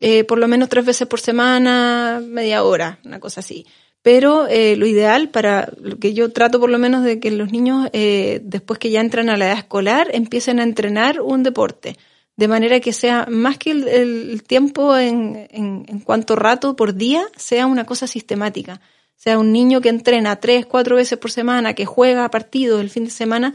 eh, 0.01 0.25
por 0.25 0.41
lo 0.41 0.49
menos 0.49 0.69
tres 0.69 0.85
veces 0.85 1.07
por 1.07 1.21
semana, 1.21 2.21
media 2.27 2.65
hora, 2.65 2.99
una 3.05 3.21
cosa 3.21 3.43
así. 3.43 3.69
Pero 4.03 4.49
eh, 4.49 4.75
lo 4.75 4.87
ideal 4.87 5.29
para 5.29 5.73
lo 5.81 6.01
que 6.01 6.13
yo 6.13 6.33
trato 6.33 6.59
por 6.59 6.71
lo 6.71 6.79
menos 6.81 7.05
de 7.05 7.21
que 7.21 7.31
los 7.31 7.53
niños, 7.53 7.89
eh, 7.93 8.41
después 8.43 8.81
que 8.81 8.91
ya 8.91 9.01
entran 9.01 9.31
a 9.31 9.37
la 9.37 9.47
edad 9.47 9.59
escolar, 9.59 10.09
empiecen 10.13 10.59
a 10.59 10.65
entrenar 10.65 11.21
un 11.21 11.45
deporte 11.45 11.97
de 12.37 12.49
manera 12.49 12.81
que 12.81 12.93
sea 12.93 13.27
más 13.31 13.57
que 13.57 13.71
el, 13.71 14.43
tiempo 14.43 14.97
en, 14.97 15.49
en, 15.51 16.01
cuanto 16.01 16.37
rato 16.37 16.77
por 16.77 16.95
día, 16.95 17.27
sea 17.37 17.67
una 17.67 17.85
cosa 17.87 18.07
sistemática. 18.07 18.81
Sea 19.15 19.39
un 19.39 19.53
niño 19.53 19.81
que 19.81 19.89
entrena 19.89 20.37
tres, 20.37 20.67
cuatro 20.67 20.97
veces 20.97 21.19
por 21.19 21.31
semana, 21.31 21.73
que 21.73 21.87
juega 21.87 22.31
partidos 22.31 22.83
el 22.83 22.91
fin 22.91 23.05
de 23.05 23.11
semana, 23.11 23.55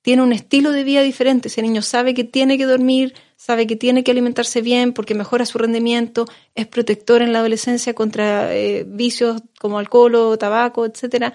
tiene 0.00 0.22
un 0.22 0.32
estilo 0.32 0.72
de 0.72 0.82
vida 0.82 1.02
diferente. 1.02 1.48
Ese 1.48 1.60
niño 1.60 1.82
sabe 1.82 2.14
que 2.14 2.24
tiene 2.24 2.56
que 2.56 2.64
dormir, 2.64 3.14
sabe 3.36 3.66
que 3.66 3.76
tiene 3.76 4.02
que 4.02 4.10
alimentarse 4.10 4.62
bien 4.62 4.94
porque 4.94 5.14
mejora 5.14 5.44
su 5.44 5.58
rendimiento, 5.58 6.26
es 6.54 6.66
protector 6.66 7.20
en 7.20 7.32
la 7.32 7.38
adolescencia 7.40 7.94
contra 7.94 8.54
eh, 8.54 8.84
vicios 8.86 9.42
como 9.60 9.78
alcohol 9.78 10.14
o 10.14 10.38
tabaco, 10.38 10.86
etcétera. 10.86 11.34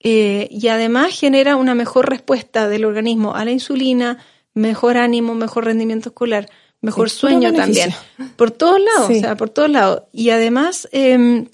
Eh, 0.00 0.48
y 0.50 0.68
además 0.68 1.18
genera 1.18 1.56
una 1.56 1.74
mejor 1.74 2.08
respuesta 2.08 2.68
del 2.68 2.84
organismo 2.84 3.34
a 3.34 3.44
la 3.44 3.52
insulina, 3.52 4.18
mejor 4.54 4.96
ánimo, 4.96 5.34
mejor 5.34 5.64
rendimiento 5.66 6.08
escolar, 6.08 6.48
mejor 6.80 7.10
sueño 7.10 7.52
también. 7.52 7.92
Por 8.36 8.50
todos 8.50 8.80
lados, 8.80 9.10
o 9.10 9.20
sea, 9.20 9.36
por 9.36 9.50
todos 9.50 9.70
lados. 9.70 10.02
Y 10.12 10.30
además, 10.30 10.88
eh, 10.92 11.46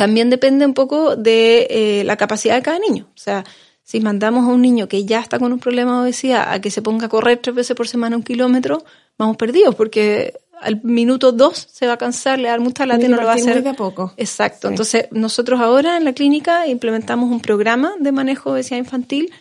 también 0.00 0.30
depende 0.30 0.64
un 0.64 0.72
poco 0.74 1.14
de 1.14 1.66
eh, 1.70 2.04
la 2.04 2.16
capacidad 2.16 2.54
de 2.54 2.62
cada 2.62 2.78
niño. 2.78 3.06
O 3.14 3.18
sea, 3.18 3.44
si 3.82 4.00
mandamos 4.00 4.44
a 4.44 4.48
un 4.48 4.62
niño 4.62 4.88
que 4.88 5.04
ya 5.04 5.20
está 5.20 5.38
con 5.38 5.52
un 5.52 5.58
problema 5.58 5.96
de 5.96 6.02
obesidad 6.04 6.52
a 6.52 6.60
que 6.60 6.70
se 6.70 6.80
ponga 6.80 7.06
a 7.06 7.08
correr 7.10 7.38
tres 7.38 7.54
veces 7.54 7.76
por 7.76 7.86
semana 7.86 8.16
un 8.16 8.22
kilómetro, 8.22 8.82
vamos 9.18 9.36
perdidos 9.36 9.74
porque 9.74 10.40
al 10.60 10.80
minuto 10.82 11.32
dos 11.32 11.68
se 11.70 11.86
va 11.86 11.94
a 11.94 11.96
cansar, 11.98 12.38
le 12.38 12.48
da 12.48 12.58
mucha 12.58 12.86
lata 12.86 13.04
y 13.04 13.08
no 13.08 13.16
lo 13.16 13.26
va 13.26 13.32
a 13.32 13.34
hacer. 13.34 13.62
De 13.62 13.74
poco. 13.74 14.14
Exacto. 14.16 14.68
Entonces, 14.68 15.08
nosotros 15.10 15.60
ahora 15.60 15.96
en 15.96 16.04
la 16.04 16.14
clínica 16.14 16.66
implementamos 16.66 17.30
un 17.30 17.40
programa 17.40 17.92
de 17.98 18.12
manejo 18.12 18.50
de 18.50 18.54
obesidad 18.54 18.78
infantil 18.78 19.32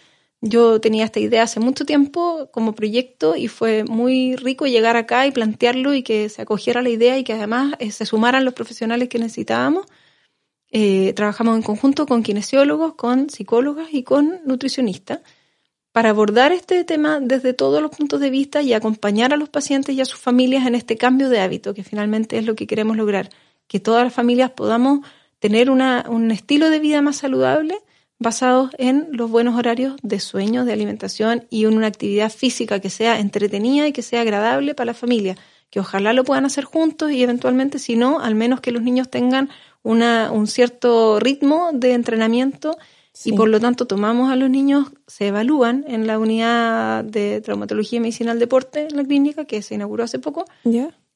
yo 0.42 0.80
tenía 0.80 1.06
esta 1.06 1.20
idea 1.20 1.44
hace 1.44 1.60
mucho 1.60 1.86
tiempo 1.86 2.50
como 2.52 2.74
proyecto 2.74 3.36
y 3.36 3.48
fue 3.48 3.84
muy 3.84 4.36
rico 4.38 4.68
llegar 4.68 4.96
acá 4.96 5.28
y 5.28 5.32
plantearlo 5.32 5.94
y 5.94 6.04
que 6.04 6.30
se 6.30 6.42
acogiera 6.42 6.82
la 6.82 6.90
idea 6.90 7.18
y 7.18 7.24
que 7.24 7.34
además 7.34 7.74
eh, 7.80 7.92
se 7.92 8.06
sumaran 8.06 8.46
los 8.46 8.54
profesionales 8.54 9.10
que 9.10 9.20
necesitábamos. 9.20 9.86
Eh, 10.72 11.14
trabajamos 11.14 11.58
en 11.58 11.64
conjunto 11.64 12.06
con 12.06 12.24
kinesiólogos, 12.24 12.94
con 12.96 13.30
psicólogas 13.30 13.90
y 13.92 14.04
con 14.04 14.40
nutricionistas 14.46 15.20
para 15.92 16.12
abordar 16.12 16.52
este 16.52 16.84
tema 16.84 17.20
desde 17.20 17.54
todos 17.54 17.82
los 17.82 17.92
puntos 17.92 18.20
de 18.22 18.30
vista 18.30 18.62
y 18.62 18.74
acompañar 18.74 19.34
a 19.34 19.38
los 19.38 19.50
pacientes 19.50 19.96
y 19.96 20.02
a 20.02 20.06
sus 20.06 20.20
familias 20.20 20.66
en 20.68 20.76
este 20.76 20.98
cambio 20.98 21.30
de 21.30 21.40
hábito, 21.40 21.74
que 21.74 21.84
finalmente 21.84 22.38
es 22.38 22.46
lo 22.46 22.56
que 22.56 22.68
queremos 22.68 22.96
lograr, 22.96 23.30
que 23.68 23.80
todas 23.80 24.04
las 24.04 24.14
familias 24.14 24.52
podamos 24.52 25.00
tener 25.40 25.70
una, 25.70 26.06
un 26.08 26.32
estilo 26.32 26.70
de 26.70 26.80
vida 26.80 27.02
más 27.02 27.18
saludable 27.18 27.80
basados 28.20 28.72
en 28.78 29.08
los 29.12 29.30
buenos 29.30 29.56
horarios 29.56 29.96
de 30.04 30.20
sueño, 30.20 30.66
de 30.66 30.74
alimentación 30.74 31.46
y 31.50 31.66
en 31.66 31.76
una 31.76 31.88
actividad 31.88 32.32
física 32.32 32.80
que 32.80 32.90
sea 32.90 33.20
entretenida 33.20 33.88
y 33.88 33.94
que 33.94 34.02
sea 34.02 34.22
agradable 34.22 34.76
para 34.76 34.88
la 34.88 34.94
familia, 34.94 35.38
que 35.70 35.80
ojalá 35.80 36.14
lo 36.14 36.26
puedan 36.26 36.46
hacer 36.46 36.66
juntos 36.66 37.12
y 37.12 37.24
eventualmente, 37.24 37.80
si 37.80 37.96
no, 37.96 38.20
al 38.20 38.36
menos 38.36 38.60
que 38.60 38.72
los 38.72 38.84
niños 38.84 39.10
tengan 39.10 39.50
una, 39.84 40.32
un 40.32 40.48
cierto 40.48 41.20
ritmo 41.20 41.70
de 41.74 41.94
entrenamiento 41.94 42.78
y 43.26 43.34
por 43.34 43.50
lo 43.50 43.60
tanto 43.60 43.86
tomamos 43.86 44.32
a 44.32 44.36
los 44.36 44.50
niños, 44.50 44.88
se 45.08 45.28
evalúan 45.28 45.84
en 45.88 46.08
la 46.08 46.20
unidad 46.20 47.04
de 47.04 47.42
traumatología 47.42 47.98
y 47.98 48.00
medicina 48.02 48.32
del 48.32 48.40
deporte 48.40 48.88
en 48.90 48.98
la 48.98 49.04
clínica 49.04 49.46
que 49.46 49.62
se 49.62 49.76
inauguró 49.76 50.04
hace 50.04 50.20
poco. 50.20 50.46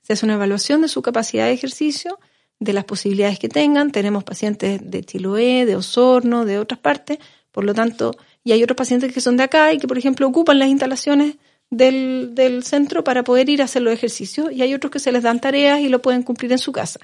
Se 0.01 0.13
hace 0.13 0.25
una 0.25 0.35
evaluación 0.35 0.81
de 0.81 0.89
su 0.89 1.01
capacidad 1.01 1.45
de 1.45 1.53
ejercicio 1.53 2.19
de 2.63 2.73
las 2.73 2.85
posibilidades 2.85 3.39
que 3.39 3.49
tengan. 3.49 3.91
Tenemos 3.91 4.23
pacientes 4.23 4.79
de 4.83 5.03
Chiloé, 5.03 5.65
de 5.65 5.75
Osorno, 5.75 6.45
de 6.45 6.59
otras 6.59 6.79
partes, 6.79 7.19
por 7.51 7.63
lo 7.63 7.73
tanto, 7.73 8.15
y 8.43 8.51
hay 8.51 8.63
otros 8.63 8.77
pacientes 8.77 9.13
que 9.13 9.21
son 9.21 9.37
de 9.37 9.43
acá 9.43 9.73
y 9.73 9.77
que, 9.77 9.87
por 9.87 9.97
ejemplo, 9.97 10.27
ocupan 10.27 10.59
las 10.59 10.69
instalaciones 10.69 11.35
del, 11.69 12.31
del 12.33 12.63
centro 12.63 13.03
para 13.03 13.23
poder 13.23 13.49
ir 13.49 13.61
a 13.61 13.65
hacer 13.65 13.81
los 13.81 13.93
ejercicios 13.93 14.51
y 14.51 14.61
hay 14.61 14.73
otros 14.73 14.91
que 14.91 14.99
se 14.99 15.11
les 15.11 15.23
dan 15.23 15.39
tareas 15.39 15.79
y 15.79 15.89
lo 15.89 16.01
pueden 16.01 16.23
cumplir 16.23 16.51
en 16.51 16.59
su 16.59 16.71
casa. 16.71 16.99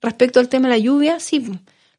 Respecto 0.00 0.40
al 0.40 0.48
tema 0.48 0.68
de 0.68 0.74
la 0.74 0.78
lluvia, 0.78 1.20
sí, 1.20 1.44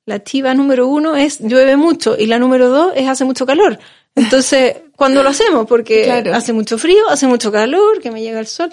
la 0.05 0.23
chiva 0.23 0.53
número 0.53 0.87
uno 0.87 1.15
es 1.15 1.39
llueve 1.39 1.77
mucho 1.77 2.17
y 2.17 2.25
la 2.25 2.37
número 2.37 2.69
dos 2.69 2.93
es 2.95 3.07
hace 3.07 3.23
mucho 3.23 3.45
calor. 3.45 3.79
Entonces, 4.15 4.75
¿cuándo 4.95 5.23
lo 5.23 5.29
hacemos? 5.29 5.65
Porque 5.67 6.11
hace 6.11 6.51
mucho 6.51 6.77
frío, 6.77 7.09
hace 7.09 7.27
mucho 7.27 7.51
calor, 7.51 8.01
que 8.01 8.11
me 8.11 8.21
llega 8.21 8.39
el 8.39 8.47
sol. 8.47 8.69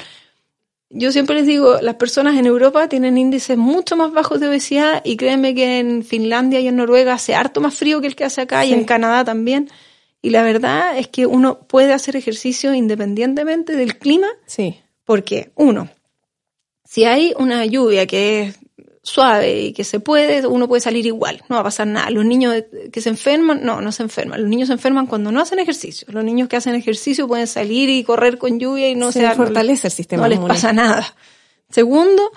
Yo 0.92 1.12
siempre 1.12 1.36
les 1.36 1.46
digo, 1.46 1.80
las 1.80 1.94
personas 1.94 2.36
en 2.36 2.46
Europa 2.46 2.88
tienen 2.88 3.16
índices 3.16 3.56
mucho 3.56 3.96
más 3.96 4.10
bajos 4.10 4.40
de 4.40 4.48
obesidad 4.48 5.02
y 5.04 5.16
créanme 5.16 5.54
que 5.54 5.78
en 5.78 6.02
Finlandia 6.02 6.58
y 6.58 6.66
en 6.66 6.76
Noruega 6.76 7.14
hace 7.14 7.32
harto 7.32 7.60
más 7.60 7.76
frío 7.76 8.00
que 8.00 8.08
el 8.08 8.16
que 8.16 8.24
hace 8.24 8.40
acá 8.40 8.64
y 8.64 8.72
en 8.72 8.84
Canadá 8.84 9.24
también. 9.24 9.70
Y 10.20 10.30
la 10.30 10.42
verdad 10.42 10.98
es 10.98 11.06
que 11.06 11.26
uno 11.26 11.60
puede 11.60 11.92
hacer 11.92 12.16
ejercicio 12.16 12.74
independientemente 12.74 13.76
del 13.76 13.98
clima. 13.98 14.26
Sí. 14.46 14.80
Porque, 15.04 15.52
uno, 15.54 15.88
si 16.84 17.04
hay 17.04 17.34
una 17.38 17.64
lluvia 17.66 18.06
que 18.06 18.42
es 18.42 18.58
suave 19.10 19.60
y 19.60 19.72
que 19.72 19.84
se 19.84 20.00
puede, 20.00 20.46
uno 20.46 20.68
puede 20.68 20.80
salir 20.80 21.06
igual, 21.06 21.42
no 21.48 21.56
va 21.56 21.60
a 21.60 21.64
pasar 21.64 21.86
nada. 21.86 22.10
Los 22.10 22.24
niños 22.24 22.54
que 22.92 23.00
se 23.00 23.08
enferman, 23.08 23.64
no, 23.64 23.80
no 23.80 23.92
se 23.92 24.02
enferman. 24.02 24.40
Los 24.40 24.48
niños 24.48 24.68
se 24.68 24.74
enferman 24.74 25.06
cuando 25.06 25.32
no 25.32 25.40
hacen 25.40 25.58
ejercicio. 25.58 26.06
Los 26.10 26.24
niños 26.24 26.48
que 26.48 26.56
hacen 26.56 26.74
ejercicio 26.74 27.26
pueden 27.28 27.46
salir 27.46 27.88
y 27.90 28.04
correr 28.04 28.38
con 28.38 28.58
lluvia 28.58 28.88
y 28.88 28.94
no 28.94 29.12
se, 29.12 29.20
se 29.20 29.34
fortalece 29.34 29.88
el 29.88 29.92
sistema. 29.92 30.22
No 30.22 30.28
les 30.28 30.38
pasa 30.38 30.72
nada. 30.72 31.14
Segundo, 31.70 32.30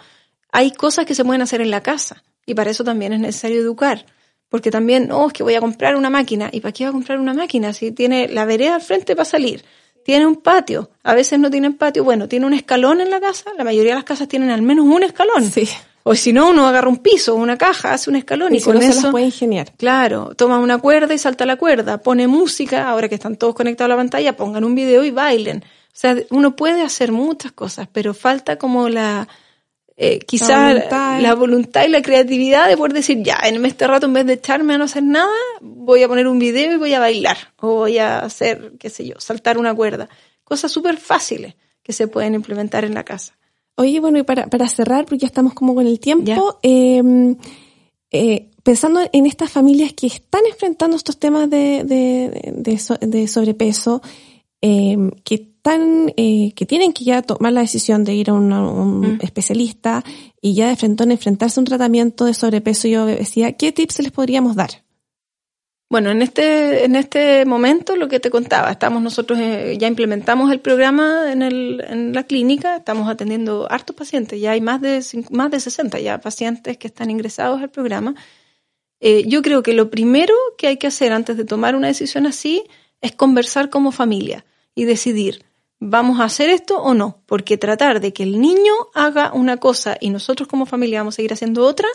hay 0.51 0.71
cosas 0.71 1.05
que 1.05 1.15
se 1.15 1.23
pueden 1.23 1.41
hacer 1.41 1.61
en 1.61 1.71
la 1.71 1.81
casa 1.81 2.23
y 2.45 2.53
para 2.53 2.71
eso 2.71 2.83
también 2.83 3.13
es 3.13 3.19
necesario 3.19 3.59
educar. 3.59 4.05
Porque 4.49 4.69
también, 4.69 5.11
oh, 5.11 5.27
es 5.27 5.33
que 5.33 5.41
voy 5.41 5.55
a 5.55 5.61
comprar 5.61 5.95
una 5.95 6.11
máquina. 6.11 6.49
¿Y 6.51 6.59
para 6.59 6.71
qué 6.71 6.83
va 6.83 6.91
a 6.91 6.93
comprar 6.93 7.19
una 7.19 7.33
máquina 7.33 7.73
si 7.73 7.91
tiene 7.91 8.27
la 8.27 8.45
vereda 8.45 8.75
al 8.75 8.81
frente 8.81 9.15
para 9.15 9.25
salir? 9.25 9.65
Tiene 10.05 10.27
un 10.27 10.35
patio. 10.35 10.91
A 11.01 11.15
veces 11.15 11.39
no 11.39 11.49
tienen 11.49 11.73
patio. 11.73 12.03
Bueno, 12.03 12.27
tiene 12.27 12.45
un 12.45 12.53
escalón 12.53 13.01
en 13.01 13.09
la 13.09 13.19
casa. 13.19 13.51
La 13.57 13.63
mayoría 13.63 13.93
de 13.93 13.95
las 13.95 14.03
casas 14.03 14.27
tienen 14.27 14.51
al 14.51 14.61
menos 14.61 14.85
un 14.85 15.01
escalón. 15.01 15.49
Sí. 15.49 15.67
O 16.03 16.15
si 16.15 16.33
no, 16.33 16.49
uno 16.49 16.67
agarra 16.67 16.89
un 16.89 16.97
piso, 16.97 17.33
una 17.35 17.57
caja, 17.57 17.93
hace 17.93 18.09
un 18.09 18.17
escalón 18.17 18.53
y, 18.53 18.61
con 18.61 18.77
eso 18.77 18.91
se 18.91 19.01
las 19.03 19.11
puede 19.11 19.25
ingeniar. 19.25 19.71
Claro, 19.77 20.33
toma 20.35 20.59
una 20.59 20.77
cuerda 20.77 21.13
y 21.13 21.17
salta 21.17 21.45
la 21.45 21.55
cuerda, 21.55 21.99
pone 21.99 22.27
música, 22.27 22.89
ahora 22.89 23.07
que 23.07 23.15
están 23.15 23.37
todos 23.37 23.55
conectados 23.55 23.89
a 23.89 23.95
la 23.95 23.97
pantalla, 23.97 24.35
pongan 24.35 24.65
un 24.65 24.75
video 24.75 25.03
y 25.03 25.11
bailen. 25.11 25.63
O 25.63 25.95
sea, 25.95 26.15
uno 26.31 26.55
puede 26.55 26.81
hacer 26.81 27.11
muchas 27.11 27.53
cosas, 27.53 27.87
pero 27.91 28.13
falta 28.13 28.57
como 28.57 28.89
la 28.89 29.27
eh, 29.95 30.19
quizás 30.19 30.89
la, 31.21 31.35
voluntad 31.35 31.85
y 31.85 31.89
la 31.89 32.01
creatividad 32.01 32.67
de 32.67 32.75
poder 32.75 32.93
decir, 32.93 33.21
ya, 33.21 33.37
en 33.43 33.63
este 33.63 33.85
rato 33.85 34.07
en 34.07 34.13
vez 34.13 34.25
de 34.25 34.33
echarme 34.33 34.73
a 34.73 34.77
no 34.79 34.85
hacer 34.85 35.03
nada, 35.03 35.29
voy 35.61 36.01
a 36.01 36.07
poner 36.07 36.27
un 36.27 36.39
video 36.39 36.73
y 36.73 36.77
voy 36.77 36.95
a 36.95 36.99
bailar, 36.99 37.37
o 37.57 37.75
voy 37.75 37.99
a 37.99 38.19
hacer, 38.19 38.73
qué 38.79 38.89
sé 38.89 39.05
yo, 39.05 39.19
saltar 39.19 39.59
una 39.59 39.73
cuerda. 39.75 40.09
Cosas 40.43 40.71
súper 40.71 40.97
fáciles 40.97 41.55
que 41.83 41.93
se 41.93 42.07
pueden 42.07 42.33
implementar 42.33 42.85
en 42.85 42.95
la 42.95 43.03
casa. 43.03 43.37
Oye, 43.75 43.99
bueno, 43.99 44.19
y 44.19 44.23
para, 44.23 44.47
para 44.47 44.67
cerrar, 44.67 45.05
porque 45.05 45.19
ya 45.19 45.27
estamos 45.27 45.53
como 45.53 45.73
con 45.73 45.87
el 45.87 45.99
tiempo, 45.99 46.59
em, 46.61 47.35
eh, 48.11 48.49
pensando 48.61 49.01
en 49.11 49.25
estas 49.25 49.51
familias 49.51 49.93
que 49.93 50.07
están 50.07 50.41
enfrentando 50.47 50.95
estos 50.95 51.17
temas 51.17 51.49
de, 51.49 51.83
de, 51.83 53.27
sobrepeso, 53.27 54.01
em, 54.61 55.09
que 55.23 55.35
están, 55.35 56.13
eh, 56.17 56.53
que 56.55 56.65
tienen 56.65 56.93
que 56.93 57.03
ya 57.03 57.23
tomar 57.23 57.53
la 57.53 57.61
decisión 57.61 58.03
de 58.03 58.13
ir 58.13 58.29
a 58.29 58.33
un 58.33 58.99
mm. 58.99 59.19
especialista 59.21 60.03
y 60.39 60.53
ya 60.53 60.67
de 60.69 60.75
frente 60.75 61.03
a 61.03 61.07
enfrentarse 61.07 61.59
a 61.59 61.61
un 61.61 61.65
tratamiento 61.65 62.25
de 62.25 62.33
sobrepeso 62.33 62.87
y 62.87 62.95
obesidad, 62.95 63.55
¿qué 63.57 63.71
tips 63.71 63.99
les 63.99 64.11
podríamos 64.11 64.55
dar? 64.55 64.83
Bueno, 65.93 66.09
en 66.09 66.23
este, 66.23 66.85
en 66.85 66.95
este 66.95 67.45
momento 67.45 67.95
lo 67.95 68.07
que 68.07 68.19
te 68.19 68.31
contaba, 68.31 68.71
estamos 68.71 68.99
nosotros, 69.03 69.37
eh, 69.37 69.77
ya 69.77 69.87
implementamos 69.87 70.51
el 70.51 70.59
programa 70.59 71.31
en, 71.31 71.43
el, 71.43 71.85
en 71.87 72.13
la 72.13 72.23
clínica, 72.23 72.77
estamos 72.77 73.07
atendiendo 73.07 73.71
hartos 73.71 73.95
pacientes, 73.95 74.41
ya 74.41 74.53
hay 74.53 74.59
más 74.59 74.81
de, 74.81 75.05
más 75.29 75.51
de 75.51 75.59
60 75.59 75.99
ya 75.99 76.19
pacientes 76.19 76.79
que 76.79 76.87
están 76.87 77.11
ingresados 77.11 77.61
al 77.61 77.69
programa. 77.69 78.15
Eh, 79.01 79.25
yo 79.27 79.43
creo 79.43 79.61
que 79.61 79.73
lo 79.73 79.91
primero 79.91 80.33
que 80.57 80.65
hay 80.65 80.77
que 80.77 80.87
hacer 80.87 81.13
antes 81.13 81.37
de 81.37 81.45
tomar 81.45 81.75
una 81.75 81.89
decisión 81.89 82.25
así 82.25 82.63
es 82.99 83.11
conversar 83.11 83.69
como 83.69 83.91
familia 83.91 84.45
y 84.73 84.85
decidir, 84.85 85.45
¿vamos 85.79 86.19
a 86.21 86.23
hacer 86.23 86.49
esto 86.49 86.81
o 86.81 86.95
no? 86.95 87.21
Porque 87.27 87.59
tratar 87.59 88.01
de 88.01 88.13
que 88.13 88.23
el 88.23 88.41
niño 88.41 88.73
haga 88.95 89.31
una 89.31 89.57
cosa 89.57 89.95
y 90.01 90.09
nosotros 90.09 90.47
como 90.47 90.65
familia 90.65 91.01
vamos 91.01 91.13
a 91.13 91.17
seguir 91.17 91.33
haciendo 91.33 91.67
otra, 91.67 91.87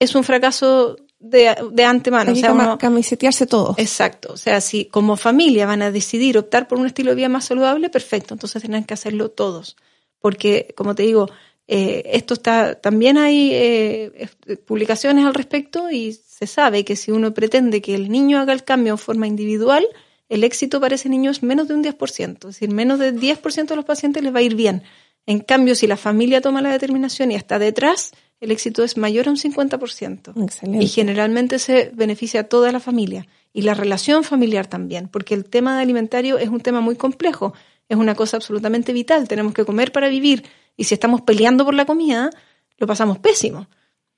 es 0.00 0.16
un 0.16 0.24
fracaso 0.24 0.96
de, 1.20 1.54
de 1.70 1.84
antemano. 1.84 2.32
o 2.32 2.34
sea, 2.34 2.78
camisetearse 2.78 3.46
todo. 3.46 3.74
Exacto. 3.76 4.32
O 4.32 4.36
sea, 4.36 4.60
si 4.60 4.86
como 4.86 5.16
familia 5.16 5.66
van 5.66 5.82
a 5.82 5.90
decidir 5.90 6.38
optar 6.38 6.66
por 6.66 6.78
un 6.78 6.86
estilo 6.86 7.10
de 7.10 7.16
vida 7.16 7.28
más 7.28 7.44
saludable, 7.44 7.90
perfecto. 7.90 8.34
Entonces 8.34 8.62
tienen 8.62 8.84
que 8.84 8.94
hacerlo 8.94 9.30
todos. 9.30 9.76
Porque, 10.18 10.74
como 10.76 10.94
te 10.94 11.02
digo, 11.04 11.30
eh, 11.68 12.02
esto 12.14 12.34
está, 12.34 12.74
también 12.74 13.16
hay 13.18 13.50
eh, 13.52 14.28
publicaciones 14.66 15.24
al 15.24 15.34
respecto 15.34 15.90
y 15.90 16.12
se 16.12 16.46
sabe 16.46 16.84
que 16.84 16.96
si 16.96 17.12
uno 17.12 17.32
pretende 17.32 17.80
que 17.80 17.94
el 17.94 18.10
niño 18.10 18.40
haga 18.40 18.52
el 18.52 18.64
cambio 18.64 18.94
en 18.94 18.98
forma 18.98 19.26
individual, 19.26 19.86
el 20.28 20.42
éxito 20.42 20.80
para 20.80 20.94
ese 20.94 21.08
niño 21.08 21.30
es 21.30 21.42
menos 21.42 21.68
de 21.68 21.74
un 21.74 21.84
10%. 21.84 22.36
Es 22.36 22.40
decir, 22.40 22.70
menos 22.70 22.98
del 22.98 23.20
10% 23.20 23.66
de 23.66 23.76
los 23.76 23.84
pacientes 23.84 24.22
les 24.22 24.34
va 24.34 24.38
a 24.38 24.42
ir 24.42 24.54
bien. 24.54 24.82
En 25.26 25.40
cambio, 25.40 25.74
si 25.74 25.86
la 25.86 25.96
familia 25.96 26.40
toma 26.40 26.62
la 26.62 26.72
determinación 26.72 27.30
y 27.30 27.34
está 27.34 27.58
detrás, 27.58 28.12
el 28.40 28.50
éxito 28.50 28.82
es 28.82 28.96
mayor 28.96 29.28
a 29.28 29.30
un 29.30 29.36
50%. 29.36 30.42
Excelente. 30.42 30.84
Y 30.84 30.88
generalmente 30.88 31.58
se 31.58 31.90
beneficia 31.94 32.40
a 32.40 32.44
toda 32.44 32.72
la 32.72 32.80
familia 32.80 33.26
y 33.52 33.62
la 33.62 33.74
relación 33.74 34.24
familiar 34.24 34.66
también, 34.66 35.08
porque 35.08 35.34
el 35.34 35.44
tema 35.44 35.76
de 35.76 35.82
alimentario 35.82 36.38
es 36.38 36.48
un 36.48 36.60
tema 36.60 36.80
muy 36.80 36.96
complejo, 36.96 37.52
es 37.88 37.96
una 37.96 38.14
cosa 38.14 38.36
absolutamente 38.36 38.92
vital, 38.92 39.28
tenemos 39.28 39.52
que 39.52 39.64
comer 39.64 39.92
para 39.92 40.08
vivir 40.08 40.44
y 40.76 40.84
si 40.84 40.94
estamos 40.94 41.20
peleando 41.22 41.64
por 41.64 41.74
la 41.74 41.84
comida, 41.84 42.30
lo 42.78 42.86
pasamos 42.86 43.18
pésimo. 43.18 43.68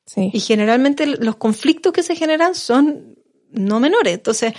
Sí. 0.06 0.30
Y 0.32 0.40
generalmente 0.40 1.06
los 1.06 1.36
conflictos 1.36 1.92
que 1.92 2.02
se 2.02 2.14
generan 2.16 2.54
son 2.54 3.16
no 3.50 3.80
menores. 3.80 4.14
Entonces, 4.14 4.52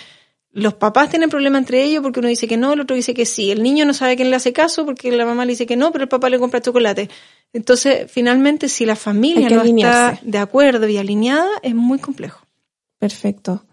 los 0.51 0.75
papás 0.75 1.09
tienen 1.09 1.29
problemas 1.29 1.59
entre 1.61 1.83
ellos 1.83 2.03
porque 2.03 2.19
uno 2.19 2.29
dice 2.29 2.47
que 2.47 2.57
no, 2.57 2.73
el 2.73 2.79
otro 2.79 2.95
dice 2.95 3.13
que 3.13 3.25
sí. 3.25 3.51
El 3.51 3.63
niño 3.63 3.85
no 3.85 3.93
sabe 3.93 4.15
quién 4.15 4.29
le 4.29 4.35
hace 4.35 4.53
caso 4.53 4.85
porque 4.85 5.11
la 5.11 5.25
mamá 5.25 5.45
le 5.45 5.53
dice 5.53 5.65
que 5.65 5.75
no, 5.75 5.91
pero 5.91 6.03
el 6.03 6.09
papá 6.09 6.29
le 6.29 6.39
compra 6.39 6.61
chocolate. 6.61 7.09
Entonces, 7.53 8.11
finalmente, 8.11 8.67
si 8.67 8.85
la 8.85 8.95
familia 8.95 9.47
no 9.47 9.61
está 9.61 10.19
de 10.23 10.37
acuerdo 10.39 10.87
y 10.87 10.97
alineada, 10.97 11.49
es 11.61 11.75
muy 11.75 11.99
complejo. 11.99 12.45
Perfecto. 12.99 13.63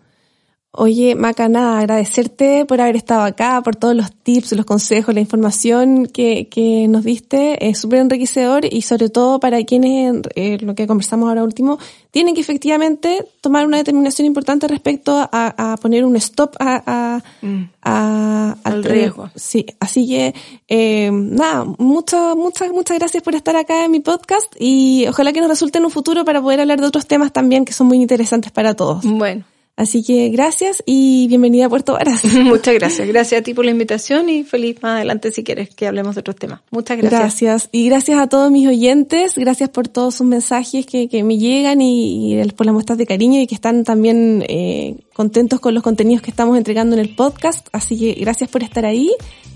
Oye, 0.73 1.17
Maca, 1.17 1.49
nada, 1.49 1.81
agradecerte 1.81 2.65
por 2.65 2.81
haber 2.81 2.95
estado 2.95 3.23
acá, 3.23 3.61
por 3.61 3.75
todos 3.75 3.97
los 3.97 4.13
tips, 4.13 4.53
los 4.53 4.65
consejos, 4.65 5.13
la 5.13 5.21
información 5.21 6.07
que, 6.07 6.47
que 6.49 6.87
nos 6.87 7.03
diste. 7.03 7.69
Es 7.69 7.79
súper 7.79 7.99
enriquecedor 7.99 8.65
y 8.65 8.83
sobre 8.83 9.09
todo 9.09 9.41
para 9.41 9.65
quienes, 9.65 10.23
eh, 10.37 10.59
lo 10.61 10.77
que 10.77 10.87
conversamos 10.87 11.29
ahora 11.29 11.43
último, 11.43 11.81
tienen 12.13 12.37
que 12.37 12.41
efectivamente 12.41 13.27
tomar 13.41 13.67
una 13.67 13.79
determinación 13.79 14.27
importante 14.27 14.69
respecto 14.69 15.17
a, 15.17 15.73
a 15.73 15.77
poner 15.79 16.05
un 16.05 16.15
stop 16.15 16.55
a, 16.61 16.83
a, 16.87 17.45
mm. 17.45 18.61
al 18.63 18.85
riesgo. 18.85 19.29
Sí, 19.35 19.67
así 19.81 20.07
que, 20.07 20.35
eh, 20.69 21.11
nada, 21.13 21.65
muchas, 21.79 22.37
muchas, 22.37 22.71
muchas 22.71 22.97
gracias 22.97 23.25
por 23.25 23.35
estar 23.35 23.57
acá 23.57 23.87
en 23.87 23.91
mi 23.91 23.99
podcast 23.99 24.55
y 24.57 25.05
ojalá 25.09 25.33
que 25.33 25.41
nos 25.41 25.49
resulte 25.51 25.79
en 25.79 25.87
un 25.87 25.91
futuro 25.91 26.25
para 26.25 26.41
poder 26.41 26.61
hablar 26.61 26.81
de 26.81 26.87
otros 26.87 27.09
temas 27.09 27.33
también 27.33 27.65
que 27.65 27.73
son 27.73 27.89
muy 27.89 28.01
interesantes 28.01 28.53
para 28.53 28.75
todos. 28.75 29.05
Bueno. 29.05 29.45
Así 29.81 30.03
que 30.03 30.29
gracias 30.29 30.83
y 30.85 31.27
bienvenida 31.29 31.65
a 31.65 31.69
Puerto 31.71 31.95
Varas. 31.95 32.23
Muchas 32.45 32.75
gracias. 32.75 33.09
Gracias 33.09 33.41
a 33.41 33.43
ti 33.43 33.55
por 33.55 33.65
la 33.65 33.71
invitación 33.71 34.29
y 34.29 34.45
feliz 34.45 34.77
más 34.83 34.97
adelante 34.97 35.33
si 35.33 35.43
quieres 35.43 35.71
que 35.71 35.87
hablemos 35.87 36.15
de 36.15 36.21
otros 36.21 36.37
temas. 36.37 36.61
Muchas 36.71 36.99
gracias. 36.99 37.21
Gracias. 37.21 37.69
Y 37.73 37.89
gracias 37.89 38.19
a 38.19 38.27
todos 38.27 38.53
mis 38.53 38.69
oyentes. 38.69 39.37
Gracias 39.37 39.71
por 39.71 39.89
todos 39.89 40.17
sus 40.17 40.27
mensajes 40.27 40.85
que, 40.85 41.09
que 41.09 41.25
me 41.25 41.39
llegan 41.39 41.81
y, 41.81 42.43
por 42.55 42.67
las 42.67 42.75
muestras 42.75 42.99
de 42.99 43.07
cariño 43.07 43.41
y 43.41 43.47
que 43.47 43.55
están 43.55 43.83
también 43.85 44.45
eh, 44.51 44.97
contentos 45.15 45.61
con 45.61 45.73
los 45.73 45.83
contenidos 45.83 46.21
que 46.21 46.31
estamos 46.31 46.59
entregando 46.59 46.95
en 46.95 47.01
el 47.01 47.17
podcast. 47.17 47.67
Así 47.73 47.99
que 47.99 48.13
gracias 48.21 48.51
por 48.51 48.63
estar 48.63 48.85
ahí 48.85 49.11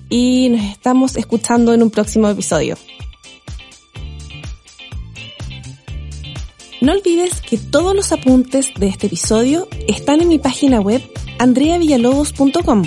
y 0.08 0.48
nos 0.48 0.64
estamos 0.64 1.16
escuchando 1.16 1.74
en 1.74 1.82
un 1.82 1.90
próximo 1.90 2.30
episodio. 2.30 2.78
No 6.84 6.92
olvides 6.92 7.40
que 7.40 7.56
todos 7.56 7.96
los 7.96 8.12
apuntes 8.12 8.68
de 8.78 8.88
este 8.88 9.06
episodio 9.06 9.68
están 9.88 10.20
en 10.20 10.28
mi 10.28 10.38
página 10.38 10.82
web 10.82 11.00
andreavillalobos.com. 11.38 12.82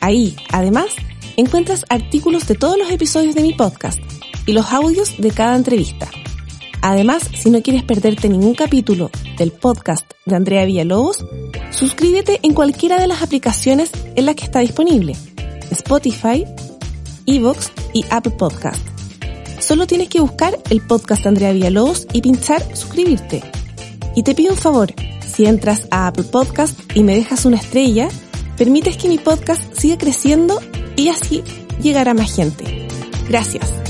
Ahí, 0.00 0.34
además, 0.50 0.88
encuentras 1.36 1.84
artículos 1.90 2.48
de 2.48 2.56
todos 2.56 2.76
los 2.76 2.90
episodios 2.90 3.36
de 3.36 3.42
mi 3.42 3.52
podcast 3.52 4.00
y 4.46 4.52
los 4.52 4.72
audios 4.72 5.14
de 5.18 5.30
cada 5.30 5.54
entrevista. 5.54 6.10
Además, 6.82 7.22
si 7.32 7.50
no 7.50 7.62
quieres 7.62 7.84
perderte 7.84 8.28
ningún 8.28 8.56
capítulo 8.56 9.12
del 9.38 9.52
podcast 9.52 10.10
de 10.26 10.34
Andrea 10.34 10.64
Villalobos, 10.64 11.24
suscríbete 11.70 12.40
en 12.42 12.52
cualquiera 12.52 13.00
de 13.00 13.06
las 13.06 13.22
aplicaciones 13.22 13.92
en 14.16 14.26
las 14.26 14.34
que 14.34 14.46
está 14.46 14.58
disponible. 14.58 15.14
Spotify, 15.70 16.44
Evox 17.26 17.70
y 17.94 18.04
Apple 18.10 18.32
Podcast. 18.32 18.99
Solo 19.70 19.86
tienes 19.86 20.08
que 20.08 20.18
buscar 20.18 20.58
el 20.68 20.80
podcast 20.80 21.24
Andrea 21.26 21.52
Villalobos 21.52 22.08
y 22.12 22.22
pinchar 22.22 22.60
suscribirte. 22.76 23.40
Y 24.16 24.24
te 24.24 24.34
pido 24.34 24.54
un 24.54 24.58
favor, 24.58 24.92
si 25.24 25.46
entras 25.46 25.86
a 25.92 26.08
Apple 26.08 26.24
Podcast 26.24 26.76
y 26.92 27.04
me 27.04 27.14
dejas 27.14 27.44
una 27.44 27.58
estrella, 27.58 28.08
permites 28.58 28.96
que 28.96 29.08
mi 29.08 29.18
podcast 29.18 29.62
siga 29.72 29.96
creciendo 29.96 30.60
y 30.96 31.06
así 31.06 31.44
llegar 31.80 32.08
a 32.08 32.14
más 32.14 32.34
gente. 32.34 32.88
Gracias. 33.28 33.89